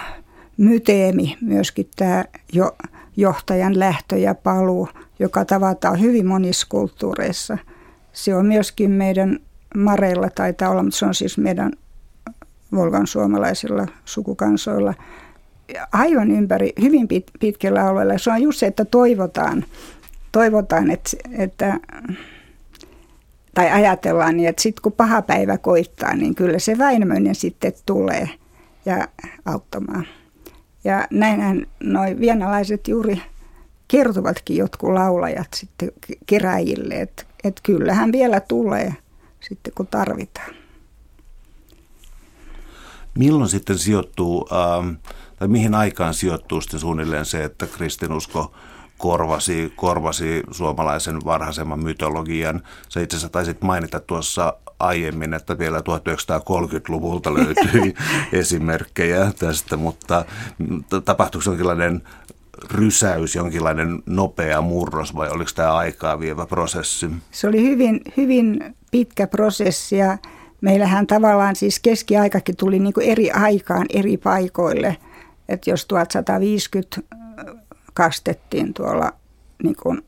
myteemi 0.57 1.37
myöskin 1.41 1.89
tämä 1.97 2.25
jo, 2.53 2.77
johtajan 3.17 3.79
lähtö 3.79 4.17
ja 4.17 4.35
paluu, 4.35 4.89
joka 5.21 5.45
tavataan 5.45 6.01
hyvin 6.01 6.27
monissa 6.27 6.67
kulttuureissa. 6.71 7.59
Se 8.13 8.35
on 8.35 8.47
myöskin 8.47 8.91
meidän 8.91 9.39
mareilla 9.77 10.31
taitaa 10.35 10.71
olla, 10.71 10.83
mutta 10.83 10.99
se 10.99 11.07
on 11.07 11.15
siis 11.15 11.39
meidän 11.39 11.73
Volgan 12.75 13.07
suomalaisilla 13.07 13.87
sukukansoilla– 14.05 14.95
aivan 15.93 16.31
ympäri, 16.31 16.73
hyvin 16.81 17.09
pit, 17.09 17.31
pitkällä 17.41 17.87
alueella. 17.87 18.19
Se 18.19 18.31
on 18.31 18.43
just 18.43 18.59
se, 18.59 18.67
että 18.67 18.85
toivotaan, 18.85 19.65
toivotaan 20.33 20.91
että, 20.91 21.11
että 21.39 21.81
tai 23.55 23.71
ajatellaan 23.71 24.37
niin, 24.37 24.49
että 24.49 24.63
sitten 24.63 24.83
kun 24.83 24.93
paha 24.93 25.23
päivä 25.23 25.59
koittaa, 25.59 26.15
niin 26.15 26.35
kyllä 26.35 26.59
se 26.59 26.79
Väinämöinen 26.79 27.35
sitten 27.35 27.73
tulee 27.87 28.29
ja 28.87 29.09
auttamaan. 29.45 30.07
Ja 30.85 31.07
näinhän 31.11 31.67
noin 31.81 32.21
vienalaiset 32.21 32.89
juuri 32.89 33.23
kertovatkin 33.91 34.57
jotkut 34.57 34.91
laulajat 34.91 35.49
sitten 35.55 35.93
keräjille, 36.27 36.95
että, 36.95 37.23
että 37.45 37.61
kyllähän 37.63 38.13
vielä 38.13 38.41
tulee 38.41 38.95
sitten 39.41 39.73
kun 39.75 39.87
tarvitaan. 39.87 40.55
Milloin 43.19 43.49
sitten 43.49 43.79
sijoittuu 43.79 44.49
ähm, 44.53 44.91
tai 45.39 45.49
mihin 45.49 45.75
aikaan 45.75 46.15
sijoittuu 46.15 46.61
sitten 46.61 46.81
suunnilleen 46.81 47.27
se, 47.27 47.45
että 47.45 47.67
kristinusko 47.67 48.55
korvasi, 48.99 49.73
korvasi 49.77 50.43
suomalaisen 50.51 51.25
varhaisemman 51.25 51.85
mytologian. 51.85 52.63
Se 52.89 53.03
itse 53.03 53.17
asiassa 53.17 53.33
taisit 53.33 53.63
mainita 53.63 54.01
tuossa 54.01 54.55
aiemmin, 54.79 55.35
että 55.35 55.59
vielä 55.59 55.79
1930-luvulta 55.79 57.35
löytyi 57.35 57.95
esimerkkejä 58.41 59.33
tästä, 59.39 59.77
mutta 59.77 60.25
tapahtuiko 61.05 61.51
jonkinlainen 61.51 62.03
rysäys, 62.71 63.35
jonkinlainen 63.35 64.03
nopea 64.07 64.61
murros 64.61 65.17
vai 65.17 65.29
oliko 65.31 65.51
tämä 65.55 65.75
aikaa 65.75 66.21
vievä 66.21 66.47
prosessi? 66.47 67.11
Se 67.31 67.49
oli 67.49 67.63
hyvin, 67.63 68.01
hyvin 68.17 68.75
pitkä 68.91 69.27
prosessi 69.27 69.97
ja 69.97 70.19
meillähän 70.61 71.07
tavallaan 71.07 71.57
siis 71.57 71.81
keskiaikakin 71.81 72.57
tuli 72.57 72.79
niin 72.79 72.93
kuin 72.93 73.07
eri 73.07 73.31
aikaan 73.31 73.87
eri 73.95 74.17
paikoille– 74.17 74.97
että 75.51 75.71
jos 75.71 75.87
1150 75.87 77.01
kastettiin 77.95 78.75
tuolla, 78.75 79.13
niin 79.63 79.77
kuin 79.83 80.03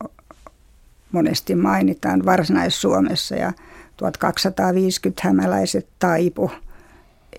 monesti 1.11 1.55
mainitaan, 1.55 2.25
Varsinais-Suomessa 2.25 3.35
ja 3.35 3.53
1250 3.97 5.27
hämäläiset 5.27 5.87
taipu 5.99 6.51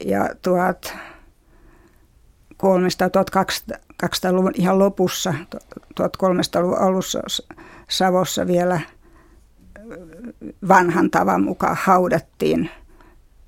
ja 0.06 0.30
1300-1200-luvun 2.64 4.52
ihan 4.54 4.78
lopussa, 4.78 5.34
1300-luvun 6.00 6.78
alussa 6.78 7.20
Savossa 7.88 8.46
vielä 8.46 8.80
vanhan 10.68 11.10
tavan 11.10 11.44
mukaan 11.44 11.76
haudattiin. 11.80 12.70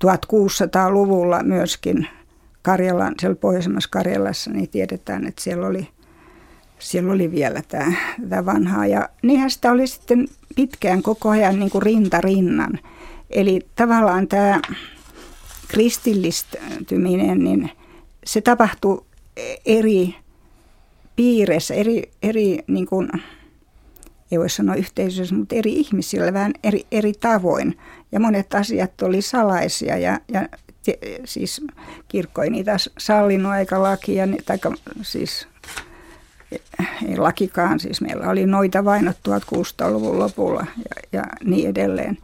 1600-luvulla 0.05 1.43
myöskin 1.43 2.07
Karjalan, 2.61 3.15
siellä 3.19 3.35
pohjoisemmassa 3.35 3.89
Karjalassa, 3.89 4.51
niin 4.51 4.69
tiedetään, 4.69 5.27
että 5.27 5.41
siellä 5.41 5.67
oli, 5.67 5.87
siellä 6.79 7.13
oli 7.13 7.31
vielä 7.31 7.61
tämä, 7.67 7.91
tämä 8.29 8.45
vanhaa. 8.45 8.85
Ja 8.85 9.09
niinhän 9.21 9.51
sitä 9.51 9.71
oli 9.71 9.87
sitten 9.87 10.27
pitkään 10.55 11.01
koko 11.01 11.29
ajan 11.29 11.59
niin 11.59 11.69
kuin 11.69 11.81
rinta 11.81 12.21
rinnan. 12.21 12.79
Eli 13.29 13.67
tavallaan 13.75 14.27
tämä 14.27 14.61
kristillistyminen, 15.67 17.39
niin 17.39 17.71
se 18.25 18.41
tapahtui 18.41 19.05
eri 19.67 20.15
piireissä, 21.15 21.73
eri, 21.73 22.03
eri 22.23 22.59
niin 22.67 22.85
kuin 22.85 23.09
ei 24.31 24.39
voi 24.39 24.49
sanoa 24.49 24.75
yhteisössä, 24.75 25.35
mutta 25.35 25.55
eri 25.55 25.73
ihmisillä 25.73 26.33
vähän 26.33 26.53
eri, 26.63 26.85
eri 26.91 27.13
tavoin. 27.13 27.77
Ja 28.11 28.19
monet 28.19 28.53
asiat 28.53 29.01
oli 29.01 29.21
salaisia 29.21 29.97
ja, 29.97 30.19
ja 30.33 30.49
te, 30.85 30.99
siis 31.25 31.61
kirkko 32.07 32.43
ei 32.43 32.49
niitä 32.49 32.77
sallinut 32.97 33.55
eikä 33.55 33.83
lakia, 33.83 34.27
tai 34.45 34.59
siis 35.01 35.47
ei 37.09 37.17
lakikaan, 37.17 37.79
siis 37.79 38.01
meillä 38.01 38.29
oli 38.29 38.45
noita 38.45 38.85
vainot 38.85 39.17
1600-luvun 39.29 40.19
lopulla 40.19 40.65
ja, 40.77 41.19
ja 41.19 41.23
niin 41.43 41.69
edelleen. 41.69 42.17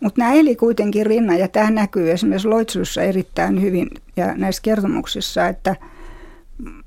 Mutta 0.00 0.20
nämä 0.20 0.32
eli 0.32 0.56
kuitenkin 0.56 1.06
rinnan 1.06 1.38
ja 1.38 1.48
tämä 1.48 1.70
näkyy 1.70 2.10
esimerkiksi 2.10 2.48
Loitsussa 2.48 3.02
erittäin 3.02 3.62
hyvin 3.62 3.88
ja 4.16 4.34
näissä 4.34 4.62
kertomuksissa, 4.62 5.48
että 5.48 5.76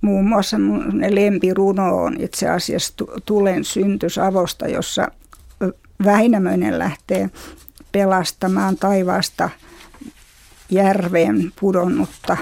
muun 0.01 0.27
muassa 0.27 0.59
mun 0.59 1.01
lempiruno 1.09 1.97
on 1.97 2.15
itse 2.19 2.49
asiassa 2.49 2.93
Tulen 3.25 3.63
syntys 3.63 4.17
avosta, 4.17 4.67
jossa 4.67 5.07
Väinämöinen 6.05 6.79
lähtee 6.79 7.29
pelastamaan 7.91 8.75
taivaasta 8.77 9.49
järveen 10.69 11.51
pudonnutta 11.59 12.37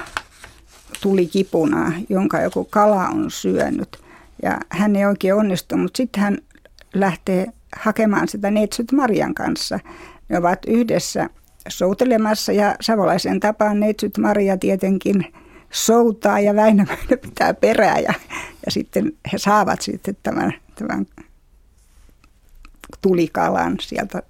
tulikipunaa, 1.01 1.91
jonka 2.09 2.41
joku 2.41 2.65
kala 2.65 3.07
on 3.07 3.31
syönyt. 3.31 3.99
Ja 4.43 4.57
hän 4.69 4.95
ei 4.95 5.05
oikein 5.05 5.35
onnistu, 5.35 5.77
mutta 5.77 5.97
sitten 5.97 6.23
hän 6.23 6.37
lähtee 6.93 7.47
hakemaan 7.75 8.27
sitä 8.27 8.51
neitsyt 8.51 8.91
Marian 8.91 9.33
kanssa. 9.33 9.79
Ne 10.29 10.37
ovat 10.37 10.59
yhdessä 10.67 11.29
soutelemassa 11.67 12.51
ja 12.51 12.75
savolaisen 12.81 13.39
tapaan 13.39 13.79
neitsyt 13.79 14.17
Maria 14.17 14.57
tietenkin 14.57 15.33
soutaa 15.71 16.39
ja 16.39 16.55
Väinämöinen 16.55 17.19
pitää 17.25 17.53
perää 17.53 17.99
ja, 17.99 18.13
ja 18.65 18.71
sitten 18.71 19.11
he 19.33 19.37
saavat 19.37 19.81
sitten 19.81 20.17
tämän, 20.23 20.53
tämän 20.75 21.05
tulikalan 23.01 23.75
sieltä 23.81 24.21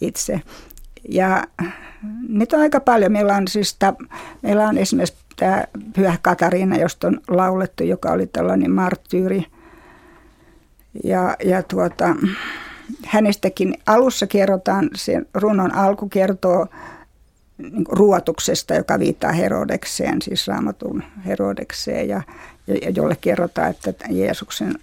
itse. 0.00 0.40
Ja 1.08 1.44
nyt 2.28 2.52
on 2.52 2.60
aika 2.60 2.80
paljon. 2.80 3.12
Meillä 3.12 3.36
on, 3.36 3.48
siis 3.48 3.76
ta, 3.78 3.94
meillä 4.42 4.68
on 4.68 4.78
esimerkiksi 4.78 5.16
tämä 5.36 5.64
Pyhä 5.94 6.18
Katariina, 6.22 6.76
josta 6.76 7.06
on 7.06 7.20
laulettu, 7.28 7.84
joka 7.84 8.10
oli 8.10 8.26
tällainen 8.26 8.70
marttyyri. 8.70 9.46
Ja, 11.04 11.36
ja 11.44 11.62
tuota, 11.62 12.16
hänestäkin 13.04 13.74
alussa 13.86 14.26
kerrotaan, 14.26 14.90
sen 14.94 15.26
runon 15.34 15.74
alku 15.74 16.08
kertoo 16.08 16.66
niin 17.58 17.84
ruotuksesta, 17.88 18.74
joka 18.74 18.98
viittaa 18.98 19.32
Herodekseen, 19.32 20.22
siis 20.22 20.48
raamatun 20.48 21.02
Herodekseen, 21.26 22.08
ja, 22.08 22.22
ja 22.66 22.90
jolle 22.90 23.16
kerrotaan, 23.20 23.70
että 23.70 24.04
Jeesuksen 24.10 24.74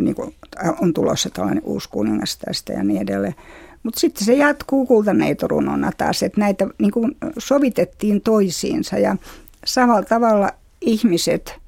niin 0.00 0.14
kuin, 0.14 0.34
on 0.80 0.94
tulossa 0.94 1.30
tällainen 1.30 1.64
uusi 1.64 1.88
kuningas 1.88 2.38
tästä 2.38 2.72
ja 2.72 2.84
niin 2.84 3.02
edelleen. 3.02 3.34
Mutta 3.82 4.00
sitten 4.00 4.24
se 4.24 4.34
jatkuu 4.34 4.86
kultaneitorunona 4.86 5.92
taas, 5.98 6.22
että 6.22 6.40
näitä 6.40 6.66
niin 6.78 6.90
kuin 6.90 7.16
sovitettiin 7.38 8.20
toisiinsa 8.20 8.98
ja 8.98 9.16
samalla 9.64 10.02
tavalla 10.02 10.50
ihmiset 10.80 11.58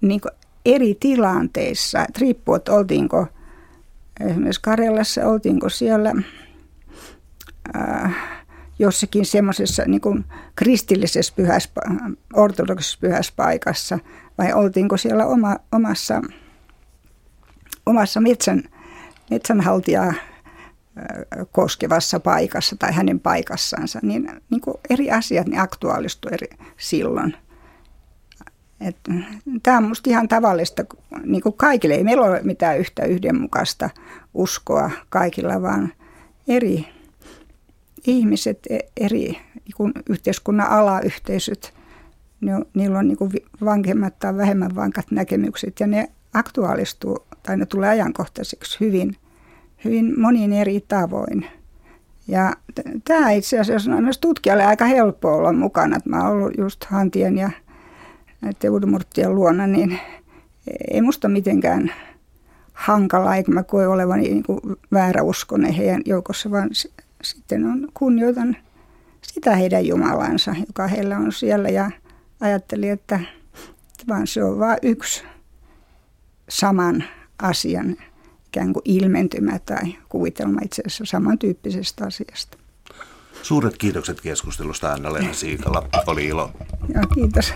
niin 0.00 0.20
kuin 0.20 0.32
eri 0.64 0.96
tilanteissa, 1.00 2.00
että 2.00 2.20
riippuu, 2.20 2.54
että 2.54 2.72
oltiinko 2.72 3.26
esimerkiksi 4.20 4.60
Karjalassa, 4.60 5.26
oltiinko 5.26 5.68
siellä 5.68 6.12
äh, 7.76 8.39
jossakin 8.80 9.26
semmoisessa 9.26 9.82
niin 9.86 10.24
kristillisessä 10.56 11.32
pyhässä, 11.36 11.70
ortodoksisessa 12.34 12.98
pyhässä 13.00 13.32
paikassa 13.36 13.98
vai 14.38 14.52
oltiinko 14.52 14.96
siellä 14.96 15.26
oma, 15.26 15.56
omassa, 15.72 16.22
omassa 17.86 18.20
metsän, 18.20 18.62
metsänhaltijaa 19.30 20.14
koskevassa 21.52 22.20
paikassa 22.20 22.76
tai 22.78 22.92
hänen 22.92 23.20
paikassansa, 23.20 23.98
niin, 24.02 24.30
niin 24.50 24.60
kuin 24.60 24.76
eri 24.90 25.10
asiat 25.10 25.46
niin 25.46 25.60
aktuaalistuivat 25.60 26.42
eri 26.42 26.48
silloin. 26.76 27.36
Tämä 29.62 29.76
on 29.76 29.82
minusta 29.82 30.10
ihan 30.10 30.28
tavallista 30.28 30.84
niin 31.24 31.42
kuin 31.42 31.56
kaikille. 31.56 31.94
Ei 31.94 32.04
meillä 32.04 32.26
ole 32.26 32.40
mitään 32.42 32.78
yhtä 32.78 33.04
yhdenmukaista 33.04 33.90
uskoa 34.34 34.90
kaikilla, 35.08 35.62
vaan 35.62 35.92
eri 36.48 36.99
ihmiset, 38.06 38.58
e, 38.70 38.78
eri 38.96 39.28
niin 39.54 39.74
kuin 39.76 39.92
yhteiskunnan 40.08 40.68
alayhteisöt, 40.70 41.74
ne, 42.40 42.52
niillä 42.74 42.98
on 42.98 43.08
niin 43.08 43.18
kuin 43.18 43.32
vankemmat 43.64 44.18
tai 44.18 44.36
vähemmän 44.36 44.74
vankat 44.74 45.10
näkemykset 45.10 45.80
ja 45.80 45.86
ne 45.86 46.08
aktuaalistuu 46.34 47.26
tai 47.42 47.56
ne 47.56 47.66
tulee 47.66 47.88
ajankohtaiseksi 47.88 48.80
hyvin– 48.80 49.16
hyvin 49.84 50.20
monin 50.20 50.52
eri 50.52 50.84
tavoin. 50.88 51.46
Ja 52.28 52.52
tämä 53.04 53.30
itse 53.30 53.58
asiassa 53.58 53.94
on 53.94 54.04
myös 54.04 54.18
tutkijalle 54.18 54.64
aika 54.64 54.84
helppo 54.84 55.36
olla 55.36 55.52
mukana. 55.52 55.98
Mä 56.04 56.28
oon 56.28 56.30
ollut 56.30 56.58
just 56.58 56.84
Hantien 56.84 57.38
ja 57.38 57.50
näiden 58.40 58.70
Udmurttien 58.70 59.34
luona, 59.34 59.66
niin 59.66 59.98
ei 60.90 61.00
musta 61.00 61.28
mitenkään 61.28 61.92
hankalaa, 62.72 63.36
eikä 63.36 63.52
mä 63.52 63.62
koe 63.62 63.86
olevani 63.86 64.28
niin 64.28 64.44
vääräuskonen 64.92 65.72
heidän 65.72 66.02
joukossa, 66.04 66.50
vaan 66.50 66.70
sitten 67.22 67.64
on 67.64 67.88
kunnioitan 67.94 68.56
sitä 69.22 69.56
heidän 69.56 69.86
Jumalansa, 69.86 70.54
joka 70.66 70.86
heillä 70.86 71.16
on 71.16 71.32
siellä 71.32 71.68
ja 71.68 71.90
ajattelin, 72.40 72.90
että 72.90 73.20
vaan 74.08 74.26
se 74.26 74.44
on 74.44 74.58
vain 74.58 74.78
yksi 74.82 75.24
saman 76.48 77.04
asian 77.42 77.96
ikään 78.46 78.72
kuin 78.72 78.82
ilmentymä 78.84 79.58
tai 79.58 79.96
kuvitelma 80.08 80.60
itse 80.64 80.82
asiassa 80.86 81.04
samantyyppisestä 81.04 82.06
asiasta. 82.06 82.58
Suuret 83.42 83.76
kiitokset 83.78 84.20
keskustelusta 84.20 84.92
Anna-Leena 84.92 85.32
Siikala. 85.32 85.88
Oli 86.06 86.26
ilo. 86.26 86.52
Joo, 86.94 87.04
kiitos. 87.14 87.54